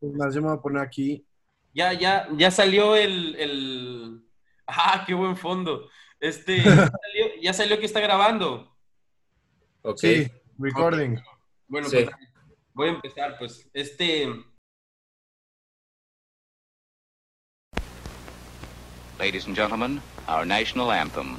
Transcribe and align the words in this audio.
Más, 0.00 0.34
yo 0.34 0.40
me 0.40 0.48
voy 0.48 0.56
a 0.56 0.60
poner 0.60 0.82
aquí. 0.82 1.26
Ya, 1.74 1.92
ya, 1.92 2.28
ya 2.36 2.50
salió 2.50 2.96
el, 2.96 3.36
el... 3.36 4.24
Ah, 4.66 5.04
qué 5.06 5.14
buen 5.14 5.36
fondo. 5.36 5.88
Este, 6.18 6.56
ya 6.64 6.74
salió, 6.74 7.40
ya 7.40 7.52
salió 7.52 7.78
que 7.78 7.86
está 7.86 8.00
grabando. 8.00 8.76
Ok. 9.82 9.98
Sí, 9.98 10.30
recording. 10.58 11.16
Bueno, 11.68 11.88
pues 11.90 12.08
voy 12.74 12.88
a 12.88 12.92
empezar, 12.92 13.36
pues. 13.38 13.68
Este. 13.72 14.28
Ladies 19.18 19.46
and 19.46 19.54
gentlemen, 19.54 20.00
our 20.26 20.46
national 20.46 20.90
anthem. 20.90 21.36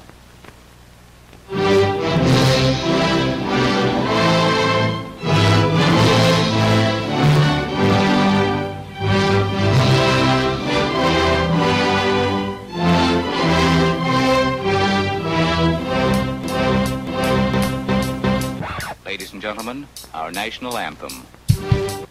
Gentlemen, 19.42 19.88
our 20.14 20.32
national 20.32 20.78
anthem. 20.78 22.11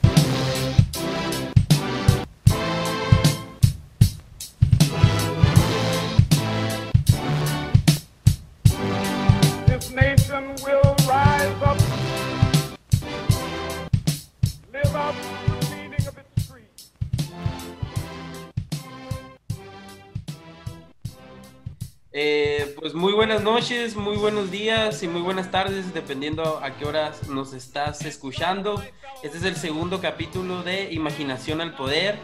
Eh, 22.13 22.75
pues 22.77 22.93
muy 22.93 23.13
buenas 23.13 23.45
noches, 23.45 23.95
muy 23.95 24.17
buenos 24.17 24.51
días 24.51 25.01
y 25.05 25.09
muy 25.09 25.21
buenas 25.21 25.53
tardes, 25.53 25.95
dependiendo 25.95 26.59
a 26.61 26.77
qué 26.77 26.85
horas 26.85 27.29
nos 27.29 27.53
estás 27.53 28.05
escuchando. 28.05 28.83
Este 29.23 29.39
es 29.39 29.45
el 29.45 29.55
segundo 29.55 30.01
capítulo 30.01 30.65
de 30.65 30.93
Imaginación 30.93 31.61
al 31.61 31.77
Poder. 31.77 32.19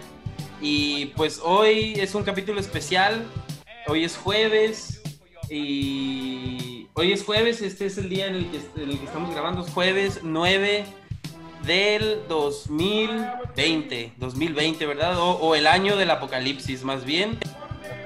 Y 0.61 1.07
pues 1.17 1.41
hoy 1.42 1.95
es 2.01 2.17
un 2.17 2.25
capítulo 2.25 2.59
especial. 2.59 3.25
Hoy 3.87 4.03
es 4.03 4.17
jueves. 4.17 5.03
Y 5.48 6.89
hoy 6.95 7.12
es 7.12 7.23
jueves, 7.23 7.62
este 7.62 7.87
es 7.87 7.97
el 7.98 8.09
día 8.09 8.27
en 8.27 8.34
el 8.34 8.51
que, 8.51 8.57
estamos 8.57 9.33
grabando, 9.33 9.64
es 9.64 9.70
jueves 9.70 10.20
9 10.25 10.84
del 11.64 12.23
2020, 12.29 14.14
2020, 14.17 14.87
¿verdad? 14.87 15.14
O 15.17 15.55
el 15.55 15.69
año 15.69 15.97
del 15.97 16.11
apocalipsis, 16.11 16.83
más 16.83 17.05
bien. 17.05 17.39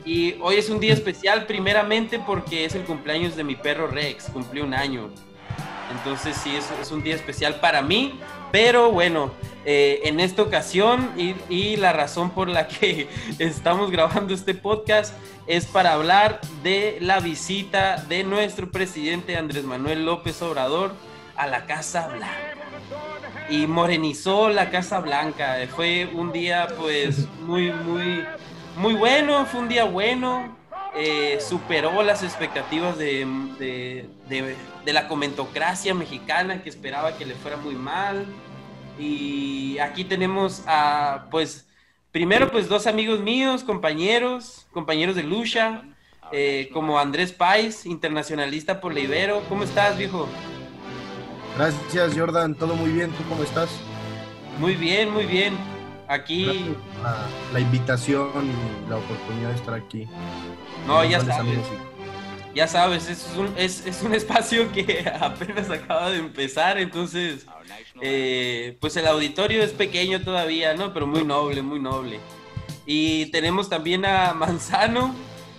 Y 0.04 0.36
hoy 0.40 0.56
es 0.56 0.70
un 0.70 0.80
día 0.80 0.94
especial, 0.94 1.46
primeramente 1.46 2.18
porque 2.18 2.64
es 2.64 2.74
el 2.74 2.84
cumpleaños 2.84 3.36
de 3.36 3.44
mi 3.44 3.54
perro 3.54 3.86
Rex, 3.86 4.24
cumplió 4.32 4.64
un 4.64 4.74
año. 4.74 5.10
Entonces 5.90 6.36
sí, 6.36 6.52
es, 6.56 6.90
un 6.90 7.02
día 7.02 7.14
especial 7.14 7.56
para 7.56 7.82
mí, 7.82 8.18
pero 8.52 8.92
bueno, 8.92 9.32
eh, 9.64 10.00
en 10.04 10.20
esta 10.20 10.42
ocasión 10.42 11.10
y, 11.48 11.76
la 11.76 11.92
razón 11.92 12.30
por 12.30 12.48
la 12.48 12.68
que 12.68 13.08
estamos 13.38 13.90
grabando 13.90 14.32
este 14.32 14.54
podcast 14.54 15.14
es 15.46 15.66
para 15.66 15.94
hablar 15.94 16.40
de 16.62 16.98
la 17.00 17.20
visita 17.20 17.96
de 18.08 18.22
nuestro 18.24 18.70
presidente 18.70 19.36
Andrés 19.36 19.64
Manuel 19.64 20.06
López 20.06 20.40
Obrador 20.42 20.92
a 21.36 21.46
la 21.46 21.66
Casa 21.66 22.08
Blanca. 22.08 22.56
Y 23.48 23.66
morenizó 23.66 24.48
la 24.48 24.70
Casa 24.70 25.00
Blanca. 25.00 25.56
Fue 25.74 26.08
un 26.14 26.30
día 26.30 26.68
pues 26.78 27.26
muy, 27.40 27.72
muy 27.72 28.24
muy 28.76 28.94
bueno, 28.94 29.46
fue 29.46 29.60
un 29.60 29.68
día 29.68 29.84
bueno, 29.84 30.56
eh, 30.94 31.38
superó 31.40 32.02
las 32.02 32.22
expectativas 32.22 32.98
de, 32.98 33.26
de, 33.58 34.08
de, 34.28 34.56
de, 34.84 34.92
la 34.92 35.06
comentocracia 35.06 35.94
mexicana 35.94 36.62
que 36.62 36.68
esperaba 36.68 37.16
que 37.16 37.26
le 37.26 37.34
fuera 37.34 37.56
muy 37.56 37.74
mal. 37.74 38.26
Y 38.98 39.78
aquí 39.78 40.04
tenemos 40.04 40.62
a, 40.66 41.26
pues, 41.30 41.68
primero 42.12 42.50
pues 42.50 42.68
dos 42.68 42.86
amigos 42.86 43.20
míos, 43.20 43.64
compañeros, 43.64 44.66
compañeros 44.72 45.16
de 45.16 45.22
lucha, 45.22 45.82
eh, 46.32 46.70
como 46.72 46.98
Andrés 46.98 47.32
Pais, 47.32 47.86
internacionalista 47.86 48.80
por 48.80 48.92
la 48.92 49.00
Ibero. 49.00 49.42
¿Cómo 49.48 49.64
estás, 49.64 49.96
viejo? 49.96 50.28
Gracias, 51.56 52.16
Jordan, 52.16 52.54
todo 52.54 52.74
muy 52.74 52.90
bien, 52.90 53.10
¿tú 53.12 53.22
cómo 53.28 53.42
estás? 53.42 53.70
Muy 54.58 54.74
bien, 54.74 55.12
muy 55.12 55.24
bien. 55.24 55.79
Aquí. 56.10 56.74
La, 57.04 57.24
la, 57.52 57.60
invitación 57.60 58.30
y 58.44 58.90
la 58.90 58.96
oportunidad 58.96 59.50
de 59.50 59.54
estar 59.54 59.74
aquí. 59.74 60.08
No, 60.84 61.04
ya 61.04 61.20
sabes. 61.20 61.60
Ya 62.52 62.66
sabes, 62.66 63.08
es 63.08 63.32
un, 63.38 63.54
es, 63.56 63.86
es 63.86 64.02
un, 64.02 64.12
espacio 64.12 64.72
que 64.72 65.08
apenas 65.20 65.70
acaba 65.70 66.10
de 66.10 66.18
empezar, 66.18 66.78
entonces, 66.78 67.46
eh, 68.00 68.76
pues 68.80 68.96
el 68.96 69.06
auditorio 69.06 69.62
es 69.62 69.70
pequeño 69.70 70.20
todavía, 70.20 70.74
¿no? 70.74 70.92
Pero 70.92 71.06
muy 71.06 71.24
noble, 71.24 71.62
muy 71.62 71.78
noble. 71.78 72.18
Y 72.86 73.26
tenemos 73.26 73.68
también 73.68 74.04
a 74.04 74.34
Manzano, 74.34 75.14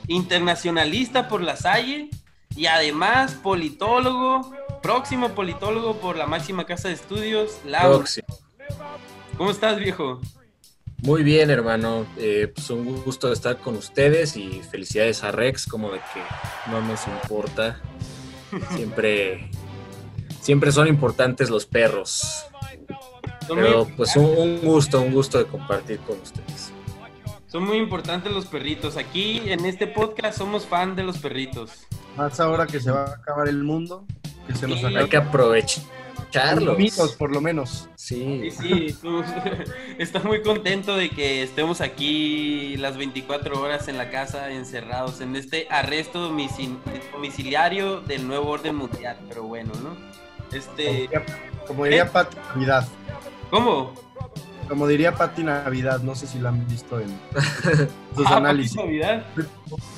internacionalista 0.08 1.30
por 1.30 1.42
la 1.42 1.56
Salle, 1.56 2.10
y 2.58 2.66
además 2.66 3.36
politólogo, 3.36 4.52
próximo 4.84 5.30
politólogo 5.30 5.96
por 6.02 6.18
la 6.18 6.28
máxima 6.28 6.66
casa 6.66 6.90
de 6.90 6.96
estudios, 6.96 7.62
Laura. 7.64 8.04
¿Cómo 9.38 9.50
estás, 9.50 9.78
viejo? 9.78 10.20
Muy 11.02 11.24
bien, 11.24 11.50
hermano. 11.50 12.06
Eh, 12.18 12.52
pues 12.54 12.70
un 12.70 13.02
gusto 13.04 13.32
estar 13.32 13.58
con 13.58 13.76
ustedes 13.76 14.38
y 14.38 14.62
felicidades 14.62 15.24
a 15.24 15.32
Rex, 15.32 15.66
como 15.66 15.92
de 15.92 16.00
que 16.00 16.22
no 16.72 16.82
nos 16.82 17.08
importa. 17.08 17.80
Siempre, 18.76 19.50
siempre 20.42 20.74
son 20.74 20.88
importantes 20.88 21.50
los 21.50 21.66
perros. 21.66 22.46
Pero 23.48 23.88
pues 23.96 24.16
un, 24.18 24.26
un, 24.26 24.58
gusto, 24.60 25.02
un 25.02 25.14
gusto 25.14 25.38
de 25.38 25.46
compartir 25.46 26.00
con 26.00 26.20
ustedes. 26.20 26.74
Son 27.48 27.64
muy 27.64 27.78
importantes 27.78 28.32
los 28.32 28.46
perritos. 28.46 28.98
Aquí 28.98 29.42
en 29.46 29.66
este 29.66 29.88
podcast 29.88 30.38
somos 30.38 30.66
fan 30.66 30.96
de 30.96 31.04
los 31.04 31.18
perritos. 31.18 31.88
Más 32.18 32.40
ahora 32.40 32.68
que 32.68 32.80
se 32.80 32.92
va 32.92 33.06
a 33.06 33.14
acabar 33.16 33.48
el 33.48 33.64
mundo, 33.64 34.06
que 34.48 34.56
se 34.56 34.68
nos 34.68 34.80
sí. 34.80 34.86
Hay 34.86 35.08
que 35.08 35.18
aprovechar 35.18 35.84
Charlos. 36.30 37.16
por 37.18 37.32
lo 37.32 37.42
menos. 37.42 37.90
Sí. 38.02 38.50
Sí, 38.50 38.90
sí. 38.90 38.98
Está 40.00 40.22
muy 40.22 40.42
contento 40.42 40.98
de 40.98 41.12
que 41.12 41.44
estemos 41.44 41.82
aquí 41.82 42.76
las 42.78 42.98
24 42.98 43.62
horas 43.62 43.88
en 43.90 44.00
la 44.00 44.10
casa, 44.10 44.50
encerrados 44.50 45.22
en 45.22 45.36
este 45.36 45.68
arresto 45.70 46.20
domiciliario 47.14 48.02
del 48.02 48.28
nuevo 48.28 48.50
orden 48.50 48.76
mundial. 48.76 49.20
Pero 49.30 49.44
bueno, 49.44 49.72
¿no? 49.84 49.96
Este. 50.52 51.12
Como 51.68 51.84
diría, 51.84 52.06
diría 52.06 52.12
Pati 52.12 52.38
Navidad. 52.56 52.88
¿Cómo? 53.52 53.94
Como 54.68 54.88
diría 54.88 55.14
Pati 55.14 55.44
Navidad, 55.44 56.00
no 56.00 56.16
sé 56.16 56.26
si 56.26 56.40
lo 56.40 56.50
han 56.50 56.68
visto 56.68 57.00
en 57.00 57.10
sus 58.16 58.26
ah, 58.26 58.38
análisis. 58.38 58.78
Pati 58.78 58.88
Navidad. 58.88 59.26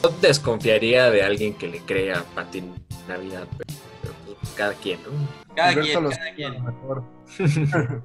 Yo 0.03 0.09
desconfiaría 0.21 1.09
de 1.09 1.23
alguien 1.23 1.53
que 1.53 1.69
le 1.69 1.79
crea 1.79 2.19
a 2.19 2.23
Pati 2.23 2.65
Navidad, 3.07 3.47
pero, 3.57 3.57
pues, 3.57 3.62
cada 4.53 4.73
quien, 4.73 4.99
¿no? 5.03 5.09
Cada 5.55 5.73
quien, 5.81 6.09
cada 6.09 6.33
quien. 6.35 6.63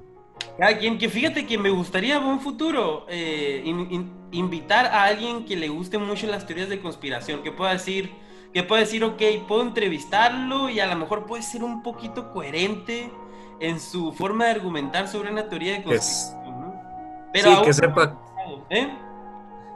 cada 0.57 0.77
quien, 0.77 0.97
que 0.97 1.09
fíjate 1.09 1.45
que 1.45 1.57
me 1.57 1.69
gustaría 1.69 2.17
en 2.17 2.23
un 2.23 2.39
futuro 2.39 3.05
eh, 3.09 3.61
in, 3.65 3.87
in, 3.91 4.11
invitar 4.31 4.87
a 4.87 5.05
alguien 5.05 5.45
que 5.45 5.55
le 5.55 5.69
guste 5.69 5.97
mucho 5.97 6.27
las 6.27 6.45
teorías 6.45 6.69
de 6.69 6.79
conspiración, 6.79 7.43
que 7.43 7.51
pueda 7.51 7.71
decir, 7.71 8.11
que 8.53 8.63
pueda 8.63 8.81
decir, 8.81 9.03
ok, 9.03 9.21
puedo 9.47 9.61
entrevistarlo 9.61 10.69
y 10.69 10.79
a 10.79 10.87
lo 10.87 10.95
mejor 10.95 11.25
puede 11.25 11.43
ser 11.43 11.63
un 11.63 11.83
poquito 11.83 12.31
coherente 12.31 13.11
en 13.59 13.79
su 13.79 14.13
forma 14.13 14.45
de 14.45 14.51
argumentar 14.51 15.07
sobre 15.07 15.31
una 15.31 15.49
teoría 15.49 15.73
de 15.73 15.83
conspiración, 15.83 16.41
es... 16.41 16.49
¿no? 16.49 16.81
Pero 17.33 17.55
sí, 17.57 17.61
que 17.63 17.73
sepa, 17.73 18.19
¿eh? 18.69 18.89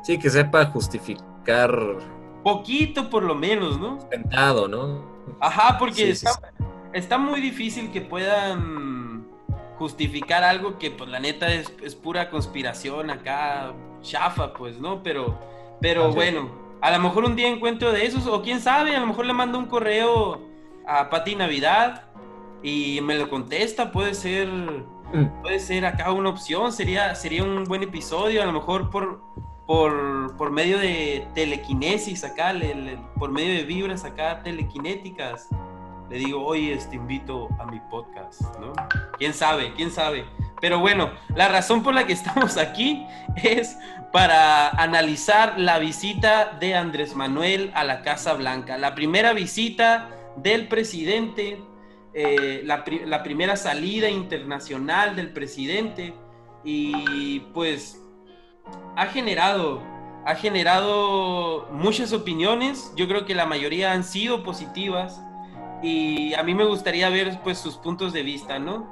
sí, 0.03 0.17
que 0.17 0.29
sepa 0.29 0.65
justificar 0.65 1.71
poquito 2.43 3.09
por 3.09 3.23
lo 3.23 3.35
menos, 3.35 3.79
¿no? 3.79 3.99
Sentado, 4.11 4.67
¿no? 4.67 5.12
Ajá, 5.39 5.77
porque 5.77 5.95
sí, 5.95 6.09
está, 6.09 6.31
sí, 6.31 6.63
está 6.93 7.17
muy 7.17 7.41
difícil 7.41 7.91
que 7.91 8.01
puedan 8.01 9.27
justificar 9.77 10.43
algo 10.43 10.77
que 10.77 10.91
pues 10.91 11.09
la 11.09 11.19
neta 11.19 11.51
es, 11.51 11.73
es 11.83 11.95
pura 11.95 12.29
conspiración 12.29 13.09
acá, 13.09 13.73
chafa 14.01 14.53
pues, 14.53 14.79
¿no? 14.79 15.03
Pero, 15.03 15.39
pero 15.81 16.11
bueno, 16.13 16.49
a 16.81 16.91
lo 16.91 16.99
mejor 16.99 17.25
un 17.25 17.35
día 17.35 17.47
encuentro 17.47 17.91
de 17.91 18.05
esos, 18.05 18.27
o 18.27 18.41
quién 18.41 18.59
sabe, 18.59 18.95
a 18.95 18.99
lo 18.99 19.07
mejor 19.07 19.25
le 19.25 19.33
mando 19.33 19.57
un 19.57 19.65
correo 19.65 20.41
a 20.87 21.09
Pati 21.09 21.35
Navidad 21.35 22.05
y 22.61 22.99
me 23.01 23.17
lo 23.17 23.29
contesta, 23.29 23.91
puede 23.91 24.13
ser, 24.13 24.47
mm. 24.47 25.41
puede 25.41 25.59
ser 25.59 25.85
acá 25.85 26.11
una 26.11 26.29
opción, 26.29 26.71
sería, 26.71 27.15
sería 27.15 27.43
un 27.43 27.63
buen 27.65 27.83
episodio, 27.83 28.41
a 28.41 28.45
lo 28.45 28.53
mejor 28.53 28.89
por, 28.89 29.21
por, 29.65 30.35
por 30.37 30.51
medio 30.51 30.77
de 30.77 31.27
telequinesis 31.33 32.23
acá, 32.23 32.53
le, 32.53 32.75
le, 32.75 32.97
por 33.17 33.31
medio 33.31 33.53
de 33.53 33.63
vibras 33.63 34.03
acá 34.03 34.41
telequinéticas 34.43 35.47
le 36.09 36.17
digo, 36.19 36.45
oye, 36.45 36.77
te 36.89 36.97
invito 36.97 37.47
a 37.59 37.65
mi 37.65 37.79
podcast, 37.89 38.41
¿no? 38.59 38.73
¿Quién 39.17 39.33
sabe? 39.33 39.73
¿Quién 39.75 39.89
sabe? 39.89 40.25
Pero 40.61 40.79
bueno, 40.79 41.09
la 41.33 41.47
razón 41.47 41.81
por 41.81 41.93
la 41.95 42.05
que 42.05 42.13
estamos 42.21 42.57
aquí 42.57 43.03
es 43.41 43.77
para 44.11 44.69
analizar 44.69 45.57
la 45.59 45.79
visita 45.79 46.57
de 46.59 46.75
Andrés 46.75 47.15
Manuel 47.15 47.71
a 47.73 47.83
la 47.83 48.03
Casa 48.03 48.33
Blanca. 48.33 48.77
La 48.77 48.93
primera 48.93 49.33
visita 49.33 50.09
del 50.35 50.67
presidente, 50.67 51.59
eh, 52.13 52.61
la, 52.63 52.83
pri- 52.83 53.05
la 53.05 53.23
primera 53.23 53.55
salida 53.55 54.07
internacional 54.09 55.15
del 55.15 55.31
presidente. 55.31 56.13
Y 56.63 57.39
pues 57.55 58.02
ha 58.95 59.07
generado, 59.07 59.81
ha 60.25 60.35
generado 60.35 61.67
muchas 61.71 62.13
opiniones. 62.13 62.93
Yo 62.95 63.07
creo 63.07 63.25
que 63.25 63.35
la 63.35 63.45
mayoría 63.45 63.91
han 63.91 64.03
sido 64.03 64.43
positivas. 64.43 65.21
Y 65.81 66.33
a 66.35 66.43
mí 66.43 66.55
me 66.55 66.65
gustaría 66.65 67.09
ver 67.09 67.41
pues 67.43 67.57
sus 67.57 67.75
puntos 67.75 68.13
de 68.13 68.23
vista, 68.23 68.59
¿no? 68.59 68.87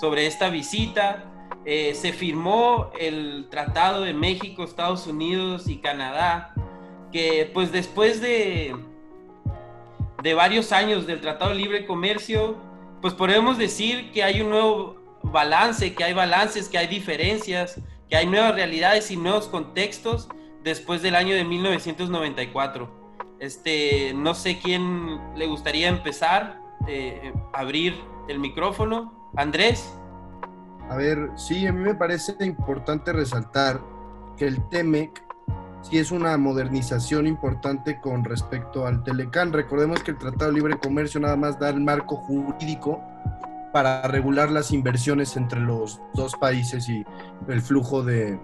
Sobre 0.00 0.26
esta 0.26 0.48
visita. 0.48 1.24
Eh, 1.66 1.94
se 1.94 2.12
firmó 2.12 2.90
el 2.98 3.48
Tratado 3.50 4.02
de 4.02 4.14
México, 4.14 4.64
Estados 4.64 5.06
Unidos 5.06 5.68
y 5.68 5.78
Canadá, 5.78 6.54
que 7.12 7.50
pues 7.52 7.70
después 7.70 8.22
de, 8.22 8.74
de 10.22 10.34
varios 10.34 10.72
años 10.72 11.06
del 11.06 11.20
Tratado 11.20 11.50
de 11.50 11.56
Libre 11.56 11.86
Comercio, 11.86 12.56
pues 13.02 13.12
podemos 13.12 13.58
decir 13.58 14.10
que 14.12 14.22
hay 14.22 14.40
un 14.40 14.50
nuevo 14.50 14.96
balance, 15.22 15.94
que 15.94 16.04
hay 16.04 16.14
balances, 16.14 16.68
que 16.68 16.78
hay 16.78 16.86
diferencias, 16.86 17.78
que 18.10 18.16
hay 18.16 18.26
nuevas 18.26 18.56
realidades 18.56 19.10
y 19.12 19.16
nuevos 19.16 19.46
contextos 19.46 20.28
después 20.64 21.00
del 21.00 21.14
año 21.14 21.34
de 21.34 21.44
1994. 21.44 22.90
Este, 23.38 24.12
no 24.14 24.34
sé 24.34 24.58
quién 24.58 25.18
le 25.36 25.46
gustaría 25.46 25.88
empezar, 25.88 26.60
eh, 26.88 27.32
abrir 27.52 27.94
el 28.28 28.40
micrófono. 28.40 29.30
Andrés. 29.36 29.94
A 30.90 30.96
ver, 30.96 31.30
sí, 31.36 31.66
a 31.68 31.72
mí 31.72 31.84
me 31.84 31.94
parece 31.94 32.34
importante 32.44 33.12
resaltar 33.12 33.80
que 34.36 34.46
el 34.46 34.68
TEMEC 34.70 35.22
sí 35.82 35.98
es 35.98 36.10
una 36.10 36.36
modernización 36.36 37.28
importante 37.28 38.00
con 38.00 38.24
respecto 38.24 38.86
al 38.86 39.04
Telecán. 39.04 39.52
Recordemos 39.52 40.02
que 40.02 40.10
el 40.10 40.18
Tratado 40.18 40.50
de 40.50 40.56
Libre 40.56 40.78
Comercio 40.78 41.20
nada 41.20 41.36
más 41.36 41.60
da 41.60 41.68
el 41.68 41.80
marco 41.80 42.16
jurídico 42.16 43.00
para 43.72 44.02
regular 44.02 44.50
las 44.50 44.72
inversiones 44.72 45.36
entre 45.36 45.60
los 45.60 46.00
dos 46.14 46.34
países 46.36 46.88
y 46.88 47.04
el 47.48 47.62
flujo 47.62 48.02
de, 48.02 48.38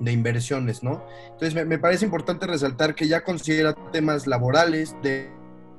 de 0.00 0.12
inversiones, 0.12 0.82
¿no? 0.82 1.02
Entonces 1.24 1.54
me, 1.54 1.64
me, 1.64 1.78
parece 1.78 2.04
importante 2.04 2.46
resaltar 2.46 2.94
que 2.94 3.08
ya 3.08 3.22
considera 3.22 3.74
temas 3.92 4.26
laborales, 4.26 4.96
de, 5.02 5.30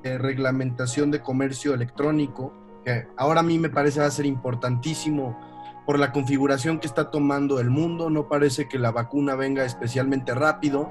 reglamentación 0.02 1.10
de 1.10 1.20
comercio 1.20 1.72
electrónico, 1.72 2.52
que 2.84 3.06
ahora 3.16 3.40
a 3.40 3.42
mí 3.42 3.58
me 3.58 3.70
parece 3.70 4.00
va 4.00 4.06
a 4.06 4.10
ser 4.10 4.26
importantísimo 4.26 5.38
por 5.86 5.98
la 5.98 6.12
configuración 6.12 6.78
que 6.78 6.86
está 6.86 7.10
tomando 7.10 7.58
el 7.58 7.70
mundo, 7.70 8.10
no 8.10 8.28
parece 8.28 8.68
que 8.68 8.78
la 8.78 8.90
vacuna 8.90 9.34
venga 9.34 9.64
especialmente 9.64 10.34
rápido. 10.34 10.90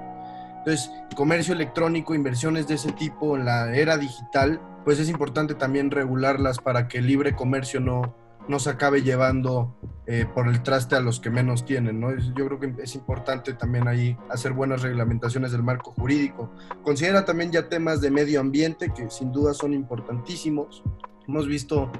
Entonces, 0.58 0.92
comercio 1.16 1.54
electrónico, 1.54 2.16
inversiones 2.16 2.68
de 2.68 2.74
ese 2.74 2.92
tipo 2.92 3.36
en 3.36 3.46
la 3.46 3.76
era 3.76 3.98
digital, 3.98 4.60
pues 4.84 5.00
es 5.00 5.10
importante 5.10 5.56
también 5.56 5.92
regularlas 5.92 6.60
para 6.60 6.88
que 6.88 7.00
el 7.00 7.08
libre 7.08 7.36
comercio 7.36 7.80
no, 7.80 8.16
no 8.48 8.60
se 8.60 8.70
acabe 8.70 9.02
llevando 9.02 9.76
eh, 10.06 10.26
por 10.34 10.48
el 10.48 10.62
traste 10.64 10.96
a 10.96 11.00
los 11.00 11.20
que 11.20 11.30
menos 11.30 11.66
tienen. 11.66 12.00
¿no? 12.00 12.16
Yo 12.18 12.46
creo 12.48 12.60
que 12.60 12.74
es 12.82 12.96
importante 12.96 13.54
también 13.54 13.88
ahí 13.88 14.18
hacer 14.30 14.54
buenas 14.54 14.82
reglamentaciones 14.82 15.52
del 15.52 15.64
marco 15.64 15.92
jurídico. 15.92 16.52
Considera 16.84 17.26
también 17.26 17.52
ya 17.52 17.70
temas 17.70 18.02
de 18.02 18.12
medio 18.12 18.40
ambiente 18.40 18.92
que 18.94 19.10
sin 19.10 19.32
duda 19.32 19.54
son 19.54 19.74
importantísimos. 19.74 20.84
Hemos 21.28 21.48
visto 21.48 21.92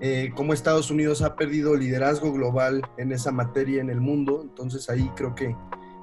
eh, 0.00 0.30
cómo 0.34 0.52
Estados 0.52 0.90
Unidos 0.90 1.22
ha 1.22 1.36
perdido 1.36 1.74
liderazgo 1.74 2.32
global 2.32 2.82
en 2.98 3.12
esa 3.12 3.32
materia 3.32 3.80
en 3.80 3.88
el 3.88 4.00
mundo. 4.00 4.42
Entonces 4.42 4.90
ahí 4.90 5.10
creo 5.16 5.34
que 5.34 5.56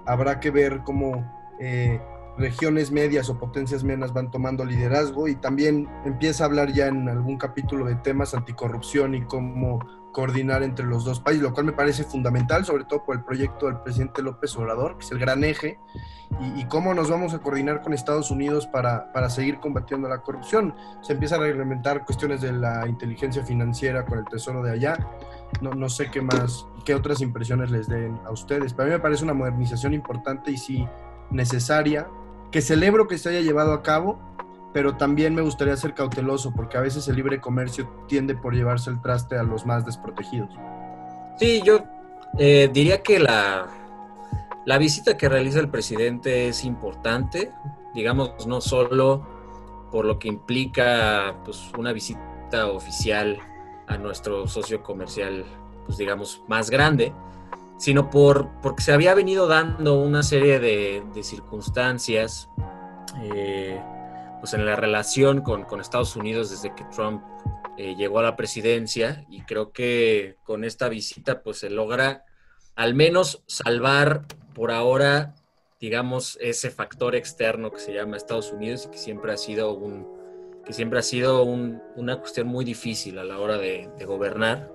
habrá 0.06 0.40
que 0.40 0.50
ver 0.50 0.82
cómo 0.84 1.32
eh, 1.60 2.02
regiones 2.38 2.92
medias 2.92 3.30
o 3.30 3.38
potencias 3.38 3.84
menas 3.84 4.14
van 4.14 4.30
tomando 4.30 4.66
liderazgo 4.66 5.28
y 5.28 5.36
también 5.36 5.88
empieza 6.06 6.44
a 6.44 6.48
hablar 6.48 6.74
ya 6.74 6.88
en 6.88 7.08
algún 7.08 7.38
capítulo 7.38 7.86
de 7.86 7.96
temas 7.96 8.34
anticorrupción 8.34 9.16
y 9.16 9.22
cómo 9.24 9.80
coordinar 10.12 10.64
entre 10.64 10.86
los 10.86 11.04
dos 11.04 11.20
países, 11.20 11.44
lo 11.44 11.54
cual 11.54 11.66
me 11.66 11.74
parece 11.74 12.06
fundamental, 12.06 12.64
sobre 12.64 12.86
todo 12.86 13.04
por 13.04 13.18
el 13.18 13.24
proyecto 13.26 13.66
del 13.66 13.82
presidente 13.82 14.22
López 14.22 14.56
Obrador, 14.56 14.98
que 14.98 15.04
es 15.04 15.12
el 15.12 15.20
gran 15.20 15.44
eje, 15.44 15.78
y, 16.40 16.62
y 16.62 16.66
cómo 16.66 16.94
nos 16.94 17.10
vamos 17.10 17.34
a 17.34 17.40
coordinar 17.40 17.82
con 17.82 17.92
Estados 17.92 18.32
Unidos 18.32 18.66
para, 18.66 19.12
para, 19.12 19.30
seguir 19.30 19.60
combatiendo 19.60 20.08
la 20.08 20.22
corrupción. 20.22 20.74
Se 21.02 21.14
empieza 21.14 21.36
a 21.36 21.40
reglamentar 21.40 22.06
cuestiones 22.06 22.40
de 22.40 22.54
la 22.54 22.88
inteligencia 22.88 23.44
financiera 23.44 24.06
con 24.06 24.20
el 24.20 24.26
tesoro 24.26 24.64
de 24.64 24.72
allá. 24.72 24.98
No, 25.60 25.72
no 25.72 25.90
sé 25.90 26.10
qué 26.10 26.22
más, 26.22 26.66
qué 26.86 26.96
otras 26.96 27.20
impresiones 27.20 27.70
les 27.70 27.90
den 27.90 28.18
a 28.26 28.32
ustedes. 28.32 28.74
Para 28.74 28.88
mí 28.88 28.94
me 28.94 29.00
parece 29.00 29.26
una 29.26 29.34
modernización 29.34 29.94
importante 29.94 30.50
y 30.50 30.58
sí 30.58 30.88
necesaria, 31.30 32.08
que 32.56 32.62
celebro 32.62 33.06
que 33.06 33.18
se 33.18 33.28
haya 33.28 33.42
llevado 33.42 33.74
a 33.74 33.84
cabo, 33.84 34.18
pero 34.72 34.96
también 34.96 35.36
me 35.36 35.42
gustaría 35.42 35.76
ser 35.76 35.94
cauteloso 35.94 36.54
porque 36.54 36.78
a 36.78 36.80
veces 36.80 37.06
el 37.10 37.18
libre 37.18 37.42
comercio 37.42 37.86
tiende 38.08 38.34
por 38.34 38.56
llevarse 38.56 38.90
el 38.90 39.02
traste 39.02 39.38
a 39.38 39.44
los 39.44 39.66
más 39.66 39.86
desprotegidos. 39.86 40.56
Sí, 41.38 41.62
yo 41.66 41.84
eh, 42.40 42.70
diría 42.72 43.04
que 43.04 43.20
la, 43.20 43.68
la 44.66 44.78
visita 44.78 45.18
que 45.18 45.28
realiza 45.28 45.60
el 45.60 45.68
presidente 45.68 46.48
es 46.48 46.64
importante, 46.64 47.52
digamos, 47.94 48.48
no 48.48 48.62
solo 48.62 49.28
por 49.92 50.06
lo 50.06 50.18
que 50.18 50.30
implica 50.30 51.36
pues, 51.44 51.74
una 51.78 51.92
visita 51.92 52.68
oficial 52.68 53.38
a 53.88 53.98
nuestro 53.98 54.48
socio 54.48 54.82
comercial, 54.82 55.44
pues 55.88 55.98
digamos, 55.98 56.42
más 56.48 56.70
grande, 56.70 57.12
sino 57.78 58.10
por, 58.10 58.50
porque 58.62 58.84
se 58.84 58.94
había 58.94 59.14
venido 59.14 59.48
dando 59.48 60.00
una 60.00 60.24
serie 60.24 60.60
de, 60.60 61.04
de 61.14 61.24
circunstancias 61.24 62.50
eh, 63.22 63.82
pues 64.40 64.54
en 64.54 64.66
la 64.66 64.76
relación 64.76 65.42
con, 65.42 65.64
con, 65.64 65.82
Estados 65.82 66.16
Unidos 66.16 66.50
desde 66.50 66.74
que 66.76 66.86
Trump 66.86 67.24
eh, 67.78 67.96
llegó 67.96 68.20
a 68.20 68.24
la 68.24 68.36
presidencia 68.36 69.26
y 69.30 69.42
creo 69.42 69.72
que 69.72 70.38
con 70.44 70.64
esta 70.64 70.88
visita 70.90 71.42
pues 71.42 71.60
se 71.60 71.70
logra 71.70 72.24
al 72.76 72.94
menos 72.94 73.44
salvar 73.48 74.26
por 74.54 74.72
ahora 74.72 75.36
digamos 75.80 76.38
ese 76.42 76.72
factor 76.72 77.16
externo 77.16 77.72
que 77.72 77.80
se 77.80 77.94
llama 77.94 78.18
Estados 78.18 78.52
Unidos 78.52 78.86
y 78.86 78.92
que 78.92 78.98
siempre 78.98 79.34
ha 79.34 79.38
sido 79.38 79.74
un 79.74 80.16
que 80.66 80.74
siempre 80.74 80.98
ha 80.98 81.04
sido 81.04 81.44
un, 81.44 81.82
una 81.96 82.20
cuestión 82.20 82.48
muy 82.48 82.66
difícil 82.66 83.20
a 83.20 83.24
la 83.24 83.40
hora 83.40 83.58
de, 83.58 83.90
de 84.00 84.06
gobernar 84.06 84.72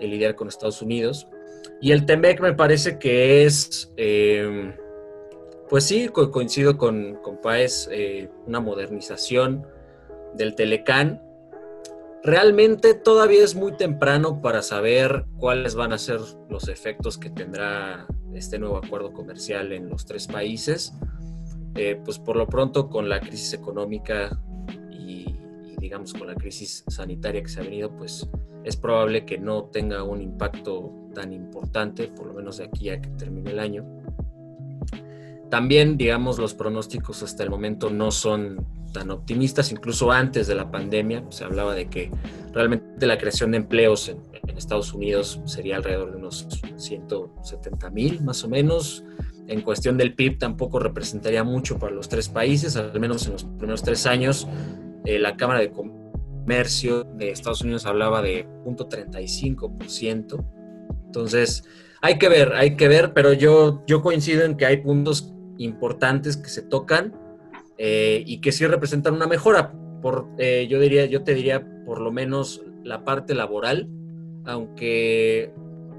el 0.00 0.10
lidiar 0.10 0.36
con 0.36 0.48
Estados 0.48 0.80
Unidos 0.80 1.28
y 1.80 1.92
el 1.92 2.06
TEMEC 2.06 2.40
me 2.40 2.54
parece 2.54 2.98
que 2.98 3.44
es, 3.44 3.92
eh, 3.96 4.74
pues 5.68 5.84
sí, 5.84 6.08
co 6.08 6.30
coincido 6.30 6.78
con, 6.78 7.16
con 7.22 7.40
Paez, 7.40 7.88
eh, 7.92 8.30
una 8.46 8.60
modernización 8.60 9.66
del 10.34 10.54
Telecán. 10.54 11.22
Realmente 12.22 12.94
todavía 12.94 13.44
es 13.44 13.54
muy 13.54 13.76
temprano 13.76 14.40
para 14.40 14.62
saber 14.62 15.26
cuáles 15.38 15.74
van 15.74 15.92
a 15.92 15.98
ser 15.98 16.20
los 16.48 16.68
efectos 16.68 17.18
que 17.18 17.28
tendrá 17.28 18.06
este 18.32 18.58
nuevo 18.58 18.78
acuerdo 18.78 19.12
comercial 19.12 19.72
en 19.72 19.90
los 19.90 20.06
tres 20.06 20.26
países. 20.26 20.94
Eh, 21.74 22.00
pues 22.02 22.18
por 22.18 22.36
lo 22.36 22.46
pronto 22.46 22.88
con 22.88 23.08
la 23.08 23.20
crisis 23.20 23.52
económica 23.52 24.40
y, 24.90 25.36
y 25.66 25.76
digamos 25.76 26.14
con 26.14 26.28
la 26.28 26.34
crisis 26.34 26.84
sanitaria 26.88 27.42
que 27.42 27.48
se 27.48 27.60
ha 27.60 27.64
venido, 27.64 27.94
pues 27.94 28.26
es 28.62 28.76
probable 28.76 29.26
que 29.26 29.36
no 29.38 29.64
tenga 29.64 30.02
un 30.04 30.22
impacto 30.22 31.03
tan 31.14 31.32
importante, 31.32 32.08
por 32.08 32.26
lo 32.26 32.34
menos 32.34 32.58
de 32.58 32.64
aquí 32.64 32.90
a 32.90 33.00
que 33.00 33.08
termine 33.10 33.52
el 33.52 33.60
año. 33.60 33.86
También, 35.50 35.96
digamos, 35.96 36.38
los 36.38 36.54
pronósticos 36.54 37.22
hasta 37.22 37.42
el 37.42 37.50
momento 37.50 37.88
no 37.88 38.10
son 38.10 38.66
tan 38.92 39.10
optimistas, 39.10 39.72
incluso 39.72 40.10
antes 40.10 40.46
de 40.46 40.54
la 40.54 40.70
pandemia 40.70 41.24
se 41.30 41.44
hablaba 41.44 41.74
de 41.74 41.88
que 41.88 42.10
realmente 42.52 43.06
la 43.06 43.18
creación 43.18 43.52
de 43.52 43.58
empleos 43.58 44.08
en, 44.08 44.18
en 44.46 44.56
Estados 44.56 44.92
Unidos 44.92 45.40
sería 45.46 45.76
alrededor 45.76 46.12
de 46.12 46.18
unos 46.18 46.46
170 46.76 47.90
mil 47.90 48.22
más 48.22 48.44
o 48.44 48.48
menos. 48.48 49.04
En 49.46 49.60
cuestión 49.60 49.98
del 49.98 50.14
PIB 50.14 50.38
tampoco 50.38 50.78
representaría 50.78 51.44
mucho 51.44 51.78
para 51.78 51.92
los 51.92 52.08
tres 52.08 52.28
países, 52.28 52.76
al 52.76 52.98
menos 52.98 53.26
en 53.26 53.32
los 53.32 53.44
primeros 53.44 53.82
tres 53.82 54.06
años. 54.06 54.48
Eh, 55.04 55.18
la 55.18 55.36
Cámara 55.36 55.60
de 55.60 55.70
Comercio 55.70 57.04
de 57.04 57.30
Estados 57.30 57.60
Unidos 57.60 57.84
hablaba 57.84 58.22
de 58.22 58.46
0.35%. 58.64 60.63
Entonces, 61.14 61.62
hay 62.02 62.18
que 62.18 62.28
ver, 62.28 62.54
hay 62.54 62.76
que 62.76 62.88
ver, 62.88 63.12
pero 63.14 63.32
yo, 63.32 63.84
yo 63.86 64.02
coincido 64.02 64.44
en 64.44 64.56
que 64.56 64.66
hay 64.66 64.78
puntos 64.78 65.32
importantes 65.58 66.36
que 66.36 66.48
se 66.48 66.62
tocan 66.62 67.14
eh, 67.78 68.24
y 68.26 68.40
que 68.40 68.50
sí 68.50 68.66
representan 68.66 69.14
una 69.14 69.28
mejora. 69.28 69.72
Por, 70.02 70.28
eh, 70.38 70.66
yo, 70.68 70.80
diría, 70.80 71.06
yo 71.06 71.22
te 71.22 71.34
diría 71.34 71.64
por 71.86 72.00
lo 72.00 72.10
menos 72.10 72.62
la 72.82 73.04
parte 73.04 73.32
laboral, 73.34 73.88
aunque 74.44 75.54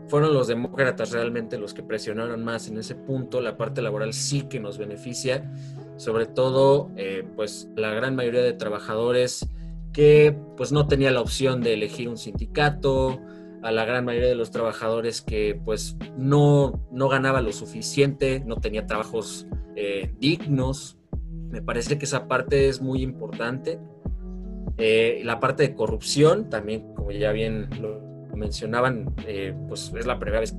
fueron 0.09 0.33
los 0.33 0.47
demócratas 0.47 1.11
realmente 1.11 1.57
los 1.57 1.73
que 1.73 1.81
presionaron 1.81 2.43
más 2.43 2.67
en 2.67 2.77
ese 2.77 2.95
punto, 2.95 3.39
la 3.39 3.55
parte 3.55 3.81
laboral 3.81 4.13
sí 4.13 4.43
que 4.49 4.59
nos 4.59 4.77
beneficia, 4.77 5.49
sobre 5.95 6.25
todo 6.25 6.91
eh, 6.97 7.23
pues 7.37 7.69
la 7.77 7.91
gran 7.91 8.17
mayoría 8.17 8.41
de 8.41 8.53
trabajadores 8.53 9.47
que 9.93 10.37
pues 10.57 10.73
no 10.73 10.87
tenía 10.89 11.09
la 11.09 11.21
opción 11.21 11.61
de 11.61 11.73
elegir 11.73 12.09
un 12.09 12.17
sindicato, 12.17 13.21
a 13.65 13.71
la 13.71 13.83
gran 13.83 14.05
mayoría 14.05 14.29
de 14.29 14.35
los 14.35 14.51
trabajadores 14.51 15.23
que 15.23 15.59
pues 15.65 15.97
no, 16.15 16.87
no 16.91 17.09
ganaba 17.09 17.41
lo 17.41 17.51
suficiente, 17.51 18.43
no 18.45 18.57
tenía 18.57 18.85
trabajos 18.85 19.47
eh, 19.75 20.13
dignos. 20.19 20.99
Me 21.49 21.63
parece 21.63 21.97
que 21.97 22.05
esa 22.05 22.27
parte 22.27 22.69
es 22.69 22.79
muy 22.79 23.01
importante. 23.01 23.79
Eh, 24.77 25.21
la 25.25 25.39
parte 25.39 25.63
de 25.63 25.73
corrupción, 25.73 26.47
también 26.47 26.93
como 26.93 27.11
ya 27.11 27.31
bien 27.31 27.67
lo 27.81 27.99
mencionaban, 28.35 29.15
eh, 29.25 29.55
pues 29.67 29.91
es 29.97 30.05
la 30.05 30.19
primera 30.19 30.41
vez 30.41 30.55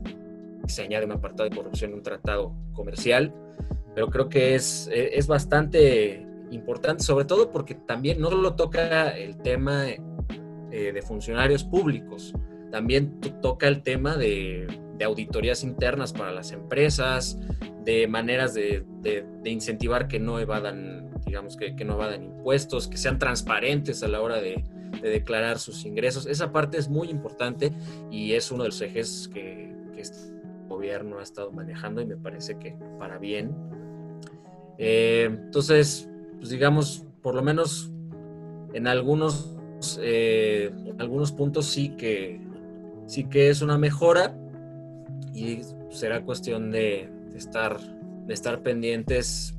que 0.66 0.72
se 0.72 0.82
añade 0.82 1.04
un 1.06 1.12
apartado 1.12 1.48
de 1.48 1.54
corrupción 1.54 1.92
en 1.92 1.98
un 1.98 2.02
tratado 2.02 2.56
comercial, 2.72 3.32
pero 3.94 4.08
creo 4.08 4.28
que 4.28 4.56
es, 4.56 4.90
es 4.92 5.28
bastante 5.28 6.26
importante, 6.50 7.04
sobre 7.04 7.24
todo 7.24 7.52
porque 7.52 7.76
también 7.76 8.20
no 8.20 8.30
solo 8.30 8.54
toca 8.56 9.16
el 9.16 9.36
tema 9.36 9.84
de 9.84 11.02
funcionarios 11.02 11.62
públicos, 11.62 12.34
también 12.76 13.18
toca 13.40 13.68
el 13.68 13.82
tema 13.82 14.18
de, 14.18 14.66
auditorías 15.02 15.64
internas 15.64 16.12
para 16.12 16.30
las 16.30 16.52
empresas, 16.52 17.38
de 17.86 18.06
maneras 18.06 18.52
de, 18.52 18.84
incentivar 19.46 20.08
que 20.08 20.20
no 20.20 20.38
evadan, 20.38 21.10
digamos, 21.24 21.56
que, 21.56 21.72
no 21.86 21.94
evadan 21.94 22.22
impuestos, 22.22 22.86
que 22.86 22.98
sean 22.98 23.18
transparentes 23.18 24.02
a 24.02 24.08
la 24.08 24.20
hora 24.20 24.42
de, 24.42 24.62
declarar 25.00 25.58
sus 25.58 25.86
ingresos. 25.86 26.26
Esa 26.26 26.52
parte 26.52 26.76
es 26.76 26.90
muy 26.90 27.08
importante 27.08 27.72
y 28.10 28.34
es 28.34 28.50
uno 28.50 28.64
de 28.64 28.68
los 28.68 28.80
ejes 28.82 29.30
que, 29.32 29.74
este 29.96 30.36
gobierno 30.68 31.18
ha 31.18 31.22
estado 31.22 31.50
manejando 31.52 32.02
y 32.02 32.06
me 32.06 32.18
parece 32.18 32.58
que 32.58 32.76
para 32.98 33.16
bien. 33.16 33.56
Eh, 34.76 35.30
entonces, 35.30 36.10
pues 36.36 36.50
digamos, 36.50 37.06
por 37.22 37.34
lo 37.34 37.42
menos 37.42 37.90
en 38.74 38.86
algunos, 38.86 39.56
eh, 39.98 40.70
en 40.84 41.00
algunos 41.00 41.32
puntos 41.32 41.64
sí 41.64 41.96
que 41.96 42.44
sí 43.06 43.24
que 43.24 43.48
es 43.48 43.62
una 43.62 43.78
mejora 43.78 44.36
y 45.32 45.60
será 45.90 46.22
cuestión 46.22 46.70
de, 46.70 47.10
estar, 47.34 47.78
de 48.26 48.34
estar 48.34 48.62
pendientes 48.62 49.56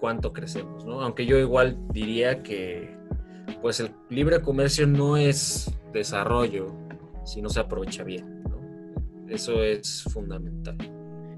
cuánto 0.00 0.32
crecemos, 0.32 0.84
¿no? 0.84 1.00
Aunque 1.00 1.26
yo 1.26 1.38
igual 1.38 1.78
diría 1.92 2.42
que 2.42 2.94
pues 3.62 3.80
el 3.80 3.90
libre 4.10 4.42
comercio 4.42 4.86
no 4.86 5.16
es 5.16 5.70
desarrollo 5.92 6.74
si 7.24 7.40
no 7.40 7.48
se 7.48 7.60
aprovecha 7.60 8.04
bien. 8.04 8.42
Eso 9.28 9.62
es 9.62 10.02
fundamental. 10.04 10.76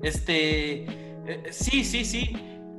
Este, 0.02 0.82
eh, 0.84 1.42
sí, 1.50 1.84
sí, 1.84 2.04
sí. 2.04 2.32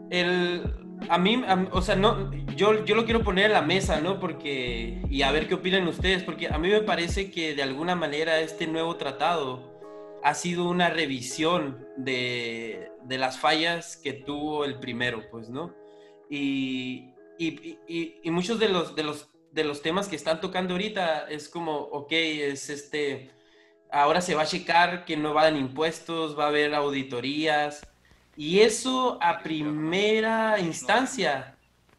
El, 0.10 0.87
a 1.10 1.18
mí, 1.18 1.44
o 1.72 1.82
sea, 1.82 1.96
no, 1.96 2.32
yo, 2.56 2.84
yo 2.86 2.96
lo 2.96 3.06
quiero 3.06 3.24
poner 3.24 3.46
en 3.46 3.54
la 3.54 3.62
mesa, 3.62 4.02
¿no? 4.02 4.20
Porque, 4.20 5.02
y 5.10 5.22
a 5.22 5.32
ver 5.32 5.48
qué 5.48 5.56
opinan 5.56 5.88
ustedes, 5.88 6.24
porque 6.24 6.48
a 6.48 6.58
mí 6.58 6.70
me 6.70 6.82
parece 6.82 7.32
que 7.32 7.56
de 7.56 7.64
alguna 7.64 7.96
manera 7.96 8.40
este 8.40 8.68
nuevo 8.68 8.96
tratado 8.96 9.78
ha 10.24 10.34
sido 10.34 10.68
una 10.68 10.90
revisión 10.90 11.88
de, 11.98 12.92
de 13.04 13.18
las 13.18 13.40
fallas 13.40 13.98
que 13.98 14.14
tuvo 14.14 14.66
el 14.66 14.80
primero, 14.80 15.24
pues, 15.32 15.50
¿no? 15.50 15.74
Y, 16.30 17.14
y, 17.38 17.78
y, 17.88 18.20
y, 18.24 18.32
muchos 18.32 18.60
de 18.60 18.70
los, 18.70 18.96
de, 18.96 19.04
los, 19.04 19.30
de 19.52 19.64
los 19.64 19.82
temas 19.82 20.08
que 20.08 20.16
están 20.16 20.42
tocando 20.42 20.74
ahorita 20.74 21.30
es 21.30 21.48
como, 21.48 21.78
ok, 21.78 22.12
es 22.12 22.70
este, 22.70 23.32
ahora 23.92 24.22
se 24.22 24.36
va 24.36 24.42
a 24.42 24.48
checar 24.48 25.06
que 25.06 25.16
no 25.16 25.34
van 25.34 25.56
impuestos, 25.56 26.38
va 26.38 26.46
a 26.46 26.50
haber 26.50 26.74
auditorías, 26.74 27.88
y 28.38 28.60
eso 28.60 29.18
a 29.22 29.40
primera 29.40 30.60
instancia 30.60 31.56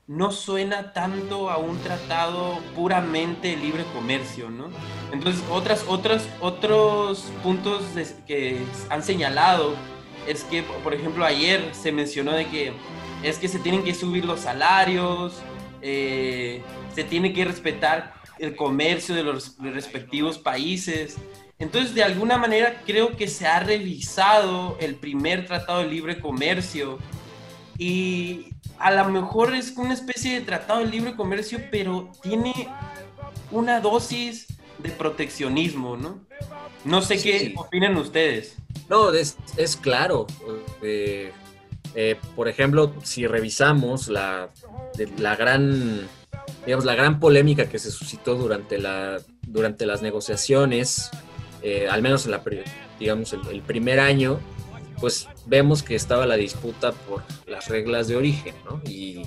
no 0.06 0.32
suena 0.32 0.94
tanto 0.94 1.50
a 1.50 1.58
un 1.58 1.78
tratado 1.80 2.60
puramente 2.74 3.56
libre 3.56 3.84
comercio, 3.92 4.48
¿no? 4.48 4.70
Entonces, 5.12 5.44
otras, 5.50 5.84
otras, 5.86 6.26
otros 6.40 7.30
puntos 7.42 7.82
que 8.26 8.58
han 8.88 9.02
señalado 9.02 9.74
es 10.26 10.44
que, 10.44 10.62
por 10.62 10.94
ejemplo, 10.94 11.26
ayer 11.26 11.74
se 11.74 11.92
mencionó 11.92 12.32
de 12.32 12.46
que 12.46 12.72
es 13.22 13.38
que 13.38 13.48
se 13.48 13.58
tienen 13.58 13.82
que 13.82 13.94
subir 13.94 14.24
los 14.24 14.40
salarios, 14.40 15.42
eh, 15.82 16.62
se 16.94 17.04
tiene 17.04 17.32
que 17.32 17.44
respetar 17.44 18.14
el 18.38 18.56
comercio 18.56 19.14
de 19.14 19.24
los 19.24 19.56
respectivos 19.58 20.38
países. 20.38 21.16
Entonces, 21.58 21.94
de 21.94 22.04
alguna 22.04 22.38
manera, 22.38 22.82
creo 22.86 23.16
que 23.16 23.26
se 23.26 23.46
ha 23.46 23.60
revisado 23.60 24.76
el 24.80 24.94
primer 24.94 25.46
tratado 25.46 25.80
de 25.80 25.88
libre 25.88 26.20
comercio 26.20 26.98
y 27.76 28.46
a 28.78 28.92
lo 28.92 29.08
mejor 29.08 29.54
es 29.54 29.76
una 29.76 29.94
especie 29.94 30.34
de 30.34 30.46
tratado 30.46 30.80
de 30.80 30.86
libre 30.86 31.16
comercio, 31.16 31.60
pero 31.70 32.12
tiene 32.22 32.68
una 33.50 33.80
dosis 33.80 34.46
de 34.78 34.90
proteccionismo, 34.90 35.96
¿no? 35.96 36.20
No 36.84 37.02
sé 37.02 37.20
qué 37.20 37.54
opinan 37.56 37.96
ustedes. 37.96 38.56
No, 38.88 39.12
es, 39.12 39.36
claro. 39.80 40.28
Eh, 40.80 41.32
eh, 41.96 42.16
por 42.36 42.48
ejemplo, 42.48 42.94
si 43.02 43.26
revisamos 43.26 44.06
la, 44.06 44.50
la 45.18 45.34
gran 45.34 46.08
digamos, 46.64 46.84
la 46.84 46.94
gran 46.94 47.18
polémica 47.18 47.68
que 47.68 47.78
se 47.78 47.90
suscitó 47.90 48.34
durante, 48.34 48.78
la, 48.78 49.18
durante 49.42 49.86
las 49.86 50.02
negociaciones 50.02 51.10
eh, 51.62 51.88
al 51.90 52.02
menos 52.02 52.24
en 52.24 52.32
la, 52.32 52.42
digamos, 52.98 53.32
el, 53.32 53.62
primer 53.62 54.00
año, 54.00 54.38
pues 55.00 55.28
vemos 55.46 55.82
que 55.82 55.94
estaba 55.94 56.26
la 56.26 56.36
disputa 56.36 56.92
por 56.92 57.22
las 57.46 57.68
reglas 57.68 58.08
de 58.08 58.16
origen, 58.16 58.54
¿no? 58.64 58.80
Y, 58.84 59.22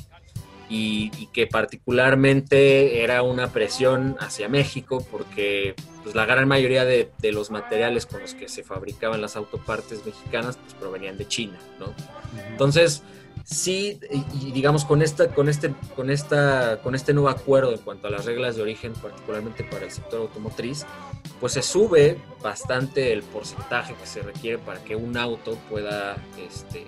y, 0.69 1.09
que 1.33 1.47
particularmente 1.47 3.03
era 3.03 3.23
una 3.23 3.51
presión 3.51 4.15
hacia 4.19 4.47
México 4.47 5.05
porque 5.11 5.75
pues, 6.03 6.15
la 6.15 6.25
gran 6.25 6.47
mayoría 6.47 6.85
de, 6.85 7.09
de, 7.19 7.31
los 7.33 7.51
materiales 7.51 8.05
con 8.05 8.21
los 8.21 8.33
que 8.33 8.47
se 8.47 8.63
fabricaban 8.63 9.21
las 9.21 9.35
autopartes 9.35 10.05
mexicanas 10.05 10.57
pues, 10.57 10.73
provenían 10.75 11.17
de 11.17 11.27
China, 11.27 11.59
¿no? 11.79 11.93
Entonces, 12.49 13.03
sí, 13.51 13.99
y, 14.09 14.51
digamos, 14.51 14.85
con, 14.85 15.01
esta, 15.01 15.27
con, 15.27 15.49
este, 15.49 15.73
con, 15.95 16.09
esta, 16.09 16.81
con 16.81 16.95
este 16.95 17.13
nuevo 17.13 17.29
acuerdo 17.29 17.73
en 17.73 17.79
cuanto 17.79 18.07
a 18.07 18.09
las 18.09 18.25
reglas 18.25 18.55
de 18.55 18.61
origen, 18.61 18.93
particularmente 18.93 19.63
para 19.65 19.85
el 19.85 19.91
sector 19.91 20.21
automotriz, 20.21 20.85
pues 21.39 21.53
se 21.53 21.61
sube 21.61 22.17
bastante 22.41 23.11
el 23.11 23.23
porcentaje 23.23 23.93
que 23.95 24.07
se 24.07 24.21
requiere 24.21 24.57
para 24.57 24.83
que 24.83 24.95
un 24.95 25.17
auto 25.17 25.57
pueda 25.69 26.15
este, 26.37 26.87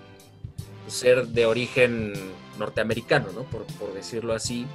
ser 0.88 1.28
de 1.28 1.46
origen 1.46 2.14
norteamericano, 2.58 3.28
¿no? 3.34 3.44
por, 3.44 3.66
decirlo 3.94 4.34
así. 4.34 4.66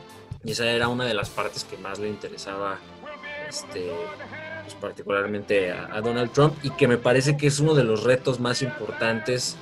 Y 0.45 0.53
esa 0.53 0.71
era 0.71 0.89
una 0.89 1.05
de 1.05 1.15
las 1.15 1.31
partes 1.31 1.65
que 1.65 1.77
más 1.79 1.99
le 1.99 2.09
interesaba 2.09 2.79
este, 3.49 3.91
pues 4.63 4.75
particularmente 4.75 5.73
a 5.73 6.01
Donald 6.01 6.31
Trump 6.33 6.55
y 6.63 6.71
que 6.71 6.87
me 6.87 6.99
parece 6.99 7.37
que 7.37 7.47
es 7.47 7.59
uno 7.59 7.75
de 7.75 7.83
los 7.83 8.05
retos 8.05 8.39
más 8.39 8.63
importantes, 8.63 9.57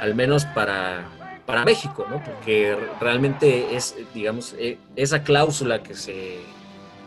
al 0.00 0.14
menos 0.14 0.46
para, 0.46 1.06
para 1.52 1.66
México, 1.66 2.06
¿no? 2.08 2.24
Porque 2.24 2.74
realmente 2.98 3.76
es, 3.76 3.94
digamos, 4.14 4.54
e, 4.58 4.78
esa 4.96 5.22
cláusula 5.22 5.82
que 5.82 5.94
se, 5.94 6.38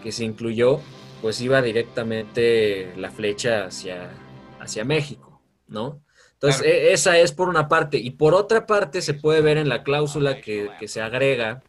que 0.03 0.11
se 0.11 0.23
incluyó, 0.23 0.81
pues 1.23 1.41
iba 1.41 1.63
directamente 1.63 2.93
la 2.95 3.09
flecha 3.09 3.65
hacia, 3.65 4.11
hacia 4.59 4.85
México, 4.85 5.41
¿no? 5.67 6.03
Entonces, 6.33 6.61
e, 6.61 6.93
esa 6.93 7.17
es 7.17 7.31
por 7.31 7.49
una 7.49 7.67
parte. 7.67 7.97
Y 7.97 8.11
por 8.11 8.35
otra 8.35 8.67
parte, 8.67 9.01
se 9.01 9.15
puede 9.15 9.41
ver 9.41 9.57
en 9.57 9.67
la 9.67 9.81
cláusula 9.81 10.39
que, 10.39 10.69
que 10.79 10.87
se 10.87 11.01
agrega, 11.01 11.63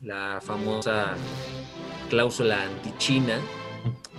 la 0.00 0.40
famosa 0.42 1.14
cláusula 2.10 2.64
anti-China, 2.64 3.38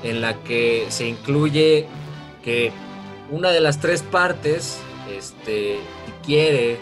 en 0.03 0.22
la 0.22 0.41
que 0.44 0.86
se 0.88 1.06
incluye 1.06 1.86
que 2.46 2.72
una 3.29 3.51
de 3.51 3.60
las 3.60 3.82
tres 3.82 4.03
partes 4.03 4.79
este, 5.13 5.79
quiere 6.25 6.79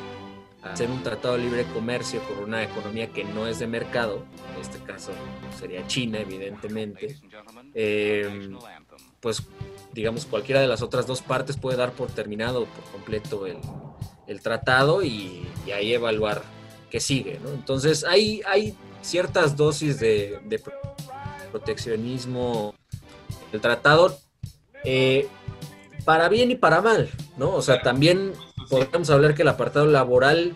hacer 0.71 0.89
un 0.89 1.03
tratado 1.03 1.36
de 1.36 1.43
libre 1.43 1.65
comercio 1.74 2.21
con 2.24 2.39
una 2.39 2.63
economía 2.63 3.12
que 3.12 3.24
no 3.24 3.47
es 3.47 3.59
de 3.59 3.67
mercado, 3.67 4.24
en 4.55 4.62
este 4.62 4.79
caso 4.79 5.12
sería 5.57 5.86
China, 5.88 6.19
evidentemente, 6.19 7.17
eh, 7.74 8.50
pues 9.19 9.43
digamos 9.93 10.25
cualquiera 10.25 10.62
de 10.62 10.67
las 10.67 10.81
otras 10.81 11.07
dos 11.07 11.21
partes 11.21 11.57
puede 11.57 11.77
dar 11.77 11.91
por 11.91 12.12
terminado 12.12 12.65
por 12.65 12.83
completo 12.91 13.45
el, 13.47 14.41
tratado 14.41 15.03
y, 15.03 15.47
ahí 15.74 15.93
evaluar 15.93 16.43
qué 16.89 17.00
sigue. 17.00 17.39
¿no? 17.43 17.50
Entonces 17.50 18.03
hay, 18.03 18.41
hay 18.45 18.75
ciertas 19.01 19.57
dosis 19.57 20.00
de, 20.00 20.39
proteccionismo 21.51 22.75
del 23.51 23.62
tratado. 23.62 24.17
Eh, 24.83 25.27
para 26.05 26.29
bien 26.29 26.51
y 26.51 26.55
para 26.55 26.81
mal, 26.81 27.09
¿no? 27.36 27.53
O 27.53 27.62
sea, 27.62 27.81
también 27.81 28.31
podemos 28.69 29.09
hablar 29.09 29.36
que 29.36 29.41
el 29.41 29.47
apartado 29.47 29.86
laboral 29.86 30.55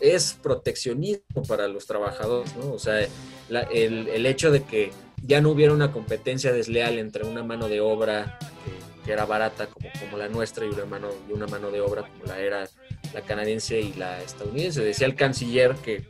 es 0.00 0.38
proteccionismo 0.42 1.42
para 1.46 1.68
los 1.68 1.86
trabajadores, 1.86 2.54
¿no? 2.56 2.72
O 2.72 2.78
sea, 2.78 3.06
el, 3.70 4.26
hecho 4.26 4.50
de 4.50 4.64
que 4.64 4.90
ya 5.22 5.40
no 5.40 5.50
hubiera 5.50 5.72
una 5.72 5.92
competencia 5.92 6.52
desleal 6.52 6.98
entre 6.98 7.24
una 7.24 7.44
mano 7.44 7.68
de 7.68 7.80
obra 7.80 8.38
que, 9.04 9.12
era 9.12 9.24
barata 9.24 9.66
como, 9.66 9.88
como 9.98 10.16
la 10.16 10.28
nuestra 10.28 10.64
y 10.64 10.68
una, 10.68 10.84
mano, 10.84 11.08
y 11.28 11.32
una 11.32 11.46
mano 11.48 11.70
de 11.70 11.80
obra 11.80 12.02
como 12.02 12.24
la 12.24 12.38
era 12.38 12.68
la 13.12 13.20
canadiense 13.22 13.80
y 13.80 13.92
la 13.94 14.22
estadounidense. 14.22 14.82
Decía 14.82 15.06
el 15.06 15.16
canciller 15.16 15.74
que 15.76 16.06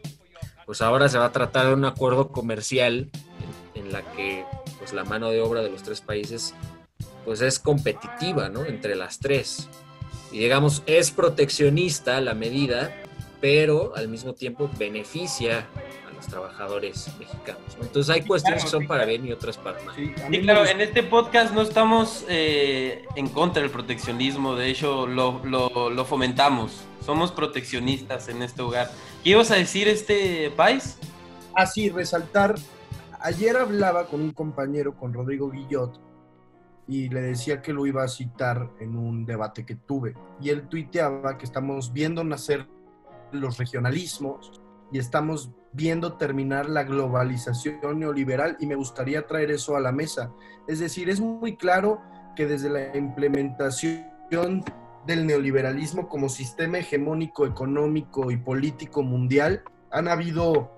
pues 0.66 0.82
ahora 0.82 1.08
se 1.08 1.18
va 1.18 1.26
a 1.26 1.32
tratar 1.32 1.66
de 1.66 1.75
un 1.75 1.84
acuerdo 1.84 2.28
comercial 2.28 3.11
en, 3.75 3.87
en 3.87 3.92
la 3.92 4.02
que 4.12 4.44
pues 4.78 4.92
la 4.92 5.04
mano 5.04 5.30
de 5.30 5.40
obra 5.40 5.62
de 5.62 5.70
los 5.70 5.82
tres 5.82 6.00
países 6.00 6.54
pues 7.25 7.40
es 7.40 7.58
competitiva, 7.58 8.49
¿no? 8.49 8.64
Entre 8.64 8.94
las 8.94 9.18
tres. 9.18 9.68
Y 10.32 10.38
digamos, 10.38 10.82
es 10.86 11.10
proteccionista 11.10 12.20
la 12.20 12.34
medida, 12.34 12.94
pero 13.40 13.92
al 13.96 14.08
mismo 14.08 14.32
tiempo 14.32 14.70
beneficia 14.78 15.66
a 16.08 16.14
los 16.14 16.26
trabajadores 16.26 17.08
mexicanos. 17.18 17.62
¿no? 17.78 17.84
Entonces 17.84 18.14
hay 18.14 18.22
cuestiones 18.22 18.64
que 18.64 18.70
son 18.70 18.86
para 18.86 19.04
bien 19.04 19.26
y 19.26 19.32
otras 19.32 19.58
para 19.58 19.82
mal. 19.82 19.94
Sí, 19.94 20.12
claro, 20.40 20.64
en 20.64 20.80
este 20.80 21.02
podcast 21.02 21.52
no 21.52 21.60
estamos 21.62 22.24
eh, 22.28 23.04
en 23.16 23.28
contra 23.28 23.60
del 23.62 23.70
proteccionismo, 23.70 24.54
de 24.54 24.70
hecho 24.70 25.06
lo, 25.06 25.40
lo- 25.44 25.90
lo 25.90 26.04
fomentamos. 26.04 26.84
Somos 27.04 27.32
proteccionistas 27.32 28.28
en 28.28 28.42
este 28.42 28.62
hogar. 28.62 28.90
¿Qué 29.24 29.30
ibas 29.30 29.50
a 29.50 29.56
decir, 29.56 29.88
este 29.88 30.50
país? 30.50 30.98
así 31.54 31.90
resaltar, 31.90 32.54
ayer 33.20 33.56
hablaba 33.58 34.06
con 34.06 34.22
un 34.22 34.30
compañero, 34.32 34.94
con 34.96 35.12
Rodrigo 35.12 35.50
Guillot, 35.50 36.00
y 36.86 37.08
le 37.08 37.22
decía 37.22 37.62
que 37.62 37.72
lo 37.72 37.86
iba 37.86 38.02
a 38.02 38.08
citar 38.08 38.70
en 38.80 38.96
un 38.96 39.24
debate 39.24 39.64
que 39.64 39.76
tuve. 39.76 40.14
Y 40.40 40.50
él 40.50 40.68
tuiteaba 40.68 41.38
que 41.38 41.44
estamos 41.44 41.92
viendo 41.92 42.24
nacer 42.24 42.68
los 43.30 43.58
regionalismos 43.58 44.60
y 44.90 44.98
estamos 44.98 45.50
viendo 45.72 46.14
terminar 46.14 46.68
la 46.68 46.84
globalización 46.84 47.98
neoliberal 47.98 48.56
y 48.60 48.66
me 48.66 48.74
gustaría 48.74 49.26
traer 49.26 49.50
eso 49.50 49.76
a 49.76 49.80
la 49.80 49.92
mesa. 49.92 50.32
Es 50.66 50.80
decir, 50.80 51.08
es 51.08 51.20
muy 51.20 51.56
claro 51.56 52.00
que 52.36 52.46
desde 52.46 52.68
la 52.68 52.96
implementación 52.96 54.64
del 55.06 55.26
neoliberalismo 55.26 56.08
como 56.08 56.28
sistema 56.28 56.78
hegemónico 56.78 57.46
económico 57.46 58.30
y 58.30 58.36
político 58.36 59.02
mundial, 59.02 59.62
han 59.90 60.08
habido 60.08 60.74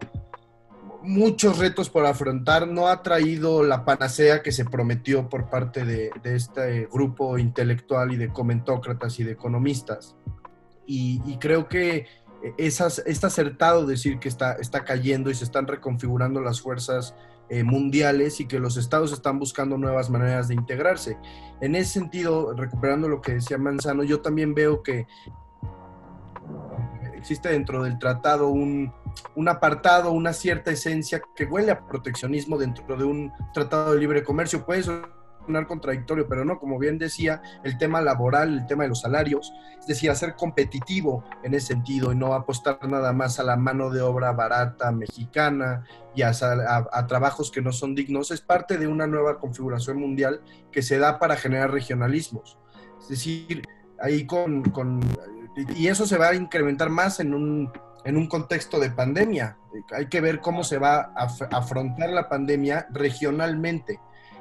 muchos 1.04 1.58
retos 1.58 1.90
por 1.90 2.06
afrontar, 2.06 2.66
no 2.66 2.88
ha 2.88 3.02
traído 3.02 3.62
la 3.62 3.84
panacea 3.84 4.42
que 4.42 4.52
se 4.52 4.64
prometió 4.64 5.28
por 5.28 5.50
parte 5.50 5.84
de, 5.84 6.10
este 6.24 6.88
grupo 6.92 7.38
intelectual 7.38 8.12
y 8.12 8.16
de 8.16 8.28
comentócratas 8.28 9.18
y 9.20 9.24
de 9.24 9.32
economistas. 9.32 10.16
Y, 10.86 11.20
y 11.26 11.38
creo 11.38 11.68
que 11.68 12.06
esas, 12.58 13.00
está 13.06 13.28
acertado 13.28 13.86
decir 13.86 14.18
que 14.18 14.28
está, 14.28 14.54
está 14.54 14.84
cayendo 14.84 15.30
y 15.30 15.34
se 15.34 15.44
están 15.44 15.66
reconfigurando 15.66 16.40
las 16.40 16.60
fuerzas 16.60 17.14
eh, 17.48 17.62
mundiales 17.62 18.40
y 18.40 18.46
que 18.46 18.58
los 18.58 18.76
estados 18.76 19.12
están 19.12 19.38
buscando 19.38 19.78
nuevas 19.78 20.10
maneras 20.10 20.48
de 20.48 20.54
integrarse. 20.54 21.18
En 21.60 21.74
ese 21.74 21.92
sentido, 21.92 22.54
recuperando 22.54 23.08
lo 23.08 23.20
que 23.20 23.34
decía 23.34 23.58
Manzano, 23.58 24.02
yo 24.02 24.20
también 24.20 24.54
veo 24.54 24.82
que 24.82 25.06
existe 27.16 27.48
dentro 27.48 27.82
del 27.82 27.98
tratado 27.98 28.48
un, 28.48 28.92
un 29.34 29.48
apartado, 29.48 30.12
una 30.12 30.32
cierta 30.32 30.70
esencia 30.70 31.22
que 31.34 31.44
huele 31.44 31.72
a 31.72 31.86
proteccionismo 31.86 32.58
dentro 32.58 32.96
de 32.96 33.04
un 33.04 33.32
tratado 33.52 33.94
de 33.94 34.00
libre 34.00 34.22
comercio. 34.22 34.64
Puede 34.64 34.82
sonar 34.82 35.66
contradictorio, 35.66 36.26
pero 36.28 36.44
no, 36.44 36.58
como 36.58 36.78
bien 36.78 36.98
decía, 36.98 37.42
el 37.64 37.76
tema 37.76 38.00
laboral, 38.00 38.60
el 38.60 38.66
tema 38.66 38.84
de 38.84 38.90
los 38.90 39.00
salarios, 39.00 39.52
es 39.78 39.86
decir, 39.86 40.10
hacer 40.10 40.34
competitivo 40.36 41.24
en 41.42 41.54
ese 41.54 41.68
sentido 41.68 42.12
y 42.12 42.16
no 42.16 42.34
apostar 42.34 42.78
nada 42.88 43.12
más 43.12 43.38
a 43.38 43.44
la 43.44 43.56
mano 43.56 43.90
de 43.90 44.00
obra 44.00 44.32
barata 44.32 44.90
mexicana 44.90 45.84
y 46.14 46.22
a, 46.22 46.30
a, 46.30 46.88
a 46.90 47.06
trabajos 47.06 47.50
que 47.50 47.60
no 47.60 47.72
son 47.72 47.94
dignos, 47.94 48.30
es 48.30 48.40
parte 48.40 48.78
de 48.78 48.86
una 48.86 49.06
nueva 49.06 49.38
configuración 49.38 49.98
mundial 49.98 50.40
que 50.72 50.82
se 50.82 50.98
da 50.98 51.18
para 51.18 51.36
generar 51.36 51.70
regionalismos. 51.70 52.58
Es 53.00 53.08
decir, 53.08 53.62
ahí 54.00 54.26
con, 54.26 54.62
con 54.62 55.00
y 55.76 55.88
eso 55.88 56.06
se 56.06 56.18
va 56.18 56.28
a 56.28 56.34
incrementar 56.34 56.90
más 56.90 57.20
en 57.20 57.34
un, 57.34 57.70
en 58.04 58.16
un 58.16 58.26
contexto 58.26 58.78
de 58.78 58.90
pandemia. 58.90 59.56
Hay 59.92 60.06
que 60.08 60.20
ver 60.20 60.40
cómo 60.40 60.62
se 60.62 60.78
va 60.78 61.12
a 61.16 61.28
afrontar 61.50 62.10
la 62.10 62.28
pandemia 62.28 62.86
regionalmente. 62.90 64.00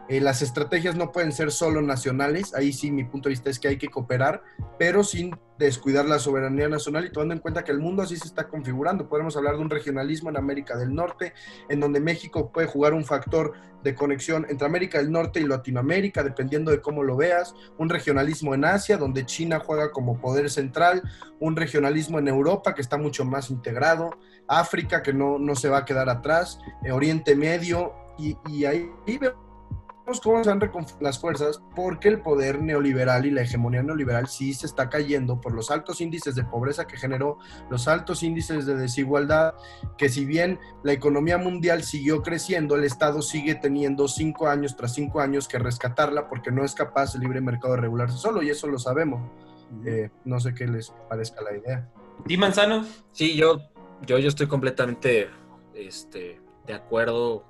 Eh, 0.09 0.19
las 0.19 0.41
estrategias 0.41 0.95
no 0.95 1.11
pueden 1.11 1.31
ser 1.31 1.51
solo 1.51 1.81
nacionales, 1.81 2.53
ahí 2.53 2.73
sí 2.73 2.91
mi 2.91 3.03
punto 3.03 3.29
de 3.29 3.33
vista 3.33 3.49
es 3.49 3.59
que 3.59 3.69
hay 3.69 3.77
que 3.77 3.87
cooperar, 3.87 4.43
pero 4.77 5.03
sin 5.03 5.35
descuidar 5.57 6.05
la 6.05 6.19
soberanía 6.19 6.67
nacional 6.67 7.05
y 7.05 7.11
tomando 7.11 7.33
en 7.35 7.39
cuenta 7.39 7.63
que 7.63 7.71
el 7.71 7.79
mundo 7.79 8.03
así 8.03 8.17
se 8.17 8.27
está 8.27 8.49
configurando. 8.49 9.07
Podemos 9.07 9.37
hablar 9.37 9.55
de 9.55 9.61
un 9.61 9.69
regionalismo 9.69 10.29
en 10.29 10.37
América 10.37 10.77
del 10.77 10.93
Norte, 10.93 11.33
en 11.69 11.79
donde 11.79 12.01
México 12.01 12.51
puede 12.51 12.67
jugar 12.67 12.93
un 12.93 13.05
factor 13.05 13.53
de 13.81 13.95
conexión 13.95 14.45
entre 14.49 14.67
América 14.67 14.97
del 14.97 15.11
Norte 15.11 15.39
y 15.39 15.45
Latinoamérica, 15.45 16.23
dependiendo 16.23 16.71
de 16.71 16.81
cómo 16.81 17.03
lo 17.03 17.15
veas, 17.15 17.55
un 17.77 17.89
regionalismo 17.89 18.53
en 18.53 18.65
Asia, 18.65 18.97
donde 18.97 19.25
China 19.25 19.59
juega 19.59 19.91
como 19.91 20.19
poder 20.19 20.49
central, 20.49 21.03
un 21.39 21.55
regionalismo 21.55 22.19
en 22.19 22.27
Europa 22.27 22.73
que 22.73 22.81
está 22.81 22.97
mucho 22.97 23.23
más 23.23 23.49
integrado, 23.49 24.09
África 24.47 25.01
que 25.01 25.13
no, 25.13 25.39
no 25.39 25.55
se 25.55 25.69
va 25.69 25.79
a 25.79 25.85
quedar 25.85 26.09
atrás, 26.09 26.59
eh, 26.83 26.91
Oriente 26.91 27.35
Medio, 27.35 27.93
y, 28.17 28.65
ahí, 28.65 28.89
vemos 29.05 29.33
cómo 30.21 30.43
se 30.43 30.49
han 30.49 30.59
reconfigurado 30.59 31.03
las 31.03 31.19
fuerzas, 31.19 31.61
porque 31.75 32.07
el 32.09 32.21
poder 32.21 32.61
neoliberal 32.61 33.25
y 33.25 33.31
la 33.31 33.41
hegemonía 33.41 33.83
neoliberal 33.83 34.27
sí 34.27 34.53
se 34.53 34.65
está 34.65 34.89
cayendo 34.89 35.39
por 35.39 35.53
los 35.53 35.71
altos 35.71 36.01
índices 36.01 36.35
de 36.35 36.43
pobreza 36.43 36.87
que 36.87 36.97
generó, 36.97 37.37
los 37.69 37.87
altos 37.87 38.23
índices 38.23 38.65
de 38.65 38.75
desigualdad, 38.75 39.53
que 39.97 40.09
si 40.09 40.25
bien 40.25 40.59
la 40.83 40.93
economía 40.93 41.37
mundial 41.37 41.83
siguió 41.83 42.21
creciendo, 42.21 42.75
el 42.75 42.83
Estado 42.83 43.21
sigue 43.21 43.55
teniendo 43.55 44.07
cinco 44.07 44.47
años 44.47 44.75
tras 44.75 44.93
cinco 44.93 45.21
años 45.21 45.47
que 45.47 45.59
rescatarla 45.59 46.27
porque 46.27 46.51
no 46.51 46.63
es 46.63 46.73
capaz 46.73 47.15
el 47.15 47.21
libre 47.21 47.41
mercado 47.41 47.75
de 47.75 47.81
regularse 47.81 48.17
solo, 48.17 48.41
y 48.43 48.49
eso 48.49 48.67
lo 48.67 48.79
sabemos. 48.79 49.21
Eh, 49.85 50.09
no 50.25 50.39
sé 50.39 50.53
qué 50.53 50.67
les 50.67 50.93
parezca 51.09 51.41
la 51.41 51.57
idea. 51.57 51.89
¿Sí, 52.27 52.37
Manzano? 52.37 52.85
Sí, 53.11 53.35
yo, 53.35 53.61
yo, 54.05 54.19
yo 54.19 54.27
estoy 54.27 54.47
completamente 54.47 55.29
este, 55.73 56.39
de 56.65 56.73
acuerdo 56.73 57.45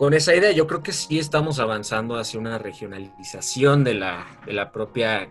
con 0.00 0.14
esa 0.14 0.34
idea. 0.34 0.50
Yo 0.52 0.66
creo 0.66 0.82
que 0.82 0.92
sí 0.92 1.18
estamos 1.18 1.58
avanzando 1.58 2.16
hacia 2.16 2.40
una 2.40 2.56
regionalización 2.56 3.84
de 3.84 3.92
la, 3.92 4.40
de 4.46 4.54
la 4.54 4.72
propia, 4.72 5.30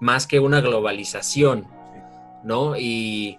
más 0.00 0.26
que 0.26 0.40
una 0.40 0.62
globalización, 0.62 1.66
¿no? 2.42 2.78
Y, 2.78 3.38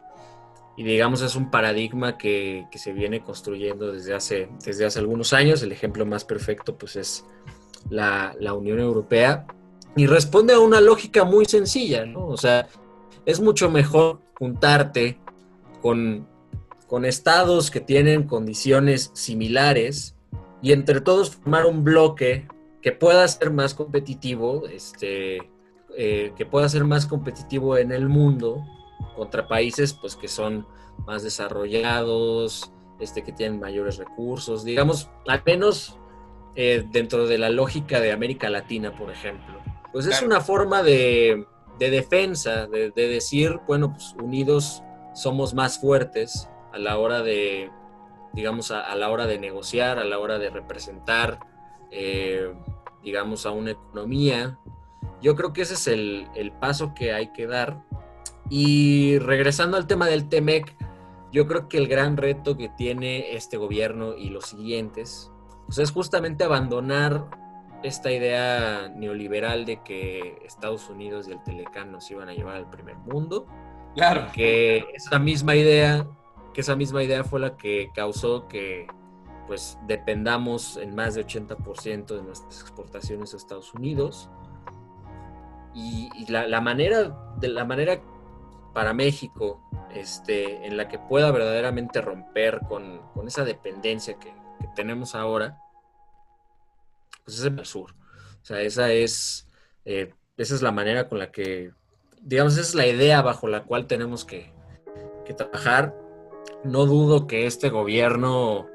y 0.78 0.84
digamos 0.84 1.24
es 1.24 1.36
un 1.36 1.50
paradigma 1.50 2.15
que, 2.15 2.67
que, 2.69 2.78
se 2.78 2.93
viene 2.93 3.24
construyendo 3.24 3.91
desde 3.91 4.13
hace, 4.13 4.50
desde 4.63 4.86
hace 4.86 5.00
algunos 5.00 5.34
años. 5.34 5.63
El 5.63 5.71
ejemplo 5.71 6.06
más 6.06 6.26
perfecto 6.26 6.78
pues 6.78 6.95
es 6.95 7.26
la, 7.89 8.36
la 8.39 8.54
Unión 8.54 8.80
Europea 8.80 9.47
y 9.95 10.06
responde 10.06 10.54
a 10.54 10.60
una 10.60 10.80
lógica 10.80 11.24
muy 11.24 11.45
sencilla, 11.45 12.06
¿no? 12.06 12.28
O 12.28 12.38
sea, 12.38 12.67
es 13.26 13.39
mucho 13.39 13.71
mejor 13.71 14.21
juntarte 14.38 15.17
con, 15.82 16.28
con 16.86 17.04
estados 17.04 17.71
que 17.71 17.80
tienen 17.80 18.28
condiciones 18.28 19.10
similares 19.15 20.15
y 20.62 20.71
entre 20.71 21.02
todos 21.02 21.36
formar 21.36 21.65
un 21.65 21.84
bloque 21.84 22.47
que 22.82 22.91
pueda 22.91 23.28
ser 23.28 23.52
más 23.52 23.74
competitivo, 23.74 24.67
este, 24.67 25.50
eh, 25.97 26.34
que 26.36 26.45
pueda 26.45 26.69
ser 26.69 26.84
más 26.84 27.06
competitivo 27.06 27.78
en 27.78 27.91
el 27.91 28.08
mundo 28.08 28.63
contra 29.15 29.47
países 29.47 29.93
pues, 29.93 30.15
que 30.15 30.28
son 30.28 30.65
más 31.06 31.24
desarrollados, 31.24 32.71
este, 33.00 33.24
que 33.24 33.32
tienen 33.32 33.60
mayores 33.60 33.97
recursos, 33.97 34.63
digamos, 34.63 35.10
al 35.28 35.41
menos 35.45 35.97
eh, 36.56 36.86
dentro 36.91 37.28
de 37.28 37.38
la 37.38 37.50
lógica 37.50 38.00
de 38.00 38.12
América 38.12 38.50
Latina, 38.50 38.95
por 38.95 39.12
ejemplo. 39.12 39.60
Pues 39.91 40.06
es 40.06 40.21
una 40.21 40.39
forma 40.39 40.84
de, 40.84 41.45
de 41.80 41.89
defensa, 41.89 42.67
de, 42.67 42.91
de, 42.91 43.08
decir, 43.08 43.60
bueno, 43.67 43.91
pues 43.93 44.13
unidos 44.21 44.84
somos 45.13 45.54
más 45.54 45.80
fuertes 45.80 46.47
a 46.71 46.78
la 46.78 46.97
hora 46.97 47.21
de, 47.21 47.69
digamos, 48.34 48.72
a, 48.72 48.82
a 48.82 48.96
la 48.96 49.10
hora 49.10 49.28
de 49.28 49.39
negociar, 49.39 50.00
a 50.00 50.04
la 50.04 50.20
hora 50.20 50.39
de 50.39 50.50
representar, 50.50 51.39
eh, 51.91 52.54
digamos, 53.04 53.46
a 53.46 53.52
una 53.52 53.72
economía. 53.72 54.58
Yo 55.22 55.36
creo 55.36 55.54
que 55.54 55.62
ese 55.62 55.76
es 55.76 55.88
el, 55.88 56.28
el, 56.36 56.52
paso 56.52 56.94
que 56.94 57.13
hay 57.13 57.28
que 57.34 57.48
dar. 57.48 57.84
Y 58.50 59.20
regresando 59.20 59.78
al 59.78 59.88
tema 59.88 60.08
del 60.08 60.30
TEMEC, 60.30 60.76
yo 61.32 61.48
creo 61.48 61.70
que 61.70 61.78
el 61.78 61.88
gran 61.88 62.17
reto 62.17 62.58
que 62.58 62.70
tiene 62.70 63.36
este 63.36 63.58
gobierno 63.58 64.15
y 64.15 64.30
los 64.30 64.46
siguientes, 64.46 65.32
pues 65.65 65.78
es 65.78 65.91
justamente 65.91 66.44
abandonar 66.44 67.28
esta 67.84 68.12
idea 68.12 68.89
neoliberal 68.89 69.65
de 69.65 69.82
que 69.82 70.38
Estados 70.46 70.89
Unidos 70.89 71.28
y 71.28 71.32
el 71.32 71.44
Telecán 71.44 71.91
nos 71.91 72.10
iban 72.12 72.30
a 72.30 72.34
llevar 72.34 72.56
al 72.56 72.70
primer 72.70 72.98
mundo. 72.98 73.48
Claro. 73.96 74.28
Que 74.34 74.86
esa 74.94 75.20
misma 75.20 75.56
idea, 75.56 76.08
que 76.54 76.62
esa 76.62 76.76
misma 76.76 77.04
idea 77.04 77.24
fue 77.24 77.40
la 77.40 77.58
que 77.58 77.90
causó 77.94 78.48
que 78.48 78.88
pues 79.48 79.78
dependamos 79.86 80.78
en 80.78 80.96
más 80.96 81.16
de 81.16 81.26
80% 81.26 82.06
de 82.06 82.22
nuestras 82.22 82.62
exportaciones 82.62 83.34
a 83.34 83.38
Estados 83.38 83.74
Unidos. 83.74 84.30
Y, 85.74 86.10
la, 86.30 86.48
la, 86.48 86.62
manera, 86.62 87.34
de 87.38 87.48
la 87.48 87.66
manera 87.66 88.02
para 88.74 88.94
México 88.94 89.62
este, 89.94 90.66
en 90.66 90.78
la 90.78 90.88
que 90.88 91.00
pueda 91.00 91.32
verdaderamente 91.32 92.02
romper 92.02 92.62
con, 92.68 93.02
con 93.14 93.28
esa 93.28 93.44
dependencia 93.44 94.18
que, 94.18 94.34
tenemos 94.74 95.16
ahora, 95.16 95.58
pues 97.26 97.40
es 97.40 97.44
el 97.44 97.66
sur. 97.66 97.94
O 98.42 98.46
sea, 98.46 98.62
esa 98.62 98.90
es, 98.92 99.50
eh, 99.84 100.14
esa 100.38 100.56
es 100.56 100.62
la 100.62 100.72
manera 100.72 101.10
con 101.10 101.20
la 101.20 101.30
que, 101.30 101.74
digamos, 102.22 102.54
esa 102.54 102.62
es 102.62 102.76
la 102.76 102.88
idea 102.88 103.22
bajo 103.22 103.50
la 103.50 103.64
cual 103.64 103.86
tenemos 103.88 104.24
que 104.24 104.54
trabajar. 105.36 105.94
No 106.63 106.86
dudo 106.86 107.27
que 107.27 107.45
este 107.45 107.69
gobierno 107.69 108.67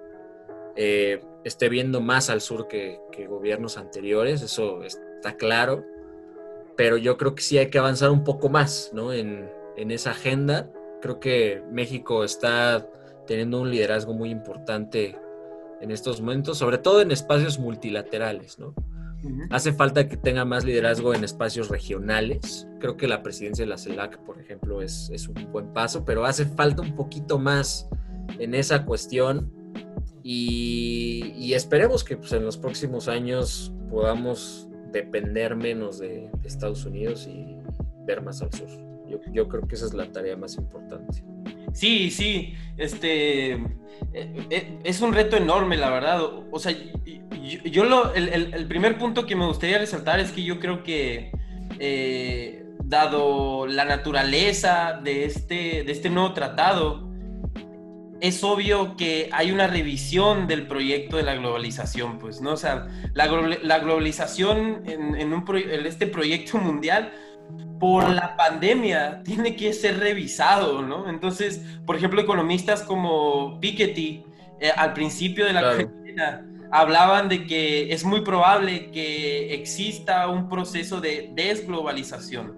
eh, 0.74 1.22
esté 1.44 1.68
viendo 1.68 2.00
más 2.00 2.30
al 2.30 2.40
sur 2.40 2.68
que, 2.68 3.00
gobiernos 3.28 3.78
anteriores, 3.78 4.42
eso 4.42 4.82
está 4.82 5.36
claro, 5.36 5.84
pero 6.76 6.96
yo 6.96 7.16
creo 7.16 7.34
que 7.34 7.42
sí 7.42 7.56
hay 7.58 7.70
que 7.70 7.78
avanzar 7.78 8.10
un 8.10 8.24
poco 8.24 8.48
más, 8.48 8.90
¿no? 8.92 9.12
En, 9.12 9.50
en 9.76 9.90
esa 9.90 10.10
agenda. 10.10 10.70
Creo 11.00 11.20
que 11.20 11.62
México 11.70 12.24
está 12.24 12.88
teniendo 13.26 13.60
un 13.60 13.70
liderazgo 13.70 14.12
muy 14.12 14.30
importante 14.30 15.18
en 15.80 15.90
estos 15.90 16.20
momentos, 16.20 16.58
sobre 16.58 16.78
todo 16.78 17.00
en 17.00 17.10
espacios 17.10 17.58
multilaterales, 17.58 18.58
¿no? 18.58 18.74
Hace 19.50 19.72
falta 19.72 20.08
que 20.08 20.16
tenga 20.16 20.44
más 20.44 20.64
liderazgo 20.64 21.14
en 21.14 21.24
espacios 21.24 21.68
regionales. 21.68 22.68
Creo 22.80 22.96
que 22.96 23.08
la 23.08 23.22
presidencia 23.22 23.64
de 23.64 23.68
la 23.68 23.78
CELAC, 23.78 24.18
por 24.24 24.40
ejemplo, 24.40 24.82
es, 24.82 25.10
un 25.28 25.52
buen 25.52 25.72
paso, 25.72 26.04
pero 26.04 26.24
hace 26.24 26.46
falta 26.46 26.82
un 26.82 26.94
poquito 26.94 27.38
más 27.38 27.88
en 28.38 28.54
esa 28.54 28.84
cuestión 28.84 29.52
y, 30.22 31.52
esperemos 31.54 32.02
que 32.02 32.16
pues, 32.16 32.32
en 32.32 32.44
los 32.44 32.56
próximos 32.58 33.08
años 33.08 33.72
podamos 33.88 34.68
depender 34.92 35.54
menos 35.56 35.98
de, 35.98 36.30
Estados 36.44 36.84
Unidos 36.84 37.26
y 37.26 37.56
ver 38.06 38.22
más 38.22 38.42
al 38.42 38.52
sur. 38.52 38.68
Yo 39.32 39.48
creo 39.48 39.66
que 39.66 39.74
esa 39.74 39.86
es 39.86 39.94
la 39.94 40.10
tarea 40.10 40.36
más 40.36 40.56
importante. 40.56 41.24
Sí, 41.76 42.10
sí, 42.10 42.54
este 42.78 43.52
eh, 43.52 43.60
eh, 44.48 44.78
es 44.82 45.02
un 45.02 45.12
reto 45.12 45.36
enorme, 45.36 45.76
la 45.76 45.90
verdad. 45.90 46.22
O 46.50 46.58
sea, 46.58 46.72
yo, 47.66 47.84
lo, 47.84 48.14
el, 48.14 48.66
primer 48.66 48.96
punto 48.96 49.26
que 49.26 49.36
me 49.36 49.44
gustaría 49.46 49.76
resaltar 49.76 50.18
es 50.18 50.32
que 50.32 50.42
yo 50.42 50.58
creo 50.58 50.82
que 50.82 51.30
eh, 51.78 52.64
dado 52.82 53.66
la 53.66 53.84
naturaleza 53.84 54.98
de 55.04 55.26
este, 55.26 55.84
de 55.84 55.92
este 55.92 56.08
nuevo 56.08 56.32
tratado, 56.32 57.10
es 58.22 58.42
obvio 58.42 58.96
que 58.96 59.28
hay 59.30 59.50
una 59.50 59.66
revisión 59.66 60.46
del 60.46 60.66
proyecto 60.66 61.18
de 61.18 61.24
la 61.24 61.34
globalización, 61.34 62.18
pues, 62.18 62.40
¿no? 62.40 62.52
O 62.52 62.56
sea, 62.56 62.86
la, 63.12 63.26
la 63.62 63.78
globalización 63.80 64.82
en, 64.86 65.34
un 65.34 65.44
proy- 65.44 65.70
en 65.70 65.84
este 65.84 66.06
proyecto 66.06 66.56
mundial 66.56 67.12
por 67.78 68.08
la 68.08 68.36
pandemia 68.36 69.22
tiene 69.24 69.56
que 69.56 69.72
ser 69.72 69.98
revisado, 69.98 70.82
¿no? 70.82 71.08
Entonces, 71.08 71.62
por 71.84 71.96
ejemplo, 71.96 72.20
economistas 72.20 72.82
como 72.82 73.58
Piketty, 73.60 74.24
eh, 74.60 74.70
al 74.76 74.92
principio 74.92 75.44
de 75.44 75.52
la 75.52 75.60
Claro. 75.60 75.76
cuarentena, 75.76 76.46
hablaban 76.72 77.28
de 77.28 77.46
que 77.46 77.92
es 77.92 78.04
muy 78.04 78.22
probable 78.22 78.90
que 78.90 79.54
exista 79.54 80.28
un 80.28 80.48
proceso 80.48 81.00
de 81.00 81.30
desglobalización 81.34 82.54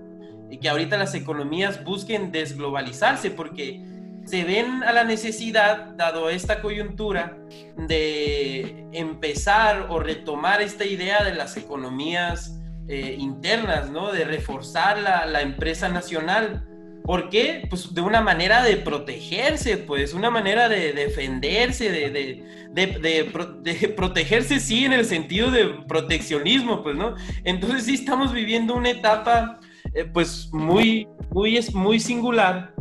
y 0.50 0.58
que 0.58 0.68
ahorita 0.68 0.96
las 0.96 1.14
economías 1.14 1.84
busquen 1.84 2.32
desglobalizarse 2.32 3.30
porque 3.30 3.82
se 4.24 4.44
ven 4.44 4.82
a 4.82 4.92
la 4.92 5.04
necesidad, 5.04 5.94
dado 5.96 6.30
esta 6.30 6.60
coyuntura, 6.60 7.36
de 7.76 8.86
empezar 8.92 9.86
o 9.88 10.00
retomar 10.00 10.60
esta 10.60 10.84
idea 10.84 11.24
de 11.24 11.34
las 11.34 11.56
economías 11.56 12.54
eh, 12.88 13.16
internas, 13.18 13.90
¿no? 13.90 14.12
De 14.12 14.24
reforzar 14.24 14.98
la, 14.98 15.26
la 15.26 15.42
empresa 15.42 15.88
nacional. 15.88 16.64
¿Por 17.04 17.30
qué? 17.30 17.66
Pues 17.70 17.94
de 17.94 18.02
una 18.02 18.20
manera 18.20 18.62
de 18.62 18.76
protegerse, 18.76 19.78
pues, 19.78 20.12
una 20.12 20.30
manera 20.30 20.68
de 20.68 20.92
defenderse, 20.92 21.90
de, 21.90 22.10
de, 22.10 22.44
de, 22.72 22.98
de 22.98 23.24
pro- 23.24 23.54
de 23.62 23.74
protegerse, 23.96 24.60
sí, 24.60 24.84
en 24.84 24.92
el 24.92 25.06
sentido 25.06 25.50
de 25.50 25.66
proteccionismo, 25.88 26.82
pues, 26.82 26.96
¿no? 26.96 27.14
Entonces 27.44 27.84
sí 27.84 27.94
estamos 27.94 28.32
viviendo 28.32 28.74
una 28.74 28.90
etapa, 28.90 29.58
eh, 29.94 30.04
pues, 30.04 30.50
muy, 30.52 31.08
muy, 31.30 31.58
muy 31.72 31.98
singular 31.98 32.74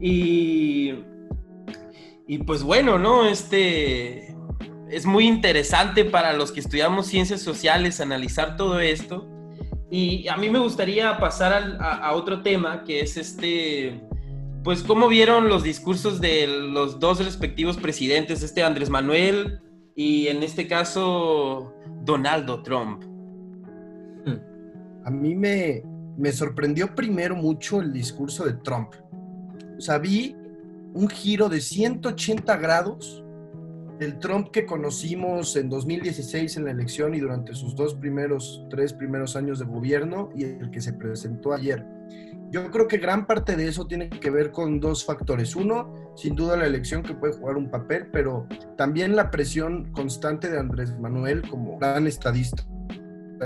y, 0.00 0.94
y 2.26 2.38
pues 2.38 2.62
bueno, 2.64 2.98
¿no? 2.98 3.26
Este 3.28 4.34
es 4.90 5.06
muy 5.06 5.26
interesante 5.26 6.04
para 6.04 6.32
los 6.32 6.50
que 6.50 6.60
estudiamos 6.60 7.06
ciencias 7.06 7.42
sociales 7.42 8.00
analizar 8.00 8.56
todo 8.56 8.80
esto. 8.80 9.28
Y 9.90 10.28
a 10.28 10.36
mí 10.36 10.50
me 10.50 10.58
gustaría 10.58 11.18
pasar 11.18 11.78
a 11.80 12.14
otro 12.14 12.42
tema, 12.42 12.84
que 12.84 13.00
es 13.00 13.16
este, 13.16 14.02
pues 14.62 14.82
cómo 14.82 15.08
vieron 15.08 15.48
los 15.48 15.62
discursos 15.62 16.20
de 16.20 16.46
los 16.46 16.98
dos 16.98 17.24
respectivos 17.24 17.76
presidentes, 17.76 18.42
este 18.42 18.62
Andrés 18.62 18.90
Manuel 18.90 19.60
y 19.94 20.26
en 20.26 20.42
este 20.42 20.66
caso 20.66 21.72
Donaldo 22.02 22.62
Trump. 22.62 23.02
A 25.04 25.10
mí 25.10 25.34
me, 25.34 25.82
me 26.18 26.32
sorprendió 26.32 26.94
primero 26.94 27.34
mucho 27.34 27.80
el 27.80 27.94
discurso 27.94 28.44
de 28.44 28.52
Trump. 28.54 28.92
O 29.78 29.80
sea, 29.80 29.96
vi 29.96 30.36
un 30.92 31.08
giro 31.08 31.48
de 31.48 31.62
180 31.62 32.56
grados 32.58 33.24
del 33.98 34.18
Trump 34.18 34.50
que 34.50 34.66
conocimos 34.66 35.56
en 35.56 35.68
2016 35.68 36.56
en 36.56 36.64
la 36.64 36.70
elección 36.70 37.14
y 37.14 37.20
durante 37.20 37.54
sus 37.54 37.74
dos 37.74 37.94
primeros, 37.94 38.64
tres 38.70 38.92
primeros 38.92 39.36
años 39.36 39.58
de 39.58 39.64
gobierno 39.64 40.30
y 40.34 40.44
el 40.44 40.70
que 40.70 40.80
se 40.80 40.92
presentó 40.92 41.52
ayer. 41.52 41.84
Yo 42.50 42.70
creo 42.70 42.88
que 42.88 42.96
gran 42.96 43.26
parte 43.26 43.56
de 43.56 43.68
eso 43.68 43.86
tiene 43.86 44.08
que 44.08 44.30
ver 44.30 44.52
con 44.52 44.80
dos 44.80 45.04
factores. 45.04 45.54
Uno, 45.54 46.12
sin 46.16 46.34
duda 46.34 46.56
la 46.56 46.66
elección 46.66 47.02
que 47.02 47.14
puede 47.14 47.34
jugar 47.34 47.56
un 47.56 47.70
papel, 47.70 48.06
pero 48.10 48.46
también 48.76 49.16
la 49.16 49.30
presión 49.30 49.92
constante 49.92 50.50
de 50.50 50.58
Andrés 50.58 50.98
Manuel 50.98 51.42
como 51.48 51.78
gran 51.78 52.06
estadista 52.06 52.64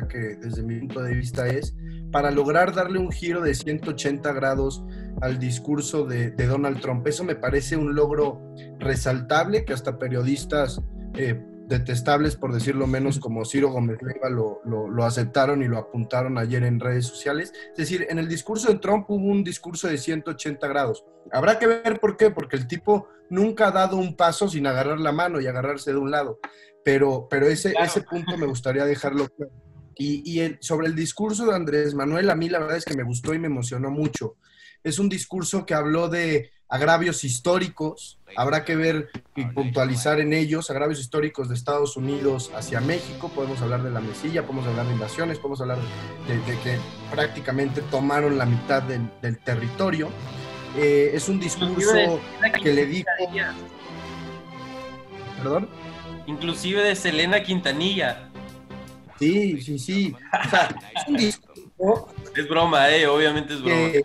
que 0.00 0.36
desde 0.36 0.62
mi 0.62 0.78
punto 0.80 1.02
de 1.02 1.14
vista 1.14 1.46
es, 1.46 1.74
para 2.12 2.30
lograr 2.30 2.74
darle 2.74 2.98
un 2.98 3.10
giro 3.10 3.40
de 3.40 3.54
180 3.54 4.32
grados 4.32 4.84
al 5.20 5.38
discurso 5.38 6.04
de, 6.04 6.30
de 6.30 6.46
Donald 6.46 6.80
Trump. 6.80 7.06
Eso 7.06 7.24
me 7.24 7.34
parece 7.34 7.76
un 7.76 7.94
logro 7.94 8.40
resaltable 8.78 9.64
que 9.64 9.72
hasta 9.72 9.98
periodistas 9.98 10.80
eh, 11.14 11.42
detestables, 11.68 12.36
por 12.36 12.52
decirlo 12.52 12.86
menos, 12.86 13.18
como 13.18 13.44
Ciro 13.44 13.70
Gómez 13.70 13.98
Leiva 14.02 14.28
lo, 14.28 14.60
lo, 14.64 14.88
lo 14.88 15.04
aceptaron 15.04 15.62
y 15.62 15.68
lo 15.68 15.78
apuntaron 15.78 16.36
ayer 16.36 16.62
en 16.64 16.80
redes 16.80 17.06
sociales. 17.06 17.52
Es 17.70 17.76
decir, 17.76 18.06
en 18.10 18.18
el 18.18 18.28
discurso 18.28 18.68
de 18.70 18.78
Trump 18.78 19.06
hubo 19.08 19.26
un 19.26 19.42
discurso 19.42 19.88
de 19.88 19.96
180 19.96 20.68
grados. 20.68 21.04
Habrá 21.32 21.58
que 21.58 21.66
ver 21.66 21.98
por 21.98 22.16
qué, 22.18 22.30
porque 22.30 22.56
el 22.56 22.66
tipo 22.66 23.08
nunca 23.30 23.68
ha 23.68 23.70
dado 23.70 23.96
un 23.96 24.16
paso 24.16 24.48
sin 24.48 24.66
agarrar 24.66 25.00
la 25.00 25.12
mano 25.12 25.40
y 25.40 25.46
agarrarse 25.46 25.92
de 25.92 25.98
un 25.98 26.10
lado. 26.10 26.38
Pero, 26.84 27.26
pero 27.30 27.46
ese, 27.46 27.70
Claro. 27.70 27.86
ese 27.86 28.02
punto 28.02 28.36
me 28.36 28.46
gustaría 28.46 28.84
dejarlo 28.84 29.28
claro. 29.28 29.52
Y, 29.96 30.22
y 30.30 30.40
el- 30.40 30.58
sobre 30.60 30.86
el 30.86 30.94
discurso 30.94 31.46
de 31.46 31.54
Andrés 31.54 31.94
Manuel, 31.94 32.30
a 32.30 32.34
mí 32.34 32.48
la 32.48 32.58
verdad 32.58 32.76
es 32.76 32.84
que 32.84 32.96
me 32.96 33.02
gustó 33.02 33.34
y 33.34 33.38
me 33.38 33.46
emocionó 33.46 33.90
mucho. 33.90 34.36
Es 34.84 34.98
un 34.98 35.08
discurso 35.08 35.64
que 35.64 35.74
habló 35.74 36.08
de 36.08 36.50
agravios 36.68 37.22
históricos, 37.22 38.18
habrá 38.34 38.64
que 38.64 38.74
ver 38.76 39.10
y 39.36 39.44
puntualizar 39.44 40.20
en 40.20 40.32
ellos, 40.32 40.70
agravios 40.70 40.98
históricos 41.00 41.48
de 41.50 41.54
Estados 41.54 41.96
Unidos 41.98 42.50
hacia 42.56 42.80
México, 42.80 43.30
podemos 43.34 43.60
hablar 43.60 43.82
de 43.82 43.90
la 43.90 44.00
mesilla, 44.00 44.42
podemos 44.46 44.66
hablar 44.66 44.86
de 44.86 44.92
invasiones, 44.94 45.38
podemos 45.38 45.60
hablar 45.60 45.78
de, 46.26 46.34
de 46.50 46.58
que 46.60 46.78
prácticamente 47.10 47.82
tomaron 47.82 48.38
la 48.38 48.46
mitad 48.46 48.82
del, 48.82 49.02
del 49.20 49.38
territorio. 49.38 50.08
Eh, 50.78 51.10
es 51.12 51.28
un 51.28 51.38
discurso 51.38 52.18
que 52.62 52.72
le 52.72 52.86
dijo... 52.86 53.06
¿Perdón? 55.36 55.68
Inclusive 56.26 56.82
de 56.82 56.96
Selena 56.96 57.42
Quintanilla. 57.42 58.30
Sí, 59.22 59.62
sí, 59.62 59.78
sí. 59.78 60.14
O 60.46 60.50
sea, 60.50 60.68
es 60.96 61.08
un 61.08 61.16
discurso 61.16 62.08
Es 62.34 62.48
broma, 62.48 62.90
eh, 62.90 63.06
obviamente 63.06 63.54
es 63.54 63.62
broma. 63.62 63.92
que, 63.92 64.04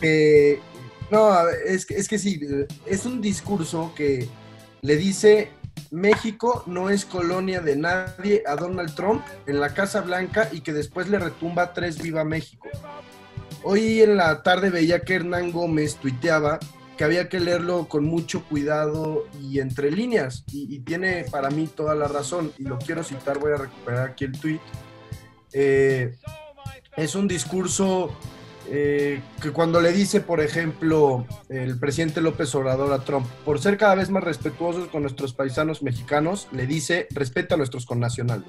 que- 0.00 0.60
no, 1.10 1.48
es 1.66 1.84
que, 1.86 1.94
es 1.96 2.08
que 2.08 2.18
sí, 2.18 2.40
es 2.86 3.04
un 3.04 3.20
discurso 3.20 3.92
que 3.96 4.28
le 4.82 4.96
dice 4.96 5.50
México 5.90 6.62
no 6.66 6.88
es 6.88 7.04
colonia 7.04 7.60
de 7.60 7.76
nadie 7.76 8.42
a 8.46 8.54
Donald 8.56 8.94
Trump 8.94 9.22
en 9.46 9.60
la 9.60 9.74
Casa 9.74 10.00
Blanca 10.00 10.48
y 10.52 10.60
que 10.60 10.72
después 10.72 11.08
le 11.08 11.18
retumba 11.18 11.72
tres 11.72 12.00
Viva 12.00 12.24
México. 12.24 12.68
Hoy 13.64 14.02
en 14.02 14.16
la 14.16 14.42
tarde 14.42 14.70
veía 14.70 15.00
que 15.00 15.14
Hernán 15.14 15.50
Gómez 15.52 15.96
tuiteaba 15.96 16.58
que 16.96 17.04
había 17.04 17.28
que 17.28 17.40
leerlo 17.40 17.88
con 17.88 18.04
mucho 18.04 18.44
cuidado 18.44 19.26
y 19.40 19.60
entre 19.60 19.90
líneas, 19.90 20.44
y, 20.52 20.74
y 20.74 20.80
tiene 20.80 21.24
para 21.30 21.50
mí 21.50 21.66
toda 21.66 21.94
la 21.94 22.08
razón, 22.08 22.52
y 22.58 22.64
lo 22.64 22.78
quiero 22.78 23.02
citar, 23.02 23.38
voy 23.38 23.52
a 23.52 23.56
recuperar 23.56 24.10
aquí 24.10 24.24
el 24.24 24.32
tuit. 24.32 24.60
Eh, 25.52 26.14
es 26.96 27.14
un 27.14 27.28
discurso 27.28 28.10
eh, 28.70 29.20
que 29.42 29.50
cuando 29.50 29.80
le 29.80 29.92
dice, 29.92 30.20
por 30.20 30.40
ejemplo, 30.40 31.26
el 31.48 31.78
presidente 31.78 32.20
López 32.20 32.54
Obrador 32.54 32.92
a 32.92 33.04
Trump, 33.04 33.26
por 33.44 33.60
ser 33.60 33.76
cada 33.76 33.94
vez 33.94 34.10
más 34.10 34.24
respetuosos 34.24 34.88
con 34.88 35.02
nuestros 35.02 35.34
paisanos 35.34 35.82
mexicanos, 35.82 36.48
le 36.52 36.66
dice, 36.66 37.06
respeta 37.10 37.54
a 37.54 37.58
nuestros 37.58 37.86
connacionales. 37.86 38.46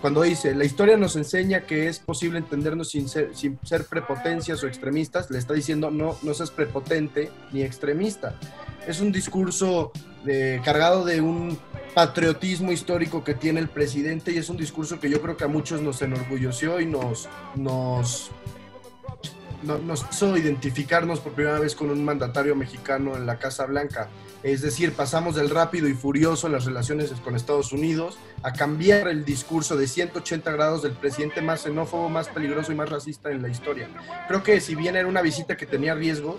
Cuando 0.00 0.22
dice, 0.22 0.54
la 0.54 0.64
historia 0.64 0.96
nos 0.96 1.16
enseña 1.16 1.62
que 1.62 1.88
es 1.88 1.98
posible 1.98 2.38
entendernos 2.38 2.90
sin 2.90 3.08
ser, 3.08 3.34
sin 3.34 3.58
ser 3.64 3.84
prepotencias 3.84 4.62
o 4.62 4.68
extremistas, 4.68 5.28
le 5.30 5.38
está 5.38 5.54
diciendo, 5.54 5.90
no, 5.90 6.16
no 6.22 6.34
seas 6.34 6.52
prepotente 6.52 7.30
ni 7.52 7.62
extremista. 7.62 8.38
Es 8.86 9.00
un 9.00 9.10
discurso 9.10 9.90
eh, 10.26 10.60
cargado 10.64 11.04
de 11.04 11.20
un 11.20 11.58
patriotismo 11.94 12.70
histórico 12.70 13.24
que 13.24 13.34
tiene 13.34 13.58
el 13.58 13.68
presidente 13.68 14.30
y 14.30 14.38
es 14.38 14.48
un 14.48 14.56
discurso 14.56 15.00
que 15.00 15.10
yo 15.10 15.20
creo 15.20 15.36
que 15.36 15.44
a 15.44 15.48
muchos 15.48 15.80
nos 15.80 16.00
enorgulleció 16.00 16.80
y 16.80 16.86
nos, 16.86 17.28
nos 17.56 18.30
no- 19.62 19.78
nos 19.78 20.04
hizo 20.10 20.36
identificarnos 20.36 21.20
por 21.20 21.32
primera 21.32 21.58
vez 21.58 21.74
con 21.74 21.90
un 21.90 22.04
mandatario 22.04 22.54
mexicano 22.54 23.16
en 23.16 23.26
la 23.26 23.38
Casa 23.38 23.66
Blanca. 23.66 24.08
Es 24.42 24.62
decir, 24.62 24.92
pasamos 24.92 25.34
del 25.34 25.50
rápido 25.50 25.88
y 25.88 25.94
furioso 25.94 26.46
en 26.46 26.52
las 26.52 26.64
relaciones 26.64 27.10
con 27.24 27.34
Estados 27.34 27.72
Unidos 27.72 28.18
a 28.42 28.52
cambiar 28.52 29.08
el 29.08 29.24
discurso 29.24 29.76
de 29.76 29.88
180 29.88 30.52
grados 30.52 30.82
del 30.82 30.92
presidente 30.92 31.42
más 31.42 31.62
xenófobo, 31.62 32.08
más 32.08 32.28
peligroso 32.28 32.70
y 32.70 32.76
más 32.76 32.88
racista 32.88 33.30
en 33.32 33.42
la 33.42 33.48
historia. 33.48 33.88
Creo 34.28 34.42
que 34.44 34.60
si 34.60 34.74
bien 34.76 34.94
era 34.94 35.08
una 35.08 35.22
visita 35.22 35.56
que 35.56 35.66
tenía 35.66 35.94
riesgos, 35.94 36.36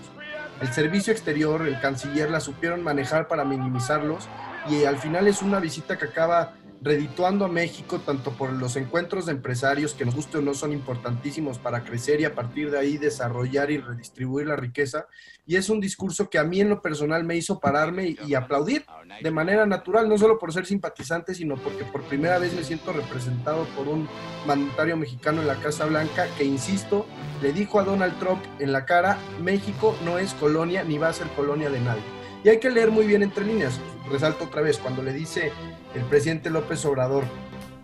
el 0.62 0.72
servicio 0.72 1.12
exterior, 1.12 1.66
el 1.66 1.78
canciller 1.80 2.30
la 2.30 2.40
supieron 2.40 2.82
manejar 2.82 3.28
para 3.28 3.44
minimizarlos 3.44 4.28
y 4.68 4.84
al 4.84 4.98
final 4.98 5.26
es 5.26 5.42
una 5.42 5.58
visita 5.60 5.96
que 5.98 6.06
acaba 6.06 6.54
redituando 6.82 7.44
a 7.44 7.48
México 7.48 8.00
tanto 8.00 8.32
por 8.32 8.52
los 8.52 8.76
encuentros 8.76 9.26
de 9.26 9.32
empresarios 9.32 9.92
que 9.92 10.04
nos 10.04 10.14
guste 10.14 10.38
o 10.38 10.40
no 10.42 10.54
son 10.54 10.72
importantísimos 10.72 11.58
para 11.58 11.84
crecer 11.84 12.20
y 12.20 12.24
a 12.24 12.34
partir 12.34 12.70
de 12.70 12.78
ahí 12.78 12.96
desarrollar 12.96 13.70
y 13.70 13.78
redistribuir 13.78 14.46
la 14.46 14.56
riqueza 14.56 15.06
y 15.46 15.56
es 15.56 15.68
un 15.68 15.80
discurso 15.80 16.30
que 16.30 16.38
a 16.38 16.44
mí 16.44 16.60
en 16.60 16.68
lo 16.68 16.80
personal 16.80 17.24
me 17.24 17.36
hizo 17.36 17.60
pararme 17.60 18.08
y, 18.08 18.18
y 18.26 18.34
aplaudir 18.34 18.86
de 19.20 19.30
manera 19.30 19.66
natural, 19.66 20.08
no 20.08 20.16
solo 20.16 20.38
por 20.38 20.52
ser 20.52 20.64
simpatizante, 20.64 21.34
sino 21.34 21.56
porque 21.56 21.84
por 21.84 22.02
primera 22.02 22.38
vez 22.38 22.54
me 22.54 22.62
siento 22.62 22.92
representado 22.92 23.64
por 23.76 23.88
un 23.88 24.08
mandatario 24.46 24.96
mexicano 24.96 25.40
en 25.40 25.48
la 25.48 25.56
Casa 25.56 25.86
Blanca 25.86 26.26
que, 26.38 26.44
insisto, 26.44 27.06
le 27.42 27.52
dijo 27.52 27.80
a 27.80 27.84
Donald 27.84 28.18
Trump 28.18 28.40
en 28.58 28.72
la 28.72 28.86
cara, 28.86 29.18
México 29.42 29.96
no 30.04 30.18
es 30.18 30.34
colonia 30.34 30.84
ni 30.84 30.98
va 30.98 31.08
a 31.08 31.12
ser 31.12 31.26
colonia 31.28 31.68
de 31.68 31.80
nadie. 31.80 32.19
Y 32.42 32.48
hay 32.48 32.58
que 32.58 32.70
leer 32.70 32.90
muy 32.90 33.06
bien 33.06 33.22
entre 33.22 33.44
líneas. 33.44 33.78
Resalto 34.10 34.44
otra 34.44 34.62
vez, 34.62 34.78
cuando 34.78 35.02
le 35.02 35.12
dice 35.12 35.52
el 35.94 36.02
presidente 36.04 36.50
López 36.50 36.84
Obrador 36.84 37.24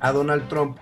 a 0.01 0.13
Donald 0.13 0.49
Trump, 0.49 0.79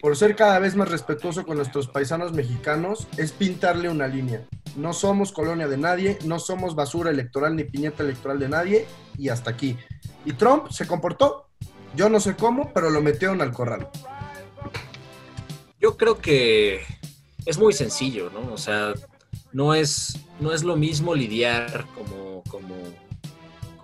por 0.00 0.16
ser 0.16 0.36
cada 0.36 0.58
vez 0.58 0.76
más 0.76 0.90
respetuoso 0.90 1.44
con 1.44 1.56
nuestros 1.56 1.88
paisanos 1.88 2.32
mexicanos, 2.32 3.08
es 3.16 3.32
pintarle 3.32 3.88
una 3.88 4.06
línea. 4.06 4.44
No 4.76 4.92
somos 4.92 5.32
colonia 5.32 5.68
de 5.68 5.78
nadie, 5.78 6.18
no 6.24 6.38
somos 6.38 6.74
basura 6.74 7.10
electoral 7.10 7.56
ni 7.56 7.64
piñeta 7.64 8.02
electoral 8.02 8.38
de 8.38 8.48
nadie, 8.48 8.86
y 9.16 9.30
hasta 9.30 9.50
aquí. 9.50 9.76
Y 10.24 10.34
Trump 10.34 10.70
se 10.70 10.86
comportó, 10.86 11.48
yo 11.94 12.08
no 12.08 12.20
sé 12.20 12.36
cómo, 12.36 12.72
pero 12.74 12.90
lo 12.90 13.00
metieron 13.00 13.40
al 13.40 13.52
corral. 13.52 13.88
Yo 15.80 15.96
creo 15.96 16.18
que 16.18 16.82
es 17.46 17.58
muy 17.58 17.72
sencillo, 17.72 18.30
¿no? 18.30 18.52
O 18.52 18.58
sea, 18.58 18.92
no 19.52 19.74
es, 19.74 20.18
no 20.40 20.52
es 20.52 20.62
lo 20.62 20.76
mismo 20.76 21.14
lidiar 21.14 21.86
como, 21.94 22.42
como, 22.50 22.74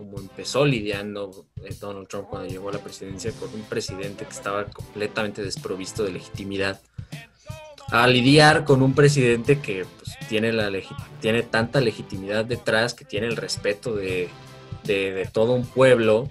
como 0.03 0.19
empezó 0.19 0.65
lidiando 0.65 1.47
eh, 1.65 1.75
Donald 1.81 2.09
Trump 2.09 2.29
cuando 2.29 2.49
llegó 2.49 2.71
a 2.71 2.73
la 2.73 2.79
presidencia 2.83 3.31
con 3.33 3.53
un 3.55 3.62
presidente 3.62 4.25
que 4.25 4.33
estaba 4.33 4.65
completamente 4.65 5.43
desprovisto 5.43 6.03
de 6.03 6.12
legitimidad, 6.12 6.81
a 7.91 8.07
lidiar 8.07 8.65
con 8.65 8.83
un 8.83 8.95
presidente 8.95 9.61
que 9.61 9.85
pues, 9.85 10.17
tiene, 10.29 10.53
la 10.53 10.71
tiene 11.21 11.43
tanta 11.43 11.81
legitimidad 11.81 12.45
detrás, 12.45 12.95
que 12.95 13.05
tiene 13.05 13.29
el 13.29 13.37
respeto 13.37 13.95
de, 13.95 14.29
de- 14.85 15.29
todo 15.33 15.53
un 15.53 15.67
pueblo 15.67 16.29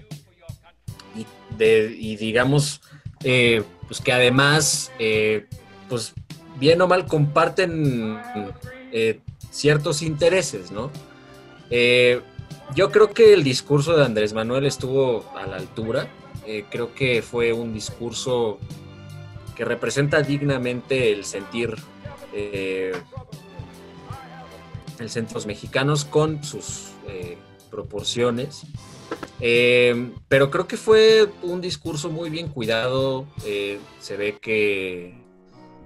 y, 1.58 2.16
digamos, 2.16 2.80
eh, 3.24 3.62
pues 3.86 4.00
que 4.00 4.12
además, 4.12 4.90
eh, 4.98 5.46
pues 5.88 6.12
bien 6.58 6.80
o 6.82 6.88
mal 6.88 7.06
comparten 7.06 8.20
ciertos 9.50 10.02
intereses, 10.02 10.70
¿no? 10.72 10.90
Yo 12.74 12.90
creo 12.90 13.10
que 13.10 13.32
el 13.32 13.44
discurso 13.44 13.96
de 13.96 14.04
Andrés 14.04 14.32
Manuel 14.32 14.66
estuvo 14.66 15.24
a 15.36 15.46
la 15.46 15.56
altura. 15.56 16.08
Eh, 16.46 16.64
creo 16.70 16.94
que 16.94 17.22
fue 17.22 17.52
un 17.52 17.72
discurso 17.72 18.58
que 19.54 19.64
representa 19.64 20.22
dignamente 20.22 21.12
el 21.12 21.24
sentir 21.24 21.76
eh, 22.32 22.92
el 24.98 25.10
sentir 25.10 25.34
los 25.34 25.46
mexicanos 25.46 26.04
con 26.04 26.42
sus 26.44 26.92
eh, 27.08 27.36
proporciones. 27.70 28.62
Eh, 29.40 30.10
pero 30.28 30.50
creo 30.50 30.66
que 30.66 30.76
fue 30.76 31.28
un 31.42 31.60
discurso 31.60 32.08
muy 32.10 32.30
bien 32.30 32.48
cuidado. 32.48 33.26
se 34.00 34.16
ve 34.16 34.38
que 34.40 35.14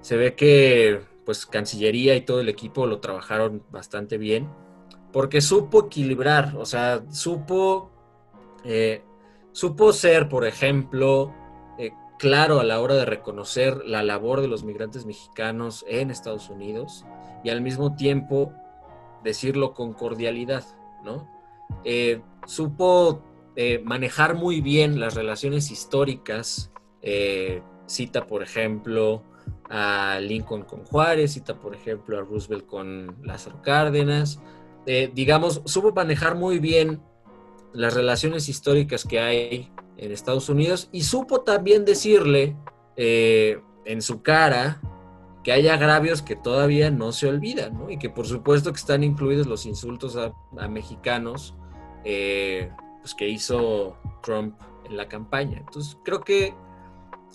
se 0.02 0.16
ve 0.16 0.34
que 0.34 1.00
pues 1.24 1.46
Cancillería 1.46 2.14
y 2.14 2.20
todo 2.20 2.40
el 2.40 2.48
equipo 2.48 2.86
lo 2.86 3.00
trabajaron 3.00 3.62
bastante 3.72 4.18
bien 4.18 4.48
porque 5.16 5.40
supo 5.40 5.86
equilibrar, 5.86 6.54
o 6.58 6.66
sea, 6.66 7.02
supo 7.10 7.90
eh, 8.64 9.02
supo 9.52 9.94
ser, 9.94 10.28
por 10.28 10.46
ejemplo, 10.46 11.32
eh, 11.78 11.92
claro 12.18 12.60
a 12.60 12.64
la 12.64 12.82
hora 12.82 12.96
de 12.96 13.06
reconocer 13.06 13.82
la 13.86 14.02
labor 14.02 14.42
de 14.42 14.48
los 14.48 14.62
migrantes 14.62 15.06
mexicanos 15.06 15.86
en 15.88 16.10
Estados 16.10 16.50
Unidos 16.50 17.06
y 17.42 17.48
al 17.48 17.62
mismo 17.62 17.96
tiempo 17.96 18.52
decirlo 19.24 19.72
con 19.72 19.94
cordialidad, 19.94 20.66
¿no? 21.02 21.26
Eh, 21.84 22.20
supo 22.44 23.22
manejar 23.84 24.34
muy 24.34 24.60
bien 24.60 25.00
las 25.00 25.14
relaciones 25.14 25.70
históricas. 25.70 26.70
cita, 27.86 28.26
por 28.26 28.42
ejemplo, 28.42 29.22
a 29.70 30.18
Lincoln 30.20 30.64
con 30.64 30.84
Juárez, 30.84 31.32
cita, 31.32 31.58
por 31.58 31.74
ejemplo, 31.74 32.18
a 32.18 32.20
Roosevelt 32.20 32.66
con 32.66 33.16
Lázaro 33.22 33.62
Cárdenas. 33.62 34.38
Eh, 34.86 35.10
digamos, 35.12 35.62
supo 35.64 35.92
manejar 35.92 36.36
muy 36.36 36.58
bien 36.58 37.02
las 37.72 37.94
relaciones 37.94 38.48
históricas 38.48 39.04
que 39.04 39.20
hay 39.20 39.72
en 39.96 40.12
Estados 40.12 40.48
Unidos 40.48 40.88
y 40.92 41.02
supo 41.02 41.40
también 41.40 41.84
decirle 41.84 42.56
eh, 42.96 43.60
en 43.84 44.00
su 44.00 44.22
cara 44.22 44.80
que 45.42 45.52
hay 45.52 45.68
agravios 45.68 46.22
que 46.22 46.36
todavía 46.36 46.90
no 46.90 47.12
se 47.12 47.28
olvidan, 47.28 47.78
¿no? 47.78 47.90
Y 47.90 47.98
que 47.98 48.10
por 48.10 48.26
supuesto 48.26 48.72
que 48.72 48.78
están 48.78 49.04
incluidos 49.04 49.46
los 49.46 49.66
insultos 49.66 50.16
a, 50.16 50.32
mexicanos 50.68 51.54
eh, 52.04 52.70
pues 53.00 53.14
que 53.14 53.28
hizo 53.28 53.96
Trump 54.22 54.58
en 54.84 54.96
la 54.96 55.08
campaña. 55.08 55.58
Entonces 55.58 55.96
creo 56.04 56.22
que 56.22 56.54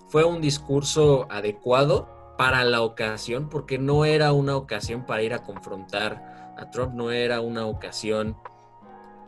fue 0.09 0.25
un 0.25 0.41
discurso 0.41 1.27
adecuado 1.29 2.09
para 2.37 2.65
la 2.65 2.81
ocasión, 2.81 3.49
porque 3.49 3.77
no 3.77 4.03
era 4.03 4.33
una 4.33 4.57
ocasión 4.57 5.05
para 5.05 5.21
ir 5.21 5.33
a 5.33 5.43
confrontar 5.43 6.40
a 6.57 6.69
Trump, 6.69 6.93
no 6.93 7.11
era 7.11 7.41
una 7.41 7.65
ocasión 7.65 8.35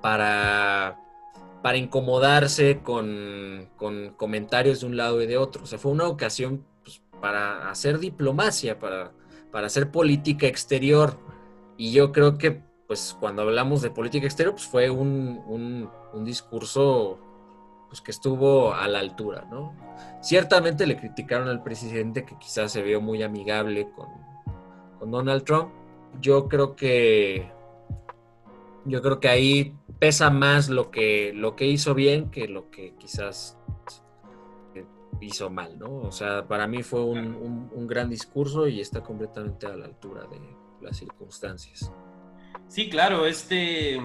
para, 0.02 1.00
para 1.62 1.78
incomodarse 1.78 2.82
con, 2.82 3.70
con 3.78 4.14
comentarios 4.18 4.82
de 4.82 4.88
un 4.88 4.98
lado 4.98 5.22
y 5.22 5.28
de 5.28 5.38
otro. 5.38 5.64
O 5.64 5.66
sea, 5.66 5.80
fue 5.80 5.92
una 5.92 6.08
ocasión 6.08 6.66
pues, 6.84 7.02
para 7.22 7.70
hacer 7.70 8.00
diplomacia, 8.00 8.80
para, 8.80 9.12
para 9.52 9.68
hacer 9.68 9.92
política 9.92 10.48
exterior. 10.48 11.18
Y 11.78 11.92
yo 11.92 12.12
creo 12.12 12.38
que, 12.38 12.62
pues, 12.88 13.16
cuando 13.20 13.44
hablamos 13.44 13.82
de 13.82 13.90
política 13.90 14.26
exterior, 14.26 14.54
pues 14.54 14.68
fue 14.68 14.90
un, 14.90 15.42
un, 15.48 15.90
un 16.14 16.26
discurso 16.26 17.20
pues, 17.88 18.02
que 18.02 18.12
estuvo 18.12 18.74
a 18.74 18.88
la 18.88 19.00
altura, 19.00 19.48
¿no? 19.52 19.76
Ciertamente 20.22 20.88
le 20.88 20.98
criticaron 20.98 21.48
al 21.48 21.62
presidente 21.62 22.26
que 22.26 22.38
quizás 22.40 22.72
se 22.72 22.82
vio 22.82 23.00
muy 23.02 23.22
amigable 23.22 23.92
con, 23.96 24.08
con 25.00 25.12
Donald 25.12 25.44
Trump. 25.44 25.70
Yo 26.22 26.48
creo 26.48 26.76
que 26.76 27.52
yo 28.86 29.02
creo 29.02 29.20
que 29.20 29.30
ahí 29.30 29.76
pesa 30.00 30.30
más 30.30 30.70
lo 30.70 30.92
que, 30.92 31.32
lo 31.34 31.56
que 31.56 31.66
hizo 31.66 31.94
bien 31.94 32.30
que 32.30 32.48
lo 32.48 32.70
que 32.70 32.94
quizás 32.98 33.58
hizo 35.22 35.50
mal, 35.50 35.80
¿no? 35.80 36.02
O 36.02 36.12
sea, 36.12 36.48
para 36.48 36.68
mí 36.68 36.84
fue 36.84 37.02
un, 37.02 37.20
un, 37.36 37.72
un 37.74 37.88
gran 37.88 38.10
discurso 38.10 38.68
y 38.68 38.82
está 38.82 39.02
completamente 39.02 39.66
a 39.66 39.76
la 39.76 39.86
altura 39.86 40.24
de 40.24 40.40
las 40.82 40.98
circunstancias. 40.98 41.92
Sí, 42.68 42.90
claro, 42.90 43.26
este, 43.26 44.02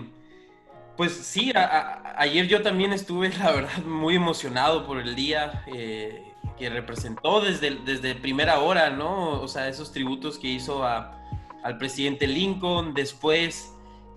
pues 0.97 1.13
sí, 1.13 1.51
a, 1.55 1.65
a, 1.65 2.21
ayer 2.21 2.47
yo 2.47 2.63
también 2.63 2.93
estuve, 2.93 3.31
la 3.39 3.51
verdad, 3.51 3.79
muy 3.85 4.15
emocionado 4.15 4.87
por 4.87 4.99
el 4.99 5.15
día 5.15 5.65
eh, 5.75 6.23
que 6.57 6.71
representó 6.71 7.41
desde, 7.41 7.77
desde 7.85 8.15
primera 8.15 8.61
hora, 8.61 8.91
¿no? 8.91 9.41
O 9.41 9.49
sea, 9.49 9.69
esos 9.69 9.93
tributos 9.93 10.39
que 10.39 10.49
hizo 10.49 10.85
a, 10.85 11.18
al 11.63 11.79
presidente 11.79 12.27
Lincoln, 12.27 12.95
después 12.95 13.75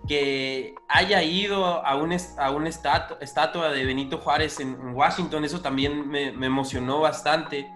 que 0.08 0.74
haya 0.88 1.22
ido 1.22 1.86
a 1.86 1.96
una 1.96 2.18
a 2.38 2.52
un 2.52 2.68
estatua, 2.68 3.72
de 3.72 3.86
Benito 3.86 4.18
Juárez 4.18 4.60
en, 4.60 4.96
Washington, 4.96 5.46
eso 5.46 5.62
también 5.62 6.08
me, 6.10 6.30
emocionó 6.46 7.02
bastante. 7.02 7.68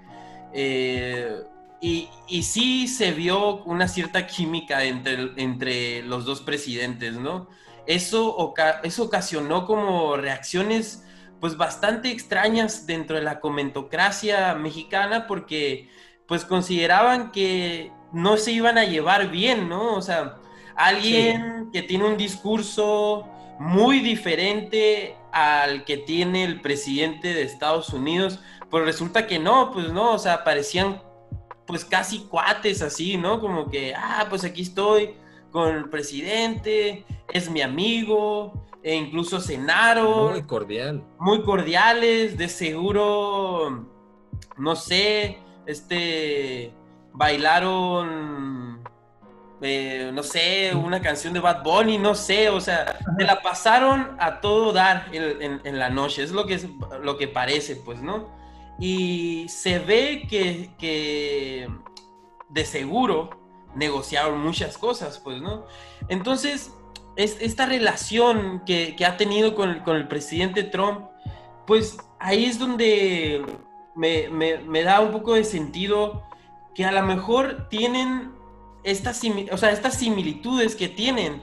Eh, 0.53 1.43
y, 1.81 2.09
y, 2.27 2.43
sí 2.43 2.87
se 2.87 3.11
vio 3.11 3.63
una 3.65 3.87
cierta 3.87 4.25
química 4.25 4.83
entre, 4.83 5.33
entre 5.35 6.01
los 6.03 6.25
dos 6.25 6.41
presidentes, 6.41 7.15
¿no? 7.15 7.47
Eso, 7.85 8.53
eso 8.83 9.03
ocasionó 9.03 9.65
como 9.65 10.17
reacciones 10.17 11.03
pues 11.39 11.57
bastante 11.57 12.09
extrañas 12.09 12.87
dentro 12.87 13.17
de 13.17 13.21
la 13.21 13.39
comentocracia 13.39 14.55
mexicana 14.55 15.27
porque 15.27 15.89
pues 16.27 16.45
consideraban 16.45 17.31
que 17.31 17.91
no 18.11 18.37
se 18.37 18.51
iban 18.51 18.77
a 18.77 18.85
llevar 18.85 19.29
bien, 19.29 19.69
¿no? 19.69 19.95
O 19.95 20.01
sea, 20.01 20.37
alguien 20.75 21.65
sí. 21.65 21.69
que 21.73 21.83
tiene 21.83 22.05
un 22.05 22.17
discurso 22.17 23.27
muy 23.59 23.99
diferente 23.99 25.15
al 25.31 25.83
que 25.85 25.97
tiene 25.97 26.43
el 26.43 26.61
presidente 26.61 27.33
de 27.33 27.43
Estados 27.43 27.89
Unidos, 27.89 28.39
pues 28.69 28.85
resulta 28.85 29.27
que 29.27 29.39
no, 29.39 29.71
pues 29.71 29.91
no, 29.91 30.13
o 30.13 30.19
sea, 30.19 30.43
parecían 30.43 31.01
pues 31.65 31.83
casi 31.83 32.19
cuates 32.19 32.81
así, 32.81 33.17
¿no? 33.17 33.39
Como 33.39 33.69
que, 33.69 33.93
ah, 33.95 34.27
pues 34.29 34.43
aquí 34.43 34.61
estoy, 34.61 35.15
con 35.51 35.75
el 35.75 35.89
presidente, 35.89 37.05
es 37.33 37.49
mi 37.49 37.61
amigo, 37.61 38.65
e 38.83 38.95
incluso 38.95 39.41
cenaron. 39.41 40.33
Muy 40.33 40.43
cordial. 40.43 41.03
Muy 41.17 41.41
cordiales, 41.41 42.37
de 42.37 42.47
seguro, 42.49 43.87
no 44.57 44.75
sé, 44.75 45.39
este, 45.65 46.71
bailaron, 47.15 48.83
eh, 49.61 50.11
no 50.13 50.23
sé, 50.23 50.73
una 50.75 51.01
canción 51.01 51.33
de 51.33 51.39
Bad 51.39 51.63
Bunny, 51.63 51.97
no 51.97 52.15
sé, 52.15 52.49
o 52.49 52.59
sea, 52.59 52.99
se 53.17 53.23
la 53.23 53.41
pasaron 53.41 54.15
a 54.19 54.41
todo 54.41 54.73
dar 54.73 55.07
en, 55.11 55.79
la 55.79 55.89
noche, 55.89 56.23
es 56.23 56.31
lo 56.31 56.45
que, 56.45 56.59
lo 57.01 57.17
que 57.17 57.27
parece, 57.27 57.75
pues, 57.77 58.01
¿no? 58.01 58.29
Y 58.79 59.47
se 59.47 59.79
ve 59.79 60.27
que, 60.29 60.71
que 60.77 61.69
de 62.49 62.65
seguro 62.65 63.29
negociaron 63.75 64.39
muchas 64.39 64.77
cosas, 64.77 65.19
pues, 65.19 65.41
¿no? 65.41 65.65
Entonces, 66.09 66.73
es, 67.15 67.37
esta 67.39 67.65
relación 67.65 68.63
que, 68.65 68.95
que 68.95 69.05
ha 69.05 69.17
tenido 69.17 69.55
con 69.55 69.69
el, 69.69 69.83
con 69.83 69.95
el, 69.95 70.07
presidente 70.07 70.63
Trump, 70.63 71.07
pues 71.65 71.97
ahí 72.19 72.45
es 72.45 72.59
donde 72.59 73.43
me, 73.95 74.29
me, 74.29 74.83
da 74.83 74.99
un 74.99 75.11
poco 75.11 75.33
de 75.33 75.43
sentido 75.43 76.23
que 76.75 76.85
a 76.85 76.91
lo 76.91 77.03
mejor 77.03 77.67
tienen 77.69 78.33
estas, 78.83 79.21
o 79.51 79.57
sea, 79.57 79.71
estas 79.71 79.95
similitudes 79.95 80.75
que 80.75 80.89
tienen, 80.89 81.41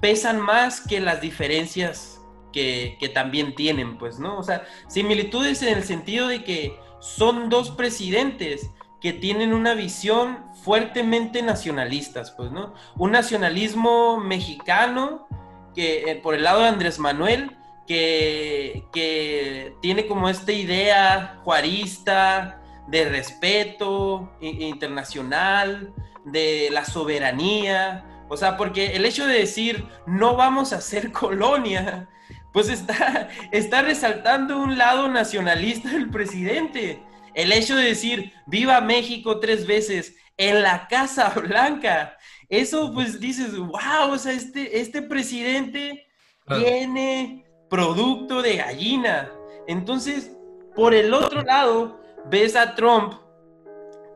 pesan 0.00 0.40
más 0.40 0.80
que 0.80 1.00
las 1.00 1.20
diferencias 1.20 2.20
que, 2.52 2.96
que 3.00 3.08
también 3.08 3.54
tienen, 3.54 3.98
pues, 3.98 4.18
¿no? 4.18 4.38
O 4.38 4.42
sea, 4.42 4.64
similitudes 4.86 5.60
en 5.62 5.76
el 5.76 5.84
sentido 5.84 6.28
de 6.28 6.44
que 6.44 6.78
son 7.00 7.50
dos 7.50 7.70
presidentes 7.70 8.70
que 9.00 9.12
tienen 9.12 9.52
una 9.52 9.74
visión 9.74 10.44
fuertemente 10.62 11.42
nacionalistas, 11.42 12.30
pues, 12.30 12.50
¿no? 12.50 12.74
Un 12.96 13.10
nacionalismo 13.12 14.18
mexicano 14.18 15.26
que 15.74 16.10
eh, 16.10 16.16
por 16.16 16.34
el 16.34 16.44
lado 16.44 16.62
de 16.62 16.68
Andrés 16.68 16.98
Manuel, 16.98 17.56
que, 17.86 18.84
que 18.92 19.74
tiene 19.80 20.06
como 20.06 20.28
esta 20.28 20.52
idea 20.52 21.40
juarista 21.44 22.57
de 22.88 23.08
respeto 23.08 24.32
internacional, 24.40 25.92
de 26.24 26.68
la 26.70 26.84
soberanía, 26.84 28.04
o 28.28 28.36
sea, 28.36 28.56
porque 28.56 28.96
el 28.96 29.04
hecho 29.04 29.26
de 29.26 29.38
decir 29.38 29.86
no 30.06 30.36
vamos 30.36 30.72
a 30.72 30.80
ser 30.80 31.12
colonia, 31.12 32.08
pues 32.52 32.68
está, 32.68 33.28
está 33.52 33.82
resaltando 33.82 34.58
un 34.58 34.78
lado 34.78 35.08
nacionalista 35.08 35.90
del 35.90 36.10
presidente. 36.10 37.02
El 37.34 37.52
hecho 37.52 37.76
de 37.76 37.84
decir 37.84 38.32
viva 38.46 38.80
México 38.80 39.38
tres 39.38 39.66
veces 39.66 40.16
en 40.36 40.62
la 40.62 40.88
Casa 40.88 41.30
Blanca, 41.30 42.16
eso 42.48 42.92
pues 42.92 43.20
dices, 43.20 43.56
wow, 43.56 44.12
o 44.12 44.18
sea, 44.18 44.32
este, 44.32 44.80
este 44.80 45.02
presidente 45.02 46.06
tiene 46.46 47.44
producto 47.68 48.40
de 48.42 48.56
gallina. 48.56 49.30
Entonces, 49.66 50.32
por 50.74 50.94
el 50.94 51.12
otro 51.12 51.42
lado, 51.42 52.00
ves 52.26 52.56
a 52.56 52.74
Trump 52.74 53.14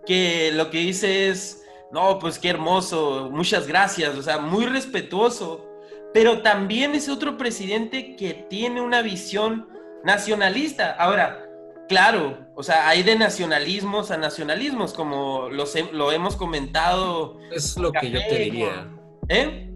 que 0.06 0.50
lo 0.52 0.70
que 0.70 0.78
dice 0.78 1.28
es, 1.28 1.64
no, 1.92 2.18
pues 2.18 2.38
qué 2.38 2.50
hermoso, 2.50 3.28
muchas 3.30 3.66
gracias, 3.66 4.16
o 4.16 4.22
sea, 4.22 4.38
muy 4.38 4.66
respetuoso, 4.66 5.68
pero 6.12 6.42
también 6.42 6.94
es 6.94 7.08
otro 7.08 7.36
presidente 7.36 8.16
que 8.16 8.34
tiene 8.48 8.80
una 8.80 9.02
visión 9.02 9.68
nacionalista. 10.04 10.92
Ahora, 10.92 11.48
claro, 11.88 12.38
o 12.54 12.62
sea, 12.62 12.88
hay 12.88 13.02
de 13.02 13.16
nacionalismos 13.16 14.10
a 14.10 14.18
nacionalismos, 14.18 14.92
como 14.92 15.48
lo 15.48 16.12
hemos 16.12 16.36
comentado. 16.36 17.38
Es 17.50 17.78
lo 17.78 17.92
que 17.92 18.10
yo 18.10 18.20
te 18.28 18.38
diría. 18.38 18.88
¿Eh? 19.28 19.70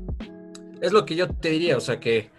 Es 0.81 0.93
lo 0.93 1.07
que 1.07 1.15
yo 1.15 1.29
te 1.29 1.51
diría, 1.51 1.77
o 1.77 1.81
sea 1.81 1.99
que 1.99 2.31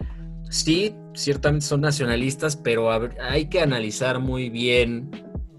sí, 0.50 0.96
ciertamente 1.14 1.66
son 1.66 1.82
nacionalistas, 1.82 2.56
pero 2.56 2.90
hay 3.20 3.50
que 3.50 3.62
analizar 3.62 4.20
muy 4.20 4.50
bien 4.50 5.10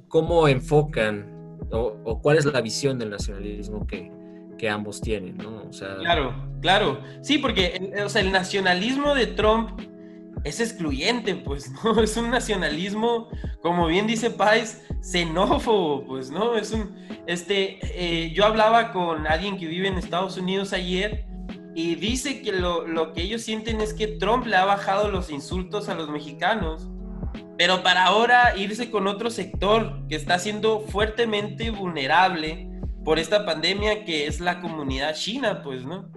cómo 0.08 0.48
enfocan 0.48 1.38
o, 1.70 2.20
cuál 2.22 2.38
es 2.38 2.44
la 2.44 2.60
visión 2.60 2.98
del 2.98 3.10
nacionalismo 3.10 3.86
que, 3.86 4.10
que 4.56 4.68
ambos 4.68 5.00
tienen, 5.00 5.36
¿no? 5.36 5.64
O 5.68 5.72
sea, 5.72 5.96
claro, 5.96 6.34
claro. 6.60 7.00
Sí, 7.22 7.38
porque 7.38 7.94
o 8.04 8.08
sea, 8.08 8.22
el 8.22 8.32
nacionalismo 8.32 9.14
de 9.14 9.26
Trump 9.26 9.80
es 10.44 10.60
excluyente, 10.60 11.34
pues, 11.34 11.70
¿no? 11.84 12.00
Es 12.02 12.16
un 12.16 12.30
nacionalismo, 12.30 13.28
como 13.62 13.86
bien 13.86 14.06
dice 14.06 14.30
Pais, 14.30 14.82
xenófobo, 15.02 16.04
pues, 16.06 16.30
¿no? 16.30 16.56
Es 16.56 16.72
un, 16.72 16.94
este, 17.26 17.78
eh, 17.82 18.32
yo 18.32 18.46
hablaba 18.46 18.92
con 18.92 19.26
alguien 19.26 19.58
que 19.58 19.66
vive 19.66 19.88
en 19.88 19.98
Estados 19.98 20.36
Unidos 20.36 20.72
ayer 20.72 21.26
y 21.74 21.94
dice 21.94 22.42
que 22.42 22.52
lo, 22.52 22.86
lo, 22.86 23.12
que 23.12 23.22
ellos 23.22 23.42
sienten 23.42 23.80
es 23.80 23.94
que 23.94 24.08
Trump 24.08 24.46
le 24.46 24.56
ha 24.56 24.64
bajado 24.64 25.10
los 25.10 25.30
insultos 25.30 25.88
a 25.88 25.94
los 25.94 26.08
mexicanos, 26.08 26.88
pero 27.58 27.82
para 27.82 28.04
ahora 28.04 28.56
irse 28.56 28.88
con 28.88 29.08
otro 29.08 29.30
sector 29.30 30.06
que 30.08 30.14
está 30.14 30.38
siendo 30.38 30.80
fuertemente 30.80 31.70
vulnerable 31.70 32.70
por 33.04 33.18
esta 33.18 33.44
pandemia 33.44 34.04
que 34.04 34.28
es 34.28 34.38
la 34.38 34.60
comunidad 34.60 35.14
china, 35.14 35.62
pues, 35.62 35.84
¿no? 35.84 36.08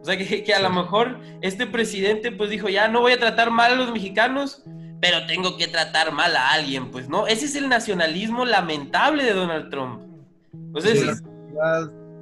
O 0.00 0.04
sea, 0.04 0.18
que, 0.18 0.42
que 0.42 0.54
a 0.54 0.60
lo 0.60 0.70
mejor 0.70 1.20
este 1.40 1.66
presidente 1.68 2.32
pues 2.32 2.50
dijo, 2.50 2.68
ya 2.68 2.88
no 2.88 3.00
voy 3.00 3.12
a 3.12 3.18
tratar 3.18 3.50
mal 3.52 3.72
a 3.72 3.76
los 3.76 3.92
mexicanos, 3.92 4.64
pero 5.00 5.24
tengo 5.26 5.56
que 5.56 5.68
tratar 5.68 6.12
mal 6.12 6.34
a 6.34 6.50
alguien, 6.50 6.90
pues, 6.90 7.08
¿no? 7.08 7.28
Ese 7.28 7.46
es 7.46 7.54
el 7.54 7.68
nacionalismo 7.68 8.44
lamentable 8.44 9.22
de 9.22 9.34
Donald 9.34 9.70
Trump. 9.70 10.02
Entonces, 10.52 11.22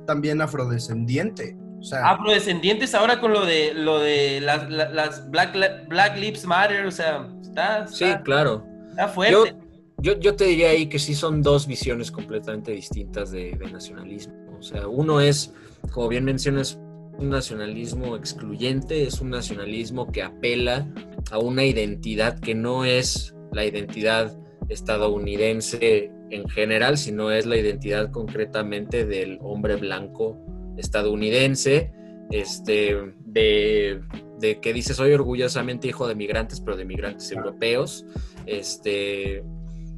también 0.07 0.43
afrodescendiente. 0.43 1.57
O 1.87 1.89
sea, 1.89 2.11
afrodescendientes 2.11 2.97
ahora 2.97 3.21
con 3.21 3.33
lo 3.33 3.47
de 3.47 3.73
lo 3.73 4.01
de 4.01 4.41
las, 4.41 4.69
las 4.69 5.31
Black, 5.31 5.87
Black 5.87 6.19
Lives 6.19 6.45
Matter, 6.45 6.85
o 6.85 6.91
sea, 6.91 7.29
está, 7.41 7.87
sí, 7.87 8.07
claro. 8.25 8.67
Está 8.91 9.07
fuerte. 9.07 9.55
Yo, 9.99 10.19
yo, 10.19 10.35
te 10.35 10.47
diría 10.47 10.71
ahí 10.71 10.89
que 10.89 10.99
sí 10.99 11.15
son 11.15 11.43
dos 11.43 11.69
visiones 11.69 12.11
completamente 12.11 12.73
distintas 12.73 13.31
de, 13.31 13.53
de 13.53 13.71
nacionalismo. 13.71 14.35
O 14.59 14.63
sea, 14.65 14.89
uno 14.89 15.21
es, 15.21 15.55
como 15.93 16.09
bien 16.09 16.25
mencionas, 16.25 16.77
un 17.19 17.31
nacionalismo 17.31 18.17
excluyente, 18.17 19.05
es 19.05 19.21
un 19.21 19.31
nacionalismo 19.31 20.11
que 20.11 20.25
apela 20.25 20.89
a 21.31 21.39
una 21.39 21.65
identidad 21.65 22.41
que 22.41 22.57
no 22.57 22.85
es 22.85 23.33
la 23.53 23.65
identidad 23.65 24.37
estadounidense 24.69 26.11
en 26.31 26.49
general, 26.49 26.99
sino 26.99 27.31
es 27.31 27.47
la 27.47 27.57
identidad 27.57 28.11
concretamente 28.11 29.07
del 29.07 29.39
hombre 29.41 29.77
blanco 29.77 30.37
estadounidense, 30.77 31.93
este, 32.31 33.15
de, 33.25 34.01
de, 34.39 34.61
que 34.61 34.73
dice 34.73 34.95
soy 34.95 35.13
orgullosamente 35.13 35.89
hijo 35.89 36.09
de 36.09 36.15
migrantes, 36.15 36.61
pero 36.61 36.77
de 36.77 36.85
migrantes 36.85 37.31
europeos. 37.31 38.05
Este, 38.47 39.45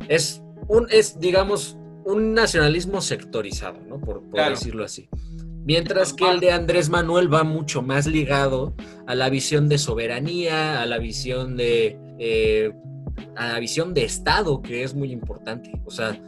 es 0.08 0.42
un, 0.68 0.86
es, 0.90 1.18
digamos, 1.18 1.76
un 2.04 2.34
nacionalismo 2.34 3.00
sectorizado, 3.00 3.80
¿no? 3.86 4.00
Por, 4.00 4.22
decirlo 4.30 4.84
así. 4.84 5.08
Mientras 5.64 6.14
que 6.14 6.28
el 6.30 6.40
de 6.40 6.52
Andrés 6.52 6.88
Manuel 6.88 7.32
va 7.32 7.44
mucho 7.44 7.82
más 7.82 8.06
ligado 8.06 8.74
a 9.06 9.14
la 9.14 9.28
visión 9.28 9.68
de 9.68 9.76
soberanía, 9.76 10.80
a 10.80 10.86
la 10.86 10.98
visión 10.98 11.58
de, 11.58 11.98
eh, 12.18 12.72
a 13.36 13.48
la 13.48 13.58
visión 13.58 13.92
de 13.92 14.04
Estado, 14.04 14.62
que 14.62 14.82
es 14.82 14.94
muy 14.94 15.12
importante. 15.12 15.70
O 15.84 15.90
sea, 15.90 16.18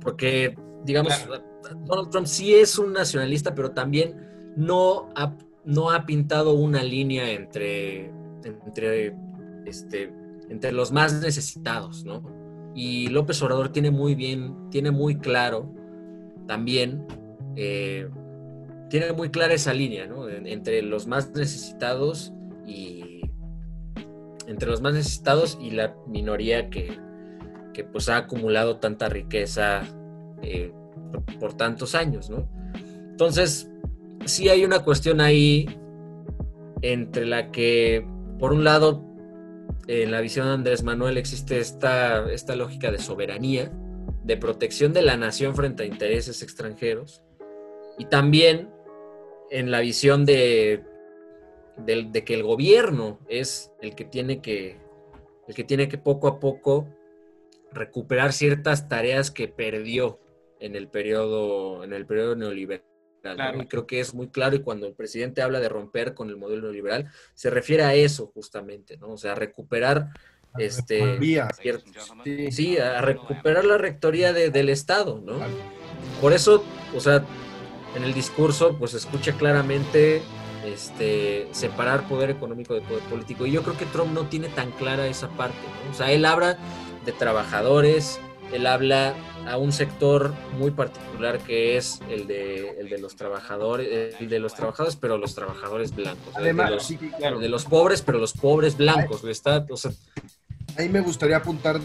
porque, 0.00 0.56
digamos, 0.84 1.14
Donald 1.84 2.10
Trump 2.10 2.26
sí 2.26 2.54
es 2.54 2.78
un 2.78 2.92
nacionalista, 2.92 3.54
pero 3.54 3.72
también 3.72 4.16
no 4.56 5.08
ha, 5.14 6.06
pintado 6.06 6.54
una 6.54 6.82
línea 6.82 7.30
entre, 7.30 8.10
entre, 8.44 9.14
este, 9.66 10.12
entre 10.48 10.72
los 10.72 10.92
más 10.92 11.20
necesitados, 11.20 12.04
¿no? 12.04 12.22
Y 12.74 13.08
López 13.08 13.40
Obrador 13.42 13.70
tiene 13.70 13.90
muy 13.90 14.14
bien, 14.14 14.70
tiene 14.70 14.90
muy 14.90 15.16
claro 15.16 15.72
también 16.46 17.06
eh, 17.56 18.08
tiene 18.88 19.12
muy 19.12 19.30
clara 19.30 19.54
esa 19.54 19.74
línea, 19.74 20.06
¿no? 20.06 20.28
Entre 20.28 20.80
los 20.82 21.06
más 21.06 21.30
necesitados 21.32 22.32
y 22.64 23.22
entre 24.46 24.70
los 24.70 24.80
más 24.80 24.94
necesitados 24.94 25.58
y 25.60 25.70
la 25.70 25.96
minoría 26.06 26.70
que, 26.70 26.96
que 27.74 27.82
pues 27.82 28.08
ha 28.08 28.16
acumulado 28.16 28.76
tanta 28.76 29.08
riqueza 29.08 29.82
eh, 30.42 30.72
por, 31.38 31.54
tantos 31.54 31.94
años, 31.94 32.30
¿no? 32.30 32.48
Entonces, 33.10 33.70
sí 34.24 34.48
hay 34.48 34.64
una 34.64 34.84
cuestión 34.84 35.20
ahí 35.20 35.66
entre 36.82 37.26
la 37.26 37.50
que, 37.50 38.06
por 38.38 38.52
un 38.52 38.64
lado, 38.64 39.04
en 39.86 40.10
la 40.10 40.20
visión 40.20 40.46
de 40.46 40.52
Andrés 40.52 40.82
Manuel 40.82 41.16
existe 41.16 41.58
esta, 41.58 42.30
esta 42.30 42.56
lógica 42.56 42.90
de 42.90 42.98
soberanía, 42.98 43.72
de 44.24 44.36
protección 44.36 44.92
de 44.92 45.02
la 45.02 45.16
nación 45.16 45.54
frente 45.54 45.84
a 45.84 45.86
intereses 45.86 46.42
extranjeros, 46.42 47.22
y 47.98 48.06
también 48.06 48.68
en 49.50 49.70
la 49.70 49.80
visión 49.80 50.26
de, 50.26 50.84
de, 51.76 52.24
que 52.24 52.34
el 52.34 52.42
gobierno 52.42 53.20
es 53.28 53.72
el 53.80 53.94
que 53.94 54.04
tiene 54.04 54.40
que, 54.40 54.78
el 55.46 55.54
que 55.54 55.64
tiene 55.64 55.88
que 55.88 55.98
poco 55.98 56.28
a 56.28 56.40
poco 56.40 56.88
recuperar 57.72 58.32
ciertas 58.32 58.88
tareas 58.88 59.30
que 59.30 59.48
perdió 59.48 60.18
en 60.60 60.76
el 60.76 60.88
periodo, 60.88 61.84
en 61.84 61.92
el 61.92 62.06
periodo 62.06 62.36
neoliberal. 62.36 62.82
Y 63.60 63.66
creo 63.66 63.86
que 63.86 63.98
es 63.98 64.14
muy 64.14 64.28
claro 64.28 64.54
y 64.54 64.60
cuando 64.62 64.86
el 64.86 64.94
presidente 64.94 65.42
habla 65.42 65.58
de 65.58 65.68
romper 65.68 66.14
con 66.14 66.28
el 66.28 66.36
modelo 66.36 66.62
neoliberal, 66.62 67.10
se 67.34 67.50
refiere 67.50 67.82
a 67.82 67.92
eso 67.94 68.30
justamente, 68.32 68.96
¿no? 68.98 69.08
O 69.12 69.16
sea, 69.18 69.34
recuperar 69.34 70.10
este, 70.58 71.18
Sí. 72.24 72.50
sí, 72.52 72.78
a 72.78 73.00
recuperar 73.02 73.64
la 73.64 73.78
rectoría 73.78 74.32
de- 74.32 74.50
del 74.50 74.68
Estado, 74.70 75.20
¿no? 75.24 75.38
Por 76.20 76.32
eso, 76.32 76.64
o 76.94 77.00
sea, 77.00 77.22
en 77.94 78.04
el 78.04 78.14
discurso, 78.14 78.76
pues 78.78 78.92
se 78.92 78.96
escucha 78.98 79.32
claramente 79.36 80.22
este, 80.64 81.46
separar 81.52 82.08
poder 82.08 82.30
económico 82.30 82.74
de 82.74 82.80
poder 82.80 83.02
político. 83.04 83.46
Y 83.46 83.52
yo 83.52 83.62
creo 83.62 83.76
que 83.78 83.84
Trump 83.86 84.12
no 84.12 84.26
tiene 84.28 84.48
tan 84.48 84.70
clara 84.72 85.06
esa 85.06 85.28
parte, 85.28 85.56
¿no? 85.84 85.90
O 85.92 85.94
sea, 85.94 86.10
él 86.10 86.24
habla 86.24 86.58
de 87.04 87.12
trabajadores, 87.12 88.18
él 88.52 88.66
habla 88.66 89.14
a 89.48 89.56
un 89.58 89.72
sector 89.72 90.34
muy 90.58 90.70
particular 90.70 91.38
que 91.40 91.76
es 91.76 92.00
el 92.08 92.26
de, 92.26 92.70
el 92.78 92.88
de 92.88 92.98
los 92.98 93.16
trabajadores, 93.16 94.14
el 94.20 94.28
de 94.28 94.38
los 94.40 94.54
trabajadores, 94.54 94.96
pero 94.96 95.18
los 95.18 95.34
trabajadores 95.34 95.94
blancos. 95.94 96.26
el 96.28 96.32
de 96.34 96.40
Además, 96.40 96.70
los- 96.70 96.86
sí, 96.86 96.96
Claro. 96.96 97.38
de 97.38 97.48
los 97.48 97.64
pobres, 97.64 98.02
pero 98.02 98.18
los 98.18 98.32
pobres 98.32 98.76
blancos. 98.76 99.24
Está, 99.24 99.64
o 99.70 99.76
sea, 99.76 99.90
ahí 100.78 100.88
me 100.88 101.00
gustaría 101.00 101.36
apuntar 101.38 101.80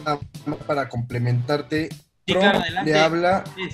para 0.67 0.87
complementarte. 0.89 1.89
Sí, 1.89 1.97
Trump 2.33 2.41
claro, 2.43 2.59
adelante. 2.59 2.91
le 2.91 2.99
habla 2.99 3.43
Sí. 3.55 3.69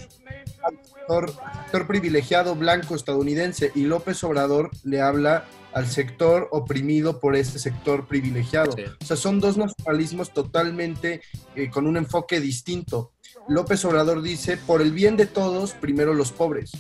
Sector, 1.07 1.33
sector 1.63 1.87
privilegiado 1.87 2.55
blanco 2.55 2.95
estadounidense 2.95 3.71
y 3.75 3.83
López 3.83 4.23
Obrador 4.25 4.71
le 4.83 5.01
habla 5.01 5.45
al 5.73 5.87
sector 5.87 6.49
oprimido 6.51 7.19
por 7.19 7.35
este 7.35 7.59
sector 7.59 8.07
privilegiado. 8.07 8.73
Sí. 8.73 8.83
O 8.99 9.05
sea, 9.05 9.15
son 9.15 9.39
dos 9.39 9.57
nacionalismos 9.57 10.33
totalmente 10.33 11.21
eh, 11.55 11.69
con 11.69 11.87
un 11.87 11.97
enfoque 11.97 12.39
distinto. 12.41 13.13
López 13.47 13.85
Obrador 13.85 14.21
dice, 14.21 14.57
por 14.57 14.81
el 14.81 14.91
bien 14.91 15.15
de 15.15 15.27
todos, 15.27 15.73
primero 15.73 16.13
los 16.13 16.31
pobres, 16.31 16.71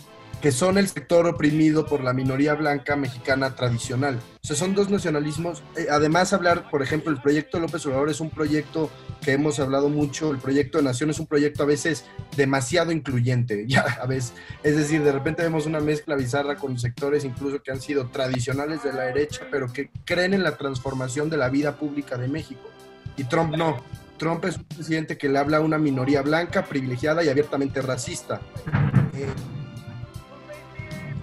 que 0.41 0.51
son 0.51 0.77
el 0.77 0.87
sector 0.87 1.25
oprimido 1.25 1.85
por 1.85 2.03
la 2.03 2.13
minoría 2.13 2.53
blanca 2.53 2.95
mexicana 2.95 3.55
tradicional. 3.55 4.19
O 4.43 4.47
sea, 4.47 4.55
son 4.55 4.75
dos 4.75 4.89
nacionalismos. 4.89 5.63
Eh, 5.75 5.87
además, 5.89 6.31
hablar, 6.31 6.69
por 6.69 6.83
ejemplo, 6.83 7.11
el 7.11 7.19
proyecto 7.19 7.59
López 7.59 7.85
Obrador 7.85 8.09
es 8.09 8.19
un 8.19 8.29
proyecto 8.29 8.89
que 9.21 9.31
hemos 9.31 9.59
hablado 9.59 9.89
mucho, 9.89 10.31
el 10.31 10.37
proyecto 10.37 10.77
de 10.77 10.83
Nación 10.83 11.09
es 11.09 11.19
un 11.19 11.25
proyecto 11.25 11.63
a 11.63 11.65
veces 11.65 12.05
demasiado 12.35 12.91
incluyente, 12.91 13.65
ya 13.67 13.81
a 13.81 14.05
veces, 14.05 14.33
es 14.63 14.77
decir, 14.77 15.03
de 15.03 15.11
repente 15.11 15.41
vemos 15.41 15.65
una 15.65 15.79
mezcla 15.79 16.15
bizarra 16.15 16.55
con 16.55 16.77
sectores 16.77 17.25
incluso 17.25 17.61
que 17.61 17.71
han 17.71 17.81
sido 17.81 18.07
tradicionales 18.09 18.83
de 18.83 18.93
la 18.93 19.03
derecha, 19.03 19.47
pero 19.51 19.71
que 19.73 19.89
creen 20.05 20.33
en 20.33 20.43
la 20.43 20.55
transformación 20.55 21.29
de 21.29 21.37
la 21.37 21.49
vida 21.49 21.77
pública 21.77 22.17
de 22.17 22.27
México. 22.27 22.69
Y 23.17 23.23
Trump 23.23 23.55
no. 23.55 23.83
Trump 24.17 24.45
es 24.45 24.57
un 24.57 24.63
presidente 24.63 25.17
que 25.17 25.29
le 25.29 25.37
habla 25.39 25.57
a 25.57 25.61
una 25.61 25.77
minoría 25.77 26.21
blanca, 26.21 26.65
privilegiada 26.65 27.23
y 27.23 27.29
abiertamente 27.29 27.81
racista. 27.81 28.41
Eh, 29.13 29.27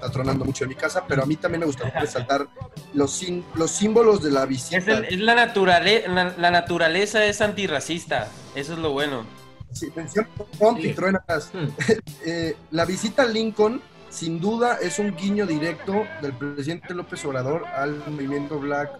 está 0.05 0.13
tronando 0.13 0.45
mucho 0.45 0.65
en 0.65 0.69
mi 0.71 0.75
casa, 0.75 1.05
pero 1.07 1.23
a 1.23 1.27
mí 1.27 1.37
también 1.37 1.61
me 1.61 1.67
gustaría 1.67 1.99
resaltar 1.99 2.47
los, 2.93 3.11
sin- 3.13 3.45
los 3.55 3.71
símbolos 3.71 4.23
de 4.23 4.31
la 4.31 4.45
visita. 4.47 4.77
Es, 4.79 4.89
el- 4.89 5.05
es 5.07 5.19
la, 5.21 5.35
naturale- 5.35 6.07
la, 6.07 6.35
la 6.37 6.51
naturaleza 6.51 7.25
es 7.25 7.41
antirracista. 7.41 8.29
Eso 8.55 8.75
es 8.75 8.79
lo 8.79 8.93
bueno. 8.93 9.25
Sí, 9.73 9.89
y 10.79 10.83
Sí. 10.83 10.93
truenas. 10.95 11.51
hmm, 11.53 11.67
Eh, 12.27 12.57
la 12.71 12.85
visita 12.85 13.23
a 13.23 13.27
Lincoln, 13.27 13.81
sin 14.11 14.41
duda, 14.41 14.79
es 14.81 14.99
un 14.99 15.17
guiño 15.17 15.47
directo 15.47 16.07
del 16.23 16.33
presidente 16.35 16.95
López 16.95 17.25
Obrador 17.25 17.67
al 17.67 17.97
movimiento 18.09 18.59
Black 18.61 18.91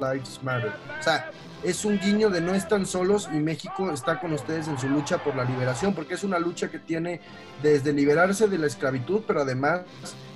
Lives 0.00 0.40
Matter. 0.42 0.72
O 1.00 1.02
sea, 1.02 1.30
es 1.62 1.84
un 1.86 1.98
guiño 1.98 2.28
de 2.28 2.40
no 2.42 2.54
están 2.54 2.84
solos 2.84 3.28
y 3.32 3.36
México 3.36 3.90
está 3.90 4.20
con 4.20 4.32
ustedes 4.34 4.68
en 4.68 4.78
su 4.78 4.88
lucha 4.88 5.18
por 5.18 5.34
la 5.36 5.44
liberación, 5.44 5.94
porque 5.94 6.14
es 6.14 6.24
una 6.24 6.38
lucha 6.38 6.70
que 6.70 6.78
tiene 6.80 7.20
desde 7.62 7.92
liberarse 7.94 8.48
de 8.48 8.58
la 8.58 8.66
esclavitud, 8.66 9.22
pero 9.26 9.40
además 9.42 9.82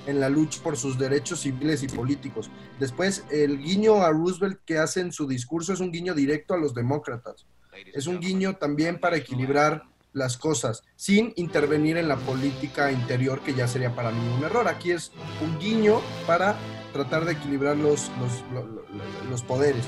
en 0.07 0.21
la 0.21 0.29
lucha 0.29 0.63
por 0.63 0.77
sus 0.77 0.99
derechos 0.99 1.41
civiles 1.41 1.83
y 1.83 1.89
políticos. 1.89 2.51
Después, 2.81 3.25
el 3.31 3.59
guiño 3.59 4.03
a 4.03 4.11
Roosevelt 4.11 4.61
que 4.65 4.79
hace 4.79 5.01
en 5.01 5.13
su 5.13 5.27
discurso 5.27 5.73
es 5.73 5.81
un 5.81 5.91
guiño 5.93 6.15
directo 6.15 6.55
a 6.55 6.59
los 6.59 6.75
demócratas 6.75 7.47
es 7.93 8.07
un 8.07 8.21
guiño 8.21 8.57
también 8.57 8.99
para 8.99 9.19
equilibrar 9.19 9.83
las 10.15 10.39
cosas, 10.39 10.83
sin 10.97 11.35
intervenir 11.37 11.99
en 11.99 12.09
la 12.09 12.17
política 12.17 12.91
interior, 12.91 13.41
que 13.41 13.53
ya 13.53 13.69
sería 13.69 13.95
para 13.95 14.11
mí 14.13 14.19
un 14.35 14.43
error. 14.45 14.67
Aquí 14.67 14.93
es 14.93 15.13
un 15.45 15.59
guiño 15.59 16.01
para 16.27 16.57
tratar 16.95 17.27
de 17.27 17.33
equilibrar 17.33 17.77
los, 17.77 18.11
los, 18.19 18.41
lo- 18.51 18.67
lo- 18.67 18.83
lo- 18.89 19.31
los 19.31 19.43
poderes. 19.43 19.85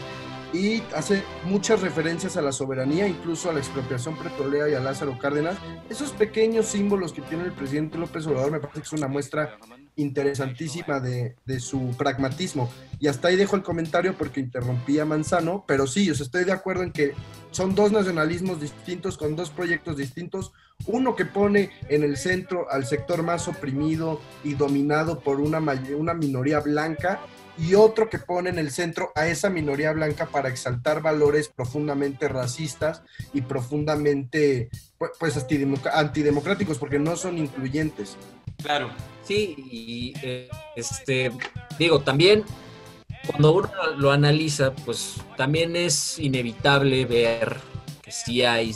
Y 0.52 0.82
hace 0.94 1.22
muchas 1.44 1.80
referencias 1.80 2.36
a 2.36 2.42
la 2.42 2.52
soberanía, 2.52 3.08
incluso 3.08 3.48
a 3.48 3.54
la 3.54 3.58
expropiación 3.60 4.18
petrolera 4.18 4.68
y 4.68 4.74
a 4.74 4.80
Lázaro 4.80 5.18
Cárdenas. 5.18 5.56
Esos 5.88 6.10
pequeños 6.12 6.66
símbolos 6.66 7.14
que 7.14 7.22
tiene 7.22 7.44
el 7.44 7.52
presidente 7.52 7.96
López 7.96 8.26
Obrador 8.26 8.50
me 8.50 8.60
parece 8.60 8.80
que 8.80 8.86
es 8.86 8.92
una 8.92 9.08
muestra 9.08 9.56
interesantísima 9.98 11.00
de, 11.00 11.36
de 11.44 11.60
su 11.60 11.94
pragmatismo. 11.98 12.70
Y 12.98 13.08
hasta 13.08 13.28
ahí 13.28 13.36
dejo 13.36 13.56
el 13.56 13.62
comentario 13.62 14.16
porque 14.16 14.40
interrumpí 14.40 14.98
a 14.98 15.04
Manzano, 15.04 15.64
pero 15.68 15.86
sí, 15.86 16.06
yo 16.06 16.12
estoy 16.14 16.44
de 16.44 16.52
acuerdo 16.52 16.82
en 16.82 16.92
que 16.92 17.12
son 17.50 17.74
dos 17.74 17.92
nacionalismos 17.92 18.60
distintos 18.60 19.18
con 19.18 19.36
dos 19.36 19.50
proyectos 19.50 19.96
distintos. 19.96 20.52
Uno 20.86 21.16
que 21.16 21.24
pone 21.24 21.70
en 21.88 22.04
el 22.04 22.16
centro 22.16 22.70
al 22.70 22.86
sector 22.86 23.22
más 23.22 23.48
oprimido 23.48 24.20
y 24.44 24.54
dominado 24.54 25.20
por 25.20 25.40
una, 25.40 25.58
una 25.96 26.14
minoría 26.14 26.60
blanca 26.60 27.20
y 27.58 27.74
otro 27.74 28.08
que 28.08 28.18
pone 28.18 28.50
en 28.50 28.58
el 28.58 28.70
centro 28.70 29.10
a 29.16 29.26
esa 29.26 29.50
minoría 29.50 29.92
blanca 29.92 30.26
para 30.26 30.48
exaltar 30.48 31.02
valores 31.02 31.48
profundamente 31.48 32.28
racistas 32.28 33.02
y 33.32 33.40
profundamente 33.40 34.70
pues, 34.96 35.10
pues, 35.18 35.36
antidemoc- 35.36 35.90
antidemocráticos 35.92 36.78
porque 36.78 37.00
no 37.00 37.16
son 37.16 37.36
incluyentes. 37.38 38.16
Claro. 38.62 38.90
Sí, 39.24 39.54
y 39.70 40.14
eh, 40.22 40.48
este, 40.74 41.30
digo, 41.78 42.00
también 42.00 42.44
cuando 43.26 43.52
uno 43.52 43.70
lo 43.98 44.10
analiza, 44.10 44.74
pues 44.74 45.16
también 45.36 45.76
es 45.76 46.18
inevitable 46.18 47.04
ver 47.04 47.58
que 48.02 48.10
sí 48.10 48.42
hay 48.42 48.74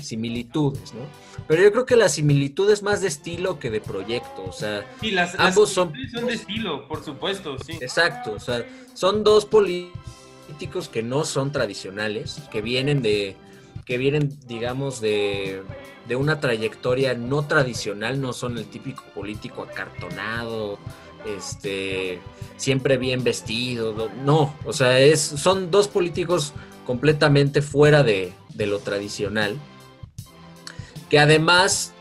similitudes, 0.00 0.94
¿no? 0.94 1.00
Pero 1.48 1.62
yo 1.62 1.72
creo 1.72 1.86
que 1.86 1.96
la 1.96 2.08
similitud 2.08 2.70
es 2.70 2.82
más 2.82 3.00
de 3.00 3.08
estilo 3.08 3.58
que 3.58 3.70
de 3.70 3.80
proyecto, 3.80 4.44
o 4.44 4.52
sea, 4.52 4.84
Sí, 5.00 5.10
las, 5.10 5.34
Ambos 5.38 5.68
las 5.68 5.74
son- 5.74 5.92
son 6.12 6.26
de 6.26 6.34
estilo, 6.34 6.86
por 6.88 7.04
supuesto, 7.04 7.56
sí. 7.58 7.72
exacto, 7.80 8.32
o 8.32 8.40
sea, 8.40 8.64
son 8.94 9.24
dos 9.24 9.44
políticos 9.46 10.88
que 10.90 11.02
no 11.02 11.24
son 11.24 11.50
tradicionales, 11.52 12.40
que 12.50 12.62
vienen 12.62 13.02
de, 13.02 13.36
que 13.84 13.98
vienen, 13.98 14.38
digamos, 14.46 15.00
de, 15.00 15.62
de 16.06 16.16
una 16.16 16.40
trayectoria 16.40 17.14
no 17.14 17.46
tradicional, 17.46 18.20
no 18.20 18.32
son 18.32 18.58
el 18.58 18.66
típico 18.66 19.02
político 19.14 19.62
acartonado, 19.62 20.78
este, 21.26 22.20
siempre 22.56 22.96
bien 22.96 23.24
vestido, 23.24 24.10
no, 24.24 24.54
o 24.64 24.72
sea, 24.72 24.98
es, 24.98 25.20
son 25.20 25.70
dos 25.70 25.88
políticos 25.88 26.52
completamente 26.86 27.62
fuera 27.62 28.02
de, 28.02 28.32
de 28.54 28.66
lo 28.66 28.80
tradicional, 28.80 29.56
que 31.08 31.18
además, 31.18 31.92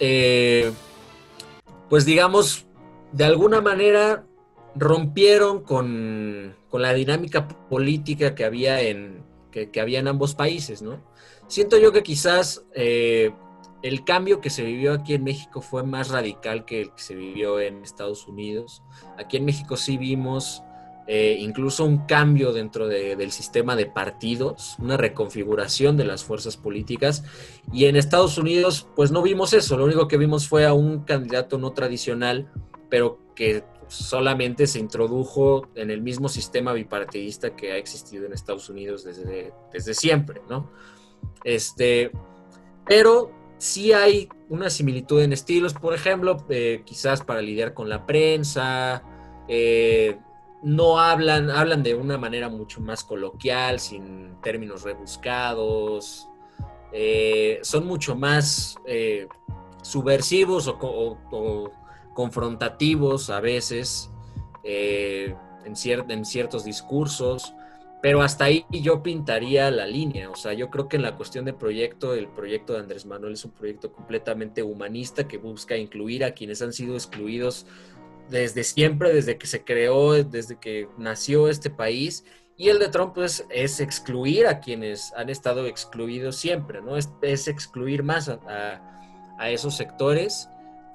eh, 0.00 0.72
pues 1.88 2.04
digamos, 2.04 2.66
de 3.12 3.24
alguna 3.24 3.60
manera 3.60 4.24
rompieron 4.74 5.62
con, 5.62 6.54
con 6.70 6.82
la 6.82 6.92
dinámica 6.94 7.48
política 7.48 8.34
que 8.34 8.44
había 8.44 8.80
en, 8.80 9.22
que, 9.50 9.70
había 9.80 9.98
en 9.98 10.08
ambos 10.08 10.34
países, 10.34 10.82
¿no? 10.82 11.00
Siento 11.46 11.78
yo 11.78 11.92
que 11.92 12.02
quizás 12.02 12.64
eh, 12.74 13.32
el 13.82 14.04
cambio 14.04 14.40
que 14.40 14.50
se 14.50 14.62
vivió 14.62 14.92
aquí 14.92 15.14
en 15.14 15.24
México 15.24 15.60
fue 15.60 15.82
más 15.82 16.10
radical 16.10 16.64
que 16.64 16.82
el 16.82 16.92
que 16.94 17.02
se 17.02 17.14
vivió 17.14 17.60
en 17.60 17.82
Estados 17.82 18.26
Unidos. 18.26 18.82
Aquí 19.18 19.36
en 19.36 19.44
México 19.44 19.76
sí 19.76 19.96
vimos 19.96 20.62
eh, 21.10 21.38
incluso 21.40 21.86
un 21.86 22.04
cambio 22.04 22.52
dentro 22.52 22.86
de- 22.86 23.16
del 23.16 23.32
sistema 23.32 23.76
de 23.76 23.86
partidos, 23.86 24.76
una 24.78 24.98
reconfiguración 24.98 25.96
de 25.96 26.04
las 26.04 26.22
fuerzas 26.22 26.58
políticas. 26.58 27.24
Y 27.72 27.86
en 27.86 27.96
Estados 27.96 28.36
Unidos, 28.36 28.86
pues 28.94 29.10
no 29.10 29.22
vimos 29.22 29.54
eso. 29.54 29.78
Lo 29.78 29.86
único 29.86 30.06
que 30.06 30.18
vimos 30.18 30.46
fue 30.48 30.66
a 30.66 30.74
un 30.74 31.04
candidato 31.04 31.56
no 31.56 31.72
tradicional, 31.72 32.52
pero 32.90 33.18
que 33.34 33.64
solamente 33.88 34.66
se 34.66 34.78
introdujo 34.78 35.68
en 35.74 35.90
el 35.90 36.02
mismo 36.02 36.28
sistema 36.28 36.72
bipartidista 36.72 37.56
que 37.56 37.72
ha 37.72 37.76
existido 37.76 38.26
en 38.26 38.32
Estados 38.32 38.68
Unidos 38.68 39.04
desde, 39.04 39.52
desde 39.72 39.94
siempre, 39.94 40.42
¿no? 40.48 40.70
Este, 41.42 42.10
pero 42.86 43.30
sí 43.58 43.92
hay 43.92 44.28
una 44.48 44.70
similitud 44.70 45.20
en 45.22 45.32
estilos, 45.32 45.74
por 45.74 45.94
ejemplo, 45.94 46.36
eh, 46.48 46.82
quizás 46.84 47.22
para 47.22 47.42
lidiar 47.42 47.74
con 47.74 47.88
la 47.88 48.06
prensa, 48.06 49.02
eh, 49.48 50.18
no 50.62 50.98
hablan, 51.00 51.50
hablan 51.50 51.82
de 51.82 51.94
una 51.94 52.18
manera 52.18 52.48
mucho 52.48 52.80
más 52.80 53.04
coloquial, 53.04 53.80
sin 53.80 54.40
términos 54.42 54.82
rebuscados, 54.82 56.28
eh, 56.92 57.58
son 57.62 57.86
mucho 57.86 58.16
más 58.16 58.76
subversivos 59.82 60.66
o 60.66 61.70
confrontativos 62.18 63.30
a 63.30 63.38
veces 63.38 64.10
eh, 64.64 65.36
en, 65.64 66.10
en 66.10 66.24
ciertos 66.24 66.64
discursos, 66.64 67.54
pero 68.02 68.22
hasta 68.22 68.46
ahí 68.46 68.66
yo 68.72 69.04
pintaría 69.04 69.70
la 69.70 69.86
línea. 69.86 70.28
O 70.28 70.34
sea, 70.34 70.52
yo 70.52 70.68
creo 70.68 70.88
que 70.88 70.96
en 70.96 71.02
la 71.02 71.14
cuestión 71.14 71.44
de 71.44 71.52
proyecto, 71.52 72.14
el 72.14 72.26
proyecto 72.26 72.72
de 72.72 72.80
Andrés 72.80 73.06
Manuel 73.06 73.34
es 73.34 73.44
un 73.44 73.52
proyecto 73.52 73.92
completamente 73.92 74.64
humanista 74.64 75.28
que 75.28 75.38
busca 75.38 75.76
incluir 75.76 76.24
a 76.24 76.32
quienes 76.32 76.60
han 76.60 76.72
sido 76.72 76.94
excluidos 76.94 77.66
desde 78.28 78.64
siempre, 78.64 79.14
desde 79.14 79.38
que 79.38 79.46
se 79.46 79.62
creó, 79.62 80.14
desde 80.24 80.58
que 80.58 80.88
nació 80.98 81.48
este 81.48 81.70
país. 81.70 82.24
Y 82.56 82.70
el 82.70 82.80
de 82.80 82.88
Trump 82.88 83.14
pues, 83.14 83.46
es 83.48 83.78
excluir 83.78 84.48
a 84.48 84.58
quienes 84.58 85.12
han 85.12 85.30
estado 85.30 85.68
excluidos 85.68 86.34
siempre, 86.34 86.82
¿no? 86.82 86.96
Es, 86.96 87.10
es 87.22 87.46
excluir 87.46 88.02
más 88.02 88.28
a, 88.28 88.40
a, 89.38 89.50
esos 89.50 89.76
sectores 89.76 90.48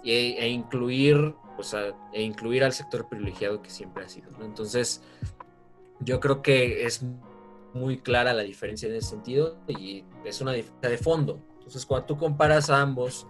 e, 0.03 0.37
e 0.39 0.47
incluir, 0.49 1.35
pues, 1.55 1.73
a, 1.73 1.95
e 2.13 2.21
incluir 2.21 2.63
al 2.63 2.73
sector 2.73 3.07
privilegiado 3.07 3.61
que 3.61 3.69
siempre 3.69 4.05
ha 4.05 4.09
sido, 4.09 4.31
¿no? 4.31 4.45
Entonces, 4.45 5.01
yo 5.99 6.19
creo 6.19 6.41
que 6.41 6.85
es 6.85 7.05
muy 7.73 7.97
clara 7.99 8.33
la 8.33 8.43
diferencia 8.43 8.87
en 8.87 8.95
ese 8.95 9.09
sentido 9.09 9.57
y 9.67 10.03
es 10.25 10.41
una 10.41 10.53
diferencia 10.53 10.89
de 10.89 10.97
fondo. 10.97 11.39
Entonces, 11.55 11.85
cuando 11.85 12.05
tú 12.07 12.17
comparas 12.17 12.69
a 12.69 12.81
ambos, 12.81 13.27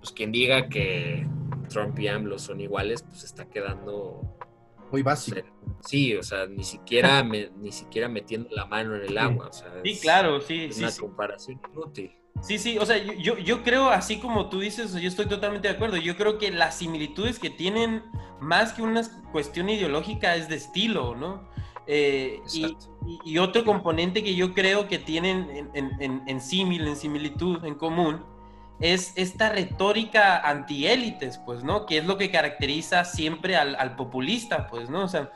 pues 0.00 0.12
quien 0.12 0.32
diga 0.32 0.68
que 0.68 1.26
Trump 1.68 1.98
y 1.98 2.08
AMLO 2.08 2.38
son 2.38 2.60
iguales, 2.60 3.02
pues 3.02 3.24
está 3.24 3.46
quedando 3.46 4.20
muy 4.90 5.02
básico. 5.02 5.40
sí, 5.80 6.14
o 6.14 6.22
sea, 6.22 6.46
ni 6.46 6.64
siquiera 6.64 7.22
ni 7.22 7.72
siquiera 7.72 8.08
metiendo 8.08 8.50
la 8.50 8.66
mano 8.66 8.94
en 8.94 9.02
el 9.02 9.16
agua. 9.16 9.48
O 9.48 9.52
sea, 9.52 9.72
sí, 9.82 9.98
claro, 10.00 10.40
sí. 10.40 10.64
Es 10.64 10.76
sí, 10.76 10.82
una 10.82 10.90
sí. 10.90 11.00
comparación 11.00 11.60
inútil. 11.72 12.12
Sí, 12.40 12.58
sí, 12.58 12.78
o 12.78 12.86
sea, 12.86 12.96
yo, 12.98 13.38
yo 13.38 13.62
creo, 13.62 13.88
así 13.88 14.18
como 14.18 14.48
tú 14.48 14.60
dices, 14.60 14.92
yo 14.94 15.08
estoy 15.08 15.26
totalmente 15.26 15.68
de 15.68 15.74
acuerdo. 15.74 15.96
Yo 15.96 16.16
creo 16.16 16.38
que 16.38 16.50
las 16.50 16.76
similitudes 16.76 17.38
que 17.38 17.50
tienen, 17.50 18.02
más 18.40 18.72
que 18.72 18.82
una 18.82 19.02
cuestión 19.30 19.68
ideológica, 19.68 20.34
es 20.34 20.48
de 20.48 20.56
estilo, 20.56 21.14
¿no? 21.14 21.48
Eh, 21.86 22.40
y, 22.52 22.76
y, 23.24 23.38
otro 23.38 23.64
componente 23.64 24.22
que 24.22 24.34
yo 24.34 24.54
creo 24.54 24.88
que 24.88 24.98
tienen 24.98 25.68
en, 25.74 25.90
en, 26.00 26.22
en, 26.26 26.40
símil, 26.40 26.86
en 26.86 26.96
similitud, 26.96 27.64
en 27.64 27.74
común, 27.74 28.24
es 28.80 29.12
esta 29.16 29.50
retórica 29.50 30.38
antiélites, 30.48 31.38
pues, 31.38 31.62
¿no? 31.62 31.86
Que 31.86 31.98
es 31.98 32.06
lo 32.06 32.18
que 32.18 32.30
caracteriza 32.30 33.04
siempre 33.04 33.56
al, 33.56 33.76
al, 33.76 33.96
populista, 33.96 34.68
pues, 34.68 34.90
¿no? 34.90 35.04
O 35.04 35.08
sea, 35.08 35.32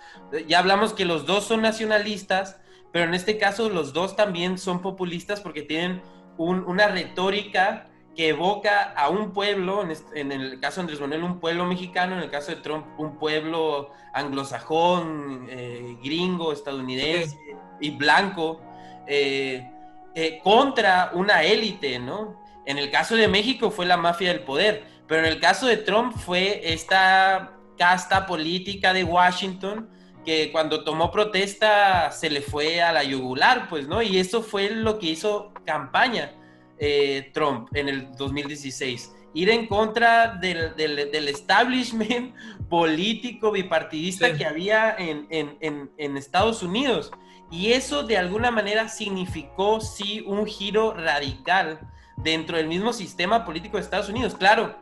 ya 0.49 0.59
hablamos 0.61 0.92
que 0.92 1.05
los 1.05 1.26
dos 1.26 1.44
son 1.44 1.62
nacionalistas, 1.62 2.61
pero 2.92 3.05
en 3.05 3.14
este 3.14 3.38
caso 3.38 3.68
los 3.68 3.92
dos 3.92 4.16
también 4.16 4.59
son 4.59 4.82
populistas 4.82 5.40
porque 5.40 5.62
tienen 5.62 6.03
un, 6.39 6.64
una 6.64 6.89
retórica 6.89 7.87
que 8.16 8.30
evoca 8.30 8.95
a 8.97 9.11
un 9.11 9.32
pueblo, 9.32 9.82
en, 9.82 9.91
este, 9.91 10.20
en, 10.20 10.32
el 10.32 10.59
caso 10.59 10.76
de 10.76 10.80
Andrés 10.82 11.01
Manuel, 11.01 11.22
un 11.22 11.39
pueblo 11.39 11.66
mexicano, 11.66 12.16
en 12.16 12.22
el 12.22 12.30
caso 12.30 12.51
de 12.51 12.57
Trump, 12.57 12.87
un 12.99 13.18
pueblo 13.18 13.91
anglosajón, 14.14 15.47
eh, 15.51 15.99
gringo, 16.03 16.53
estadounidense 16.53 17.37
sí. 17.37 17.57
y 17.80 17.91
blanco, 17.91 18.62
eh, 19.07 19.70
eh, 20.14 20.41
contra 20.43 21.11
una 21.12 21.43
élite, 21.43 21.99
¿no? 21.99 22.43
En 22.64 22.78
el 22.78 22.91
caso 22.91 23.16
de 23.16 23.28
México 23.28 23.70
fue 23.70 23.84
la 23.84 23.99
mafia 23.99 24.30
del 24.30 24.41
poder, 24.41 24.84
pero 25.07 25.20
en 25.20 25.32
el 25.32 25.39
caso 25.39 25.66
de 25.66 25.76
Trump 25.76 26.16
fue 26.16 26.72
esta 26.72 27.53
casta 27.76 28.26
política 28.26 28.95
de 28.95 29.05
Washington 29.05 29.91
que 30.27 30.51
cuando 30.51 30.83
tomó 30.83 31.12
protesta 31.12 32.11
se 32.11 32.29
le 32.29 32.43
fue 32.43 32.83
a 32.83 32.93
la 32.93 33.05
yugular, 33.05 33.68
pues, 33.68 33.87
¿no? 33.87 34.03
Y 34.03 34.18
eso 34.18 34.43
fue 34.43 34.70
lo 34.70 34.99
que 34.99 35.07
hizo 35.07 35.53
campaña 35.64 36.35
eh, 36.79 37.31
Trump 37.33 37.68
en 37.74 37.89
el 37.89 38.12
2016. 38.16 39.14
Ir 39.35 39.51
en 39.51 39.68
contra 39.68 40.35
del, 40.35 40.74
del, 40.74 41.11
del 41.12 41.29
establishment 41.29 42.35
político 42.68 43.53
bipartidista 43.53 44.31
sí. 44.31 44.37
que 44.37 44.45
había 44.45 44.97
en, 44.99 45.29
en, 45.31 45.57
en, 45.61 45.91
en, 45.97 46.16
Estados 46.16 46.62
Unidos. 46.62 47.12
Y 47.51 47.72
eso 47.72 48.03
de 48.03 48.18
alguna 48.18 48.51
manera 48.51 48.89
significó, 48.89 49.81
sí, 49.81 50.24
un 50.27 50.45
giro 50.47 50.93
radical 50.93 51.79
dentro 52.16 52.57
del 52.57 52.66
mismo 52.66 52.93
sistema 52.93 53.45
político 53.45 53.77
de 53.77 53.85
Estados 53.85 54.09
Unidos. 54.09 54.35
Claro, 54.35 54.74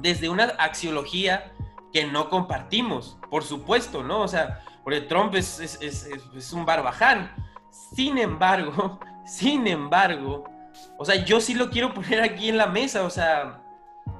desde 0.00 0.30
una 0.30 0.44
axiología 0.58 1.52
que 1.92 2.06
no 2.06 2.30
compartimos, 2.30 3.18
por 3.28 3.44
supuesto, 3.44 4.02
¿no? 4.02 4.22
O 4.22 4.28
sea, 4.28 4.62
porque 4.82 5.00
Trump 5.02 5.34
es, 5.34 5.60
es, 5.60 5.78
es, 5.80 6.08
es, 6.34 6.52
un 6.52 6.64
barbaján. 6.64 7.30
Sin 7.70 8.18
embargo, 8.18 8.98
sin 9.24 9.66
embargo, 9.66 10.44
o 10.98 11.04
sea, 11.04 11.24
yo 11.24 11.40
sí 11.40 11.54
lo 11.54 11.70
quiero 11.70 11.94
poner 11.94 12.20
aquí 12.22 12.48
en 12.48 12.56
la 12.56 12.66
mesa, 12.66 13.04
o 13.04 13.10
sea, 13.10 13.62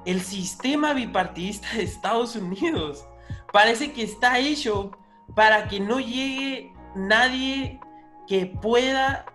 el 0.04 0.20
sistema 0.20 0.92
bipartidista 0.92 1.68
de 1.74 1.82
Estados 1.82 2.36
Unidos 2.36 3.06
parece 3.52 3.92
que 3.92 4.02
está 4.02 4.38
hecho 4.38 4.92
para 5.34 5.68
que 5.68 5.80
no 5.80 6.00
llegue 6.00 6.72
nadie 6.94 7.80
que 8.26 8.46
pueda 8.46 9.26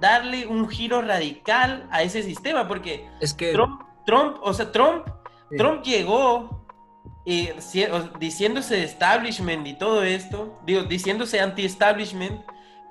darle 0.00 0.46
un 0.46 0.68
giro 0.68 1.02
radical 1.02 1.88
a 1.90 2.02
ese 2.02 2.22
sistema, 2.22 2.66
porque 2.66 3.08
es 3.20 3.32
que 3.32 3.52
Trump, 3.52 3.82
Trump 4.04 4.38
o 4.42 4.52
sea, 4.52 4.72
Trump, 4.72 5.06
sí. 5.50 5.56
Trump 5.56 5.82
llegó 5.84 6.59
y 7.24 7.50
diciéndose 8.18 8.82
establishment 8.82 9.66
y 9.66 9.74
todo 9.74 10.02
esto, 10.02 10.58
digo, 10.64 10.84
diciéndose 10.84 11.40
anti-establishment, 11.40 12.42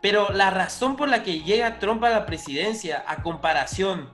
pero 0.01 0.30
la 0.32 0.49
razón 0.49 0.95
por 0.95 1.09
la 1.09 1.23
que 1.23 1.41
llega 1.41 1.80
Trump 1.80 2.03
a 2.03 2.09
la 2.09 2.25
presidencia, 2.25 3.03
a 3.07 3.21
comparación 3.21 4.09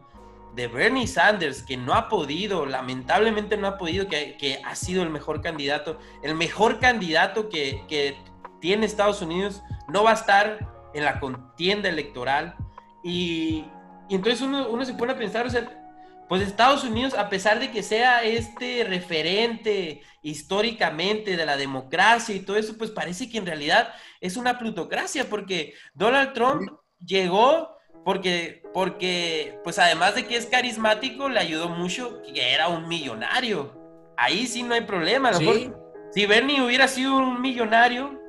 de 0.56 0.68
Bernie 0.68 1.08
Sanders, 1.08 1.64
que 1.64 1.76
no 1.76 1.94
ha 1.94 2.08
podido, 2.08 2.66
lamentablemente 2.66 3.58
no 3.58 3.68
ha 3.68 3.78
podido, 3.78 4.08
que, 4.08 4.38
que 4.38 4.62
ha 4.64 4.74
sido 4.76 5.04
el 5.04 5.10
mejor 5.10 5.42
candidato, 5.42 6.00
el 6.24 6.34
mejor 6.34 6.80
candidato 6.80 7.50
que, 7.50 7.84
que, 7.88 8.18
tiene 8.62 8.88
Estados 8.88 9.22
Unidos, 9.22 9.62
no 9.90 10.04
va 10.04 10.12
a 10.12 10.16
estar 10.16 10.90
en 10.96 11.04
la 11.04 11.20
contienda 11.20 11.88
electoral. 11.88 12.56
Y, 13.04 13.66
y 14.10 14.16
entonces 14.16 14.42
uno, 14.42 14.70
uno 14.70 14.86
se 14.86 14.96
pone 14.96 15.12
a 15.12 15.18
pensar, 15.18 15.46
o 15.46 15.50
sea, 15.52 15.85
pues 16.28 16.42
Estados 16.42 16.84
Unidos, 16.84 17.14
a 17.14 17.30
pesar 17.30 17.60
de 17.60 17.72
que 17.72 17.84
sea 17.84 18.24
este 18.24 18.84
referente 18.84 20.02
históricamente 20.22 21.38
de 21.38 21.46
la 21.46 21.56
democracia 21.56 22.36
y 22.36 22.40
todo 22.40 22.58
eso, 22.58 22.78
pues 22.78 22.90
parece 22.90 23.30
que 23.30 23.38
en 23.38 23.46
realidad 23.46 23.94
es 24.22 24.38
una 24.38 24.58
plutocracia, 24.58 25.30
porque 25.30 25.76
Donald 25.94 26.34
Trump 26.34 26.72
llegó 27.06 27.76
porque, 28.06 28.62
porque, 28.72 29.60
pues 29.64 29.80
además 29.80 30.14
de 30.14 30.28
que 30.28 30.38
es 30.38 30.46
carismático, 30.46 31.28
le 31.28 31.40
ayudó 31.40 31.70
mucho 31.70 32.22
que 32.22 32.54
era 32.54 32.68
un 32.68 32.88
millonario. 32.88 33.74
Ahí 34.16 34.46
sí 34.46 34.62
no 34.62 34.76
hay 34.76 34.82
problema. 34.82 35.30
A 35.30 35.32
lo 35.32 35.40
mejor, 35.40 35.56
¿Sí? 35.56 35.72
si 36.12 36.26
Bernie 36.28 36.62
hubiera 36.62 36.88
sido 36.88 37.18
un 37.18 37.42
millonario, 37.42 38.22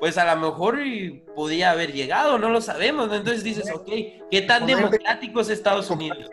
pues 0.00 0.18
a 0.18 0.34
lo 0.34 0.40
mejor 0.40 0.80
podía 1.36 1.70
haber 1.70 1.92
llegado, 1.92 2.38
no 2.38 2.50
lo 2.50 2.60
sabemos. 2.60 3.06
¿no? 3.06 3.14
Entonces 3.14 3.44
dices, 3.44 3.70
ok, 3.72 3.88
¿qué 4.32 4.42
tan 4.42 4.66
democrático 4.66 5.42
es 5.42 5.48
Estados 5.48 5.88
Unidos? 5.90 6.28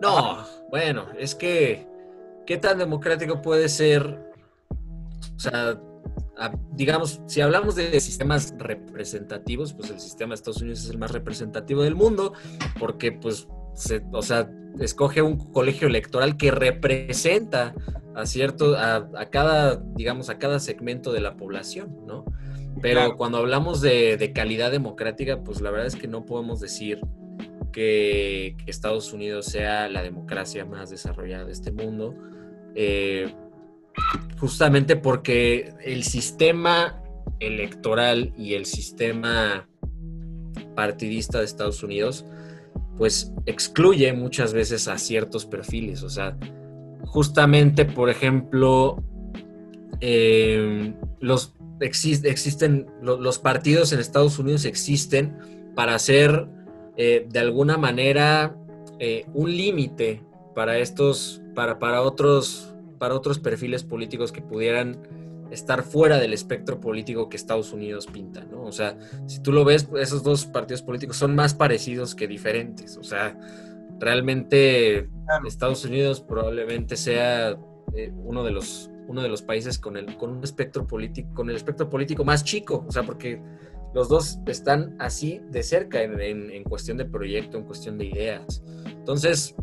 No, 0.00 0.44
bueno, 0.70 1.06
es 1.18 1.34
que, 1.34 1.86
¿qué 2.46 2.56
tan 2.56 2.78
democrático 2.78 3.40
puede 3.42 3.68
ser? 3.68 4.32
O 5.36 5.38
sea, 5.38 5.80
digamos, 6.72 7.20
si 7.26 7.40
hablamos 7.40 7.74
de 7.76 7.98
sistemas 8.00 8.54
representativos, 8.58 9.72
pues 9.72 9.90
el 9.90 10.00
sistema 10.00 10.30
de 10.30 10.34
Estados 10.36 10.60
Unidos 10.60 10.84
es 10.84 10.90
el 10.90 10.98
más 10.98 11.12
representativo 11.12 11.82
del 11.82 11.94
mundo, 11.94 12.34
porque 12.78 13.12
pues, 13.12 13.48
se, 13.74 14.02
o 14.12 14.22
sea, 14.22 14.50
escoge 14.80 15.22
un 15.22 15.52
colegio 15.52 15.88
electoral 15.88 16.36
que 16.36 16.50
representa 16.50 17.74
a 18.14 18.26
cierto, 18.26 18.76
a, 18.76 19.08
a, 19.14 19.26
cada, 19.30 19.76
digamos, 19.76 20.30
a 20.30 20.38
cada 20.38 20.58
segmento 20.58 21.12
de 21.12 21.20
la 21.20 21.36
población, 21.36 22.06
¿no? 22.06 22.24
Pero 22.82 23.00
claro. 23.00 23.16
cuando 23.16 23.38
hablamos 23.38 23.80
de, 23.80 24.16
de, 24.16 24.32
calidad 24.32 24.70
democrática, 24.70 25.42
pues 25.42 25.60
la 25.62 25.70
verdad 25.70 25.86
es 25.86 25.96
que 25.96 26.08
no 26.08 26.26
podemos 26.26 26.60
decir 26.60 27.00
que, 27.72 28.56
Estados 28.66 29.12
Unidos 29.12 29.46
sea 29.46 29.88
la 29.88 30.02
democracia 30.02 30.64
más 30.64 30.90
desarrollada 30.90 31.44
de 31.44 31.52
este 31.52 31.72
mundo. 31.72 32.14
Eh, 32.74 33.32
justamente 34.38 34.96
porque 34.96 35.72
el 35.84 36.02
sistema 36.04 37.02
electoral 37.40 38.32
y 38.36 38.54
el 38.54 38.66
sistema 38.66 39.68
partidista 40.74 41.38
de 41.38 41.44
Estados 41.44 41.82
Unidos 41.82 42.24
pues 42.96 43.32
excluye 43.44 44.12
muchas 44.12 44.52
veces 44.52 44.88
a 44.88 44.98
ciertos 44.98 45.44
perfiles, 45.44 46.02
o 46.02 46.08
sea, 46.08 46.36
justamente 47.04 47.84
por 47.84 48.08
ejemplo 48.08 49.02
eh, 50.00 50.94
los 51.20 51.54
exist, 51.80 52.24
existen 52.24 52.86
los, 53.02 53.20
los, 53.20 53.38
partidos 53.38 53.92
en 53.92 54.00
Estados 54.00 54.38
Unidos 54.38 54.64
existen 54.64 55.36
para 55.74 55.94
hacer 55.94 56.48
eh, 56.96 57.26
de 57.28 57.38
alguna 57.38 57.76
manera 57.76 58.56
eh, 58.98 59.26
un 59.34 59.54
límite 59.54 60.22
para 60.54 60.78
estos 60.78 61.42
para, 61.54 61.78
para 61.78 62.02
otros 62.02 62.74
para 62.98 63.14
otros 63.14 63.38
perfiles 63.38 63.84
políticos 63.84 64.32
que 64.32 64.40
pudieran 64.40 65.02
estar 65.50 65.82
fuera 65.82 66.18
del 66.18 66.32
espectro 66.32 66.80
político 66.80 67.28
que 67.28 67.36
Estados 67.36 67.72
Unidos 67.72 68.06
pinta, 68.06 68.44
¿no? 68.44 68.62
O 68.62 68.72
sea, 68.72 68.98
si 69.26 69.40
tú 69.40 69.52
lo 69.52 69.64
ves, 69.64 69.88
esos 69.98 70.22
dos 70.22 70.46
partidos 70.46 70.82
políticos 70.82 71.16
son 71.16 71.34
más 71.34 71.54
parecidos 71.54 72.14
que 72.14 72.26
diferentes. 72.26 72.96
O 72.96 73.04
sea, 73.04 73.38
realmente 74.00 75.08
Estados 75.46 75.84
Unidos 75.84 76.20
probablemente 76.20 76.96
sea 76.96 77.58
eh, 77.94 78.12
uno 78.24 78.44
de 78.44 78.50
los 78.50 78.90
uno 79.08 79.22
de 79.22 79.28
los 79.28 79.40
países 79.40 79.78
con 79.78 79.96
el 79.96 80.16
con 80.16 80.30
un 80.30 80.42
espectro 80.42 80.84
político 80.86 81.32
con 81.32 81.48
el 81.48 81.56
espectro 81.56 81.88
político 81.88 82.24
más 82.24 82.42
chico, 82.42 82.84
o 82.88 82.90
sea, 82.90 83.04
porque 83.04 83.40
los 83.96 84.10
dos 84.10 84.38
están 84.46 84.94
así 84.98 85.40
de 85.50 85.62
cerca 85.62 86.02
en, 86.02 86.20
en- 86.20 86.50
en 86.50 86.62
cuestión 86.64 86.98
de 86.98 87.06
proyecto, 87.06 87.56
en 87.56 87.64
cuestión 87.64 87.96
de 87.96 88.04
ideas. 88.04 88.62
Entonces, 88.86 89.54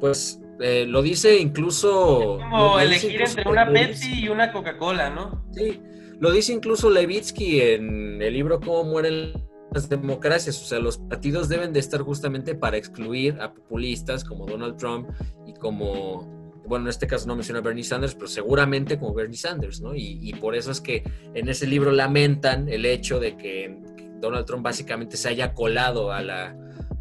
pues 0.00 0.40
eh, 0.60 0.84
lo 0.86 1.00
dice 1.00 1.38
incluso... 1.38 2.36
Como 2.42 2.74
lo 2.76 2.78
dice 2.78 2.84
elegir 2.84 3.10
incluso 3.12 3.38
entre 3.38 3.50
una. 3.50 3.72
Pepsi 3.72 4.20
y 4.24 4.28
una 4.28 4.52
Coca-Cola, 4.52 5.08
¿no? 5.10 5.46
Sí, 5.52 5.80
lo 6.20 6.30
dice 6.30 6.52
incluso 6.52 6.90
Levitsky 6.90 7.60
en 7.62 8.20
el 8.20 8.34
libro 8.34 8.60
Cómo 8.60 8.84
mueren 8.84 9.32
las 9.72 9.88
democracias. 9.88 10.60
O 10.62 10.66
sea, 10.66 10.78
los 10.78 10.98
partidos 10.98 11.48
deben 11.48 11.72
de 11.72 11.80
estar 11.80 12.02
justamente 12.02 12.54
para 12.54 12.76
excluir 12.76 13.40
a 13.40 13.54
populistas 13.54 14.24
como 14.24 14.44
Donald 14.44 14.76
Trump 14.76 15.08
y 15.46 15.54
como, 15.54 16.37
bueno, 16.68 16.84
en 16.84 16.90
este 16.90 17.06
caso 17.06 17.26
no 17.26 17.34
menciona 17.34 17.60
a 17.60 17.62
Bernie 17.62 17.84
Sanders, 17.84 18.14
pero 18.14 18.28
seguramente 18.28 18.98
como 18.98 19.14
Bernie 19.14 19.36
Sanders, 19.36 19.80
¿no? 19.80 19.94
Y, 19.94 20.32
por 20.40 20.54
eso 20.54 20.70
es 20.70 20.80
que 20.80 21.02
en 21.34 21.48
ese 21.48 21.66
libro 21.66 21.90
lamentan 21.90 22.68
el 22.68 22.84
hecho 22.84 23.18
de 23.18 23.36
que 23.36 23.76
Donald 24.20 24.46
Trump 24.46 24.62
básicamente 24.62 25.16
se 25.16 25.28
haya 25.28 25.54
colado 25.54 26.12
a 26.12 26.22
la, 26.22 26.56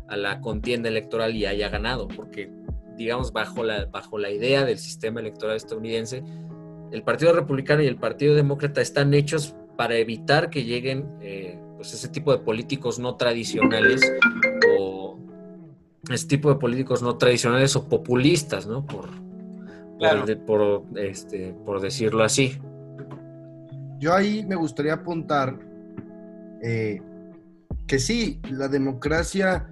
a 0.07 0.17
la 0.17 0.39
contienda 0.39 0.89
electoral 0.89 1.35
y 1.35 1.45
haya 1.45 1.69
ganado, 1.69 2.07
porque 2.07 2.49
digamos 2.95 3.31
bajo 3.31 3.63
la, 3.63 3.85
bajo 3.85 4.17
la 4.17 4.31
idea 4.31 4.65
del 4.65 4.79
sistema 4.79 5.19
electoral 5.19 5.55
estadounidense, 5.55 6.23
el 6.91 7.03
Partido 7.03 7.33
Republicano 7.33 7.83
y 7.83 7.87
el 7.87 7.97
Partido 7.97 8.33
Demócrata 8.33 8.81
están 8.81 9.13
hechos 9.13 9.55
para 9.75 9.95
evitar 9.97 10.49
que 10.49 10.63
lleguen 10.63 11.07
eh, 11.21 11.59
pues 11.75 11.93
ese 11.93 12.07
tipo 12.07 12.31
de 12.31 12.39
políticos 12.39 12.97
no 12.97 13.15
tradicionales 13.15 14.01
o 14.79 15.19
ese 16.09 16.27
tipo 16.27 16.49
de 16.49 16.55
políticos 16.55 17.01
no 17.01 17.17
tradicionales 17.17 17.75
o 17.75 17.87
populistas, 17.87 18.65
¿no? 18.65 18.85
Por, 18.85 19.09
Claro. 19.97 20.25
por, 20.45 20.83
por, 20.85 20.99
este, 20.99 21.53
por 21.65 21.81
decirlo 21.81 22.23
así. 22.23 22.59
Yo 23.99 24.13
ahí 24.13 24.45
me 24.45 24.55
gustaría 24.55 24.93
apuntar 24.93 25.57
eh, 26.61 27.01
que 27.87 27.99
sí, 27.99 28.39
la 28.49 28.67
democracia 28.67 29.69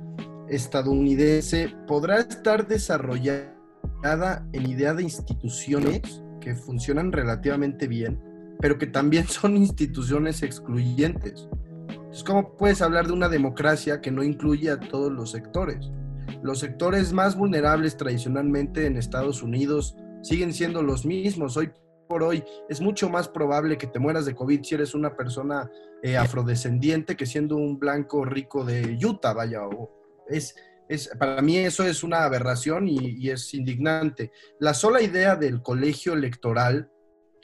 estadounidense 0.50 1.76
podrá 1.88 2.20
estar 2.20 2.68
desarrollada 2.68 4.48
en 4.54 4.70
idea 4.70 4.94
de 4.94 5.04
instituciones 5.04 6.24
que 6.40 6.56
funcionan 6.56 7.12
relativamente 7.12 7.88
bien, 7.88 8.22
pero 8.60 8.78
que 8.78 8.88
también 8.88 9.28
son 9.28 9.58
instituciones 9.58 10.44
excluyentes. 10.44 11.50
Entonces, 11.90 12.24
¿cómo 12.24 12.56
puedes 12.56 12.82
hablar 12.82 13.08
de 13.08 13.14
una 13.14 13.30
democracia 13.30 14.02
que 14.02 14.12
no 14.12 14.24
incluye 14.24 14.70
a 14.72 14.80
todos 14.80 15.12
los 15.12 15.32
sectores? 15.32 15.92
Los 16.42 16.60
sectores 16.60 17.12
más 17.12 17.36
vulnerables 17.36 17.98
tradicionalmente 17.98 18.86
en 18.86 18.98
Estados 18.98 19.44
Unidos 19.44 19.96
siguen 20.26 20.54
siendo 20.54 20.82
los 20.82 21.06
mismos. 21.06 21.56
Hoy 21.56 21.72
por 22.08 22.24
hoy 22.24 22.44
es 22.68 22.82
mucho 22.82 23.10
más 23.10 23.28
probable 23.28 23.78
que 23.78 23.88
te 23.88 24.00
mueras 24.00 24.26
de 24.26 24.36
COVID 24.36 24.64
si 24.64 24.76
eres 24.76 24.96
una 24.96 25.16
persona 25.16 25.70
eh, 26.02 26.18
afrodescendiente 26.18 27.16
que 27.16 27.26
siendo 27.26 27.58
un 27.58 27.80
blanco 27.80 28.26
rico 28.26 28.66
de 28.66 28.98
Utah, 29.04 29.34
vaya. 29.34 29.66
O 29.68 29.92
es, 30.28 30.56
es, 30.90 31.10
para 31.20 31.42
mí 31.42 31.58
eso 31.58 31.84
es 31.84 32.04
una 32.04 32.24
aberración 32.24 32.88
y, 32.88 32.98
y 33.20 33.30
es 33.30 33.54
indignante. 33.54 34.32
La 34.60 34.74
sola 34.74 35.02
idea 35.02 35.36
del 35.36 35.62
colegio 35.62 36.14
electoral 36.14 36.90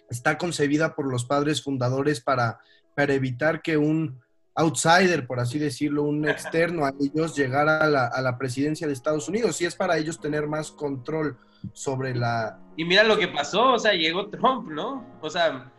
está 0.09 0.37
concebida 0.37 0.95
por 0.95 1.09
los 1.09 1.25
padres 1.25 1.61
fundadores 1.61 2.19
para, 2.19 2.59
para 2.95 3.13
evitar 3.13 3.61
que 3.61 3.77
un 3.77 4.21
outsider, 4.55 5.25
por 5.25 5.39
así 5.39 5.59
decirlo, 5.59 6.03
un 6.03 6.27
externo 6.27 6.85
a 6.85 6.93
ellos 6.99 7.35
llegara 7.35 7.79
a 7.79 7.87
la, 7.87 8.07
a 8.07 8.21
la 8.21 8.37
presidencia 8.37 8.87
de 8.87 8.93
Estados 8.93 9.29
Unidos 9.29 9.61
y 9.61 9.65
es 9.65 9.75
para 9.75 9.97
ellos 9.97 10.19
tener 10.19 10.47
más 10.47 10.71
control 10.71 11.37
sobre 11.73 12.15
la, 12.15 12.59
Y 12.75 12.85
mira 12.85 13.03
lo 13.03 13.17
que 13.17 13.27
pasó, 13.27 13.73
o 13.73 13.79
sea, 13.79 13.93
llegó 13.93 14.27
Trump, 14.29 14.69
¿no? 14.69 15.05
O 15.21 15.29
sea, 15.29 15.71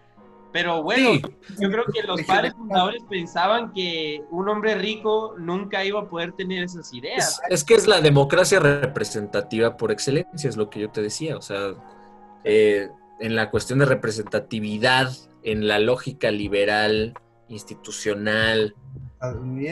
pero 0.52 0.82
bueno, 0.82 1.12
Sí. 1.14 1.22
yo 1.60 1.70
creo 1.70 1.84
que 1.92 2.02
los 2.02 2.22
padres 2.22 2.52
fundadores 2.52 3.02
pensaban 3.08 3.72
que 3.72 4.22
un 4.30 4.48
hombre 4.48 4.74
rico 4.74 5.34
nunca 5.38 5.84
iba 5.84 6.00
a 6.00 6.08
poder 6.08 6.32
tener 6.32 6.62
esas 6.64 6.92
ideas. 6.92 7.40
Es, 7.48 7.60
es 7.60 7.64
que 7.64 7.74
es 7.74 7.86
la 7.86 8.00
democracia 8.00 8.60
representativa 8.60 9.76
por 9.76 9.90
excelencia, 9.90 10.48
es 10.48 10.56
lo 10.56 10.68
que 10.70 10.80
yo 10.80 10.90
te 10.90 11.00
decía. 11.02 11.36
O 11.36 11.42
sea, 11.42 11.72
eh, 12.44 12.88
en 13.18 13.34
la 13.34 13.50
cuestión 13.50 13.78
de 13.78 13.86
representatividad, 13.86 15.10
en 15.42 15.66
la 15.68 15.78
lógica 15.78 16.30
liberal, 16.30 17.14
institucional, 17.48 18.74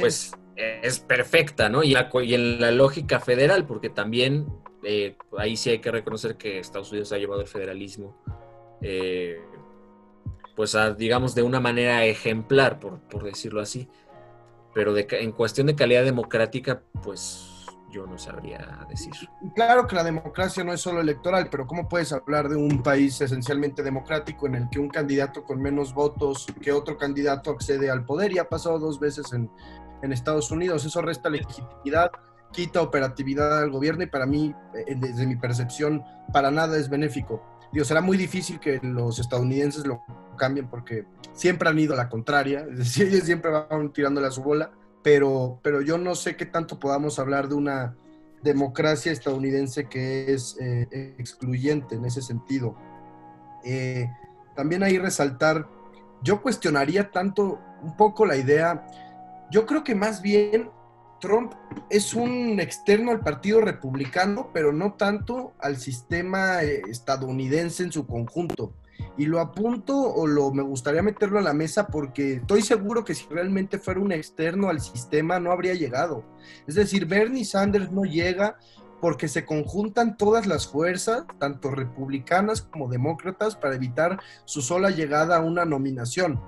pues 0.01 0.33
es 0.57 1.01
perfecta, 1.01 1.68
¿no? 1.68 1.83
Y, 1.83 1.95
en 1.95 2.61
la 2.61 2.71
lógica 2.71 3.21
federal, 3.21 3.66
porque 3.66 3.91
también 3.91 4.47
eh, 4.85 5.16
ahí 5.39 5.57
sí 5.57 5.71
hay 5.71 5.79
que 5.79 5.91
reconocer 5.91 6.37
que 6.37 6.59
Estados 6.59 6.91
Unidos 6.91 7.12
ha 7.12 7.18
llevado 7.18 7.41
el 7.41 7.49
federalismo, 7.49 8.23
eh, 8.83 9.41
pues 10.57 10.75
a, 10.75 10.93
digamos, 10.93 11.35
de 11.35 11.43
una 11.43 11.61
manera 11.61 12.05
ejemplar, 12.05 12.79
por, 12.81 13.01
por 13.01 13.25
decirlo 13.25 13.61
así. 13.61 13.89
Pero 14.75 14.93
de 14.93 15.07
en 15.11 15.33
cuestión 15.33 15.66
de 15.66 15.75
calidad 15.75 16.05
democrática, 16.05 16.83
pues 17.03 17.50
yo 17.91 18.07
no 18.07 18.18
sabría 18.18 18.86
decir. 18.88 19.12
Claro 19.55 19.86
que 19.86 19.97
la 19.97 20.05
democracia 20.05 20.64
no 20.64 20.72
es 20.72 20.80
solo 20.80 21.01
electoral, 21.01 21.49
pero 21.51 21.66
¿cómo 21.66 21.88
puedes 21.88 22.12
hablar 22.12 22.49
de 22.49 22.57
un 22.57 22.82
país 22.82 23.20
esencialmente 23.20 23.82
democrático 23.82 24.47
en 24.47 24.55
el 24.55 24.70
que 24.70 24.78
un 24.78 24.88
candidato 24.88 25.45
con 25.45 25.61
menos 25.61 25.93
votos 25.93 26.47
que 26.61 26.72
otro 26.72 26.97
candidato 26.97 27.51
accede 27.51 27.91
al 27.91 28.05
poder? 28.05 28.32
Y 28.32 28.38
ha 28.38 28.49
pasado 28.49 28.78
dos 28.78 29.01
veces 29.01 29.32
en, 29.32 29.51
en 30.03 30.12
Estados 30.12 30.51
Unidos. 30.51 30.84
Eso 30.84 31.03
resta 31.03 31.28
legitimidad, 31.28 32.11
quita 32.53 32.82
operatividad 32.82 33.59
al 33.59 33.70
gobierno 33.70 34.03
y 34.03 34.07
para 34.07 34.26
mí, 34.26 34.55
eh, 34.74 34.95
desde 34.97 35.26
mi 35.26 35.36
percepción, 35.36 36.03
para 36.32 36.51
nada 36.51 36.76
es 36.76 36.88
benéfico. 36.88 37.43
Digo, 37.72 37.84
será 37.84 38.01
muy 38.01 38.16
difícil 38.16 38.59
que 38.59 38.80
los 38.82 39.18
estadounidenses 39.18 39.86
lo 39.86 40.03
cambien 40.36 40.68
porque 40.68 41.07
siempre 41.32 41.68
han 41.68 41.78
ido 41.78 41.95
a 41.95 41.97
la 41.97 42.09
contraria, 42.09 42.66
es 42.78 42.99
ellos 42.99 43.24
siempre 43.24 43.51
van 43.51 43.93
tirándole 43.93 44.26
a 44.26 44.30
su 44.30 44.43
bola, 44.43 44.72
pero, 45.03 45.59
pero 45.63 45.81
yo 45.81 45.99
no 45.99 46.15
sé 46.15 46.37
qué 46.37 46.47
tanto 46.47 46.79
podamos 46.79 47.19
hablar 47.19 47.49
de 47.49 47.55
una 47.55 47.97
democracia 48.43 49.13
estadounidense 49.13 49.89
que 49.89 50.33
es 50.33 50.57
eh, 50.61 51.15
excluyente 51.19 51.97
en 51.97 52.05
ese 52.05 52.23
sentido. 52.23 52.77
Eh, 53.65 54.09
también 54.57 54.83
ahí 54.83 54.99
resaltar, 54.99 55.69
yo 56.23 56.43
cuestionaría 56.43 57.11
tanto 57.11 57.61
un 57.83 57.97
poco 57.97 58.27
la 58.27 58.37
idea, 58.37 58.87
yo 59.51 59.67
creo 59.67 59.85
que 59.85 59.95
más 59.95 60.23
bien 60.23 60.71
Trump 61.21 61.53
es 61.91 62.15
un 62.15 62.61
externo 62.61 63.11
al 63.11 63.21
Partido 63.21 63.61
Republicano, 63.61 64.51
pero 64.53 64.73
no 64.73 64.95
tanto 64.95 65.53
al 65.59 65.77
sistema 65.77 66.63
eh, 66.63 66.83
estadounidense 66.89 67.83
en 67.83 67.93
su 67.93 68.07
conjunto. 68.07 68.73
Y 69.17 69.27
lo 69.27 69.41
apunto 69.41 69.97
o 69.97 70.27
lo 70.27 70.53
me 70.53 70.63
gustaría 70.63 71.03
meterlo 71.03 71.39
a 71.39 71.43
la 71.43 71.53
mesa 71.53 71.87
porque 71.87 72.35
estoy 72.35 72.63
seguro 72.63 73.05
que 73.05 73.15
si 73.15 73.27
realmente 73.29 73.79
fuera 73.79 74.01
un 74.01 74.13
externo 74.13 74.69
al 74.69 74.81
sistema 74.81 75.41
no 75.41 75.53
habría 75.53 75.75
llegado. 75.75 76.25
Es 76.67 76.75
decir, 76.75 77.07
Bernie 77.07 77.45
Sanders 77.45 77.91
no 77.91 78.05
llega 78.05 78.57
porque 79.01 79.29
se 79.29 79.45
conjuntan 79.45 80.17
todas 80.17 80.47
las 80.47 80.69
fuerzas, 80.69 81.25
tanto 81.39 81.71
republicanas 81.71 82.63
como 82.63 82.89
demócratas, 82.89 83.57
para 83.57 83.75
evitar 83.75 84.21
su 84.45 84.61
sola 84.61 84.91
llegada 84.91 85.37
a 85.37 85.41
una 85.41 85.65
nominación. 85.65 86.41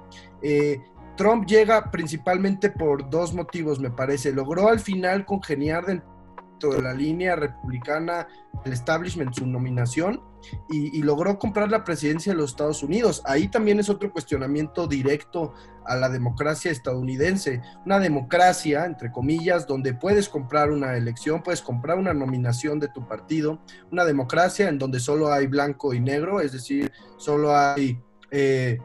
Eh, 0.42 0.78
Trump 1.16 1.46
llega 1.46 1.90
principalmente 1.90 2.70
por 2.70 3.08
dos 3.10 3.34
motivos, 3.34 3.78
me 3.80 3.90
parece. 3.90 4.32
Logró 4.32 4.68
al 4.68 4.80
final 4.80 5.24
congeniar 5.24 5.86
dentro 5.86 6.11
de 6.70 6.82
la 6.82 6.92
línea 6.94 7.36
republicana, 7.36 8.28
el 8.64 8.72
establishment, 8.72 9.34
su 9.34 9.46
nominación, 9.46 10.20
y, 10.68 10.98
y, 10.98 11.02
logró 11.02 11.38
comprar 11.38 11.70
la 11.70 11.84
presidencia 11.84 12.32
de 12.32 12.38
los 12.38 12.50
Estados 12.50 12.82
Unidos. 12.82 13.22
Ahí 13.24 13.48
también 13.48 13.78
es 13.78 13.88
otro 13.88 14.12
cuestionamiento 14.12 14.88
directo 14.88 15.54
a 15.86 15.94
la 15.94 16.08
democracia 16.08 16.70
estadounidense. 16.70 17.62
Una 17.86 18.00
democracia, 18.00 18.84
entre 18.84 19.12
comillas, 19.12 19.66
donde 19.66 19.94
puedes 19.94 20.28
comprar 20.28 20.70
una 20.70 20.96
elección, 20.96 21.42
puedes 21.42 21.62
comprar 21.62 21.98
una 21.98 22.12
nominación 22.12 22.80
de 22.80 22.88
tu 22.88 23.06
partido. 23.06 23.60
Una 23.90 24.04
democracia 24.04 24.68
en 24.68 24.78
donde 24.78 24.98
solo 24.98 25.32
hay 25.32 25.46
blanco 25.46 25.94
y 25.94 26.00
negro, 26.00 26.40
es 26.40 26.52
decir, 26.52 26.90
solo 27.18 27.56
hay... 27.56 28.00
Eh, 28.30 28.78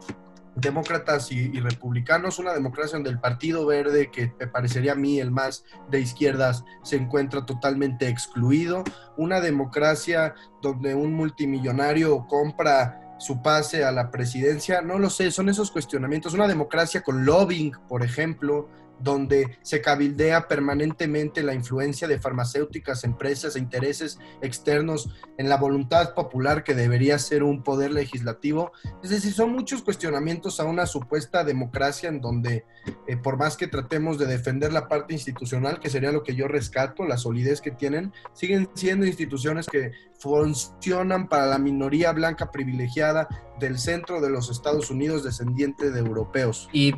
demócratas 0.60 1.32
y, 1.32 1.60
republicanos, 1.60 2.40
una 2.40 2.54
democracia 2.54 2.98
donde 2.98 3.12
el 3.12 3.20
Partido 3.20 3.66
Verde, 3.66 4.10
que 4.12 4.34
me 4.40 4.48
parecería 4.48 4.94
a 4.94 4.96
mí 4.96 5.20
el 5.20 5.32
más 5.32 5.64
de 5.90 6.00
izquierdas, 6.00 6.64
se 6.84 6.96
encuentra 6.96 7.46
totalmente 7.46 8.08
excluido, 8.08 8.84
una 9.18 9.40
democracia 9.40 10.34
donde 10.62 10.96
un 10.96 11.14
multimillonario 11.14 12.26
compra 12.28 13.16
su 13.20 13.42
pase 13.42 13.84
a 13.84 13.92
la 13.92 14.12
presidencia, 14.12 14.82
no 14.82 15.00
lo 15.00 15.10
sé, 15.10 15.32
son 15.32 15.50
esos 15.50 15.72
cuestionamientos, 15.72 16.34
una 16.34 16.48
democracia 16.48 17.02
con 17.02 17.26
lobbying, 17.26 17.74
por 17.88 18.04
ejemplo, 18.04 18.70
donde 19.00 19.58
se 19.62 19.82
cabildea 19.82 20.48
permanentemente 20.48 21.44
la 21.44 21.54
influencia 21.54 22.08
de 22.08 22.20
farmacéuticas, 22.20 23.04
empresas 23.04 23.56
e 23.56 23.60
intereses 23.60 24.20
externos 24.42 25.10
en 25.38 25.50
la 25.50 25.58
voluntad 25.58 26.14
popular 26.14 26.64
que 26.64 26.74
debería 26.74 27.20
ser 27.20 27.44
un 27.44 27.64
poder 27.64 27.92
legislativo. 27.92 28.72
Es 29.04 29.10
decir, 29.10 29.34
son 29.34 29.52
muchos 29.52 29.82
cuestionamientos 29.84 30.60
a 30.60 30.66
una 30.66 30.86
supuesta 30.86 31.44
democracia 31.44 32.10
en 32.10 32.22
donde, 32.22 32.66
eh, 33.08 33.18
por 33.18 33.38
más 33.38 33.58
que 33.58 33.68
tratemos 33.68 34.18
de 34.18 34.26
defender 34.26 34.74
la 34.74 34.88
parte 34.88 35.14
institucional, 35.14 35.80
que 35.80 35.90
sería 35.90 36.12
lo 36.12 36.24
que 36.24 36.36
yo 36.36 36.48
rescato, 36.48 37.06
la 37.06 37.18
solidez 37.18 37.62
que 37.62 37.72
tienen, 37.72 38.14
siguen 38.34 38.70
siendo 38.74 39.06
instituciones 39.06 39.68
que 39.68 39.92
funcionan 40.20 41.28
para 41.28 41.46
la 41.46 41.60
minoría 41.60 42.12
blanca 42.12 42.52
privilegiada 42.52 43.28
del 43.60 43.78
centro 43.78 44.22
de 44.22 44.30
los 44.30 44.50
Estados 44.50 44.90
Unidos 44.90 45.24
descendiente 45.24 45.92
de 45.92 46.00
europeos. 46.00 46.70
Y 46.74 46.94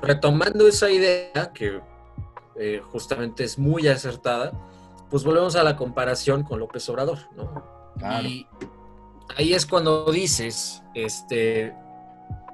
retomando 0.00 0.66
esa 0.66 0.90
idea 0.90 1.52
que 1.52 1.80
eh, 2.56 2.82
justamente 2.90 3.44
es 3.44 3.58
muy 3.58 3.88
acertada, 3.88 4.52
pues 5.10 5.24
volvemos 5.24 5.56
a 5.56 5.62
la 5.62 5.76
comparación 5.76 6.42
con 6.42 6.58
López 6.58 6.88
Obrador, 6.88 7.18
¿no? 7.36 7.92
Claro. 7.98 8.26
Y 8.26 8.46
ahí 9.36 9.54
es 9.54 9.66
cuando 9.66 10.10
dices, 10.10 10.82
este, 10.94 11.74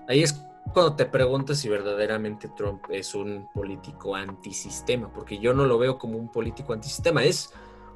ahí 0.08 0.22
es 0.22 0.40
cuando 0.72 0.96
te 0.96 1.06
preguntas 1.06 1.58
si 1.58 1.68
verdaderamente 1.68 2.48
Trump 2.56 2.82
es 2.90 3.14
un 3.14 3.48
político 3.54 4.14
antisistema, 4.14 5.12
porque 5.12 5.38
yo 5.38 5.54
no 5.54 5.64
lo 5.64 5.78
veo 5.78 5.98
como 5.98 6.18
un 6.18 6.30
político 6.30 6.72
antisistema, 6.72 7.24
es 7.24 7.52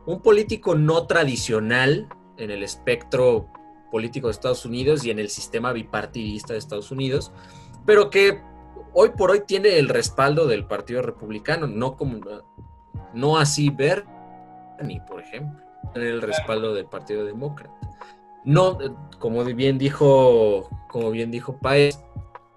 un 0.07 0.21
político 0.21 0.75
no 0.75 1.07
tradicional 1.07 2.09
en 2.37 2.51
el 2.51 2.63
espectro 2.63 3.49
político 3.91 4.29
de 4.29 4.33
Estados 4.33 4.65
Unidos 4.65 5.05
y 5.05 5.11
en 5.11 5.19
el 5.19 5.29
sistema 5.29 5.73
bipartidista 5.73 6.55
de 6.55 6.59
Estados 6.59 6.91
Unidos, 6.91 7.31
pero 7.85 8.11
que 8.11 8.41
hoy 8.95 9.11
por 9.11 9.31
hoy 9.31 9.43
tiene 9.47 9.79
el 9.79 9.89
respaldo 9.89 10.47
del 10.47 10.65
Partido 10.67 11.03
Republicano, 11.03 11.67
no 11.67 11.97
como 11.97 12.21
no 13.15 13.39
así 13.39 13.71
Bernie, 13.71 15.03
por 15.07 15.21
ejemplo, 15.21 15.63
tiene 15.93 16.09
el 16.09 16.23
respaldo 16.23 16.75
del 16.75 16.87
Partido 16.87 17.25
Demócrata. 17.25 17.75
No, 18.45 18.79
como 19.19 19.45
bien 19.45 19.79
dijo, 19.79 20.69
como 20.89 21.11
bien 21.11 21.31
dijo 21.31 21.59
Paez, 21.59 22.03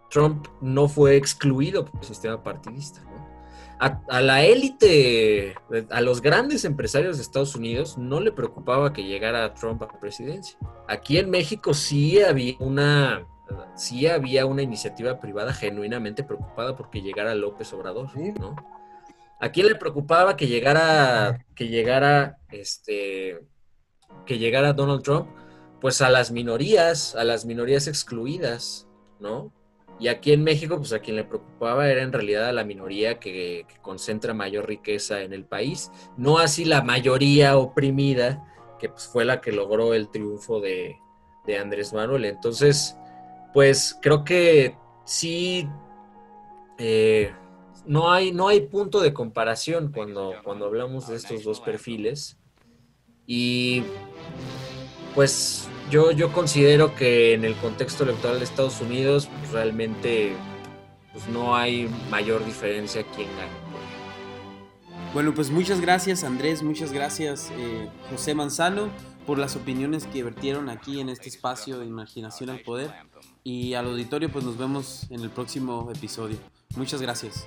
Trump 0.09 0.47
no 0.61 0.87
fue 0.87 1.15
excluido 1.15 1.85
por 1.85 1.99
el 1.99 2.07
sistema 2.07 2.41
partidista. 2.41 3.01
A, 3.79 4.01
a, 4.07 4.21
la 4.21 4.43
élite, 4.43 5.55
a 5.89 5.99
los 5.99 6.21
grandes 6.21 6.63
empresarios 6.63 7.17
de 7.17 7.23
Estados 7.23 7.55
Unidos 7.55 7.97
no 7.97 8.21
le 8.21 8.31
preocupaba 8.31 8.93
que 8.93 9.03
llegara 9.03 9.53
Trump 9.53 9.83
a 9.83 9.87
la 9.87 9.99
presidencia. 9.99 10.57
Aquí 10.87 11.17
en 11.17 11.29
México 11.29 11.73
sí 11.73 12.21
había 12.21 12.55
una, 12.59 13.27
sí 13.75 14.07
había 14.07 14.45
una 14.45 14.61
iniciativa 14.61 15.19
privada 15.19 15.53
genuinamente 15.53 16.23
preocupada 16.23 16.75
porque 16.75 17.01
llegara 17.01 17.35
López 17.35 17.71
Obrador, 17.73 18.09
¿no? 18.39 18.55
¿A 19.39 19.49
quién 19.49 19.67
le 19.67 19.75
preocupaba 19.75 20.37
que 20.37 20.47
llegara, 20.47 21.45
que 21.55 21.67
llegara, 21.67 22.37
este, 22.49 23.41
que 24.25 24.37
llegara 24.37 24.73
Donald 24.73 25.03
Trump? 25.03 25.27
Pues 25.81 26.01
a 26.01 26.09
las 26.09 26.31
minorías, 26.31 27.15
a 27.15 27.23
las 27.23 27.45
minorías 27.45 27.87
excluidas, 27.87 28.87
¿no? 29.19 29.51
Y 29.99 30.07
aquí 30.07 30.31
en 30.33 30.43
México, 30.43 30.77
pues 30.77 30.93
a 30.93 30.99
quien 30.99 31.15
le 31.15 31.23
preocupaba 31.23 31.89
era 31.89 32.01
en 32.01 32.11
realidad 32.11 32.47
a 32.47 32.53
la 32.53 32.63
minoría 32.63 33.19
que, 33.19 33.65
que, 33.67 33.77
concentra 33.81 34.33
mayor 34.33 34.67
riqueza 34.67 35.21
en 35.21 35.31
el 35.31 35.45
país, 35.45 35.91
no 36.17 36.39
así 36.39 36.65
la 36.65 36.81
mayoría 36.81 37.57
oprimida, 37.57 38.45
que 38.79 38.89
pues 38.89 39.07
fue 39.07 39.23
la 39.25 39.39
que 39.39 39.51
logró 39.51 39.93
el 39.93 40.09
triunfo 40.09 40.59
de, 40.59 40.97
de 41.45 41.57
Andrés 41.57 41.93
Manuel. 41.93 42.25
Entonces, 42.25 42.97
pues 43.55 43.97
creo 44.01 44.25
que 44.25 44.75
sí, 45.05 45.65
eh, 46.77 47.33
no, 47.85 48.11
hay, 48.11 48.33
no 48.33 48.49
hay 48.49 48.59
punto 48.67 48.99
de 48.99 49.13
comparación 49.13 49.93
cuando, 49.93 50.33
cuando 50.43 50.65
hablamos 50.65 51.07
de 51.07 51.15
estos 51.15 51.45
dos 51.45 51.61
perfiles. 51.61 52.37
Y 53.25 53.83
pues 55.15 55.69
yo, 55.89 56.11
yo 56.11 56.33
considero 56.33 56.95
que 56.95 57.33
en 57.33 57.45
el 57.45 57.55
contexto 57.55 58.03
electoral 58.03 58.39
de 58.39 58.43
Estados 58.43 58.81
Unidos 58.81 59.29
pues, 59.39 59.53
realmente 59.53 60.33
pues, 61.13 61.25
no 61.29 61.55
hay 61.55 61.89
mayor 62.09 62.43
diferencia 62.43 63.05
quién 63.15 63.29
gana. 63.37 63.53
Bueno, 65.13 65.33
pues 65.33 65.49
muchas 65.49 65.79
gracias 65.79 66.25
Andrés, 66.25 66.61
muchas 66.61 66.91
gracias 66.91 67.53
eh, 67.55 67.87
José 68.11 68.35
Manzano 68.35 68.89
por 69.25 69.39
las 69.39 69.55
opiniones 69.55 70.07
que 70.07 70.23
vertieron 70.23 70.69
aquí 70.69 70.99
en 70.99 71.07
este 71.07 71.29
espacio 71.29 71.79
de 71.79 71.85
Imaginación 71.85 72.49
al 72.49 72.59
Poder. 72.59 72.91
Y 73.47 73.75
al 73.75 73.85
auditorio 73.85 74.31
pues 74.31 74.43
nos 74.43 74.57
vemos 74.57 75.05
en 75.11 75.21
el 75.21 75.29
próximo 75.29 75.91
episodio. 75.95 76.39
Muchas 76.75 76.99
gracias. 76.99 77.45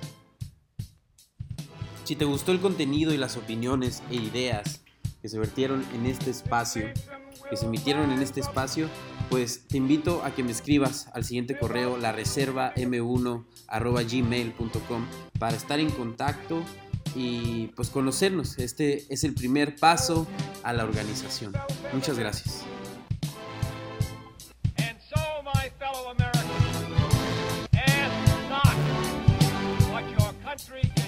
Si 2.05 2.15
te 2.15 2.23
gustó 2.23 2.53
el 2.53 2.61
contenido 2.61 3.13
y 3.13 3.17
las 3.17 3.35
opiniones 3.35 4.01
e 4.09 4.15
ideas 4.15 4.81
que 5.21 5.27
se 5.27 5.37
vertieron 5.37 5.85
en 5.93 6.05
este 6.05 6.31
espacio, 6.31 6.85
que 7.49 7.57
se 7.57 7.65
emitieron 7.65 8.11
en 8.11 8.21
este 8.21 8.39
espacio, 8.39 8.87
pues 9.29 9.67
te 9.67 9.75
invito 9.75 10.23
a 10.23 10.33
que 10.33 10.41
me 10.41 10.51
escribas 10.51 11.09
al 11.13 11.25
siguiente 11.25 11.59
correo, 11.59 11.97
la 11.97 12.13
reserva 12.13 12.73
m1 12.75 13.43
gmail.com 13.69 15.05
para 15.37 15.57
estar 15.57 15.81
en 15.81 15.89
contacto 15.89 16.63
y 17.13 17.67
pues 17.75 17.89
conocernos. 17.89 18.57
Este 18.57 19.05
es 19.13 19.25
el 19.25 19.33
primer 19.33 19.75
paso 19.75 20.25
a 20.63 20.71
la 20.71 20.85
organización. 20.85 21.51
Muchas 21.91 22.17
gracias. 22.17 22.63
Country 30.67 30.98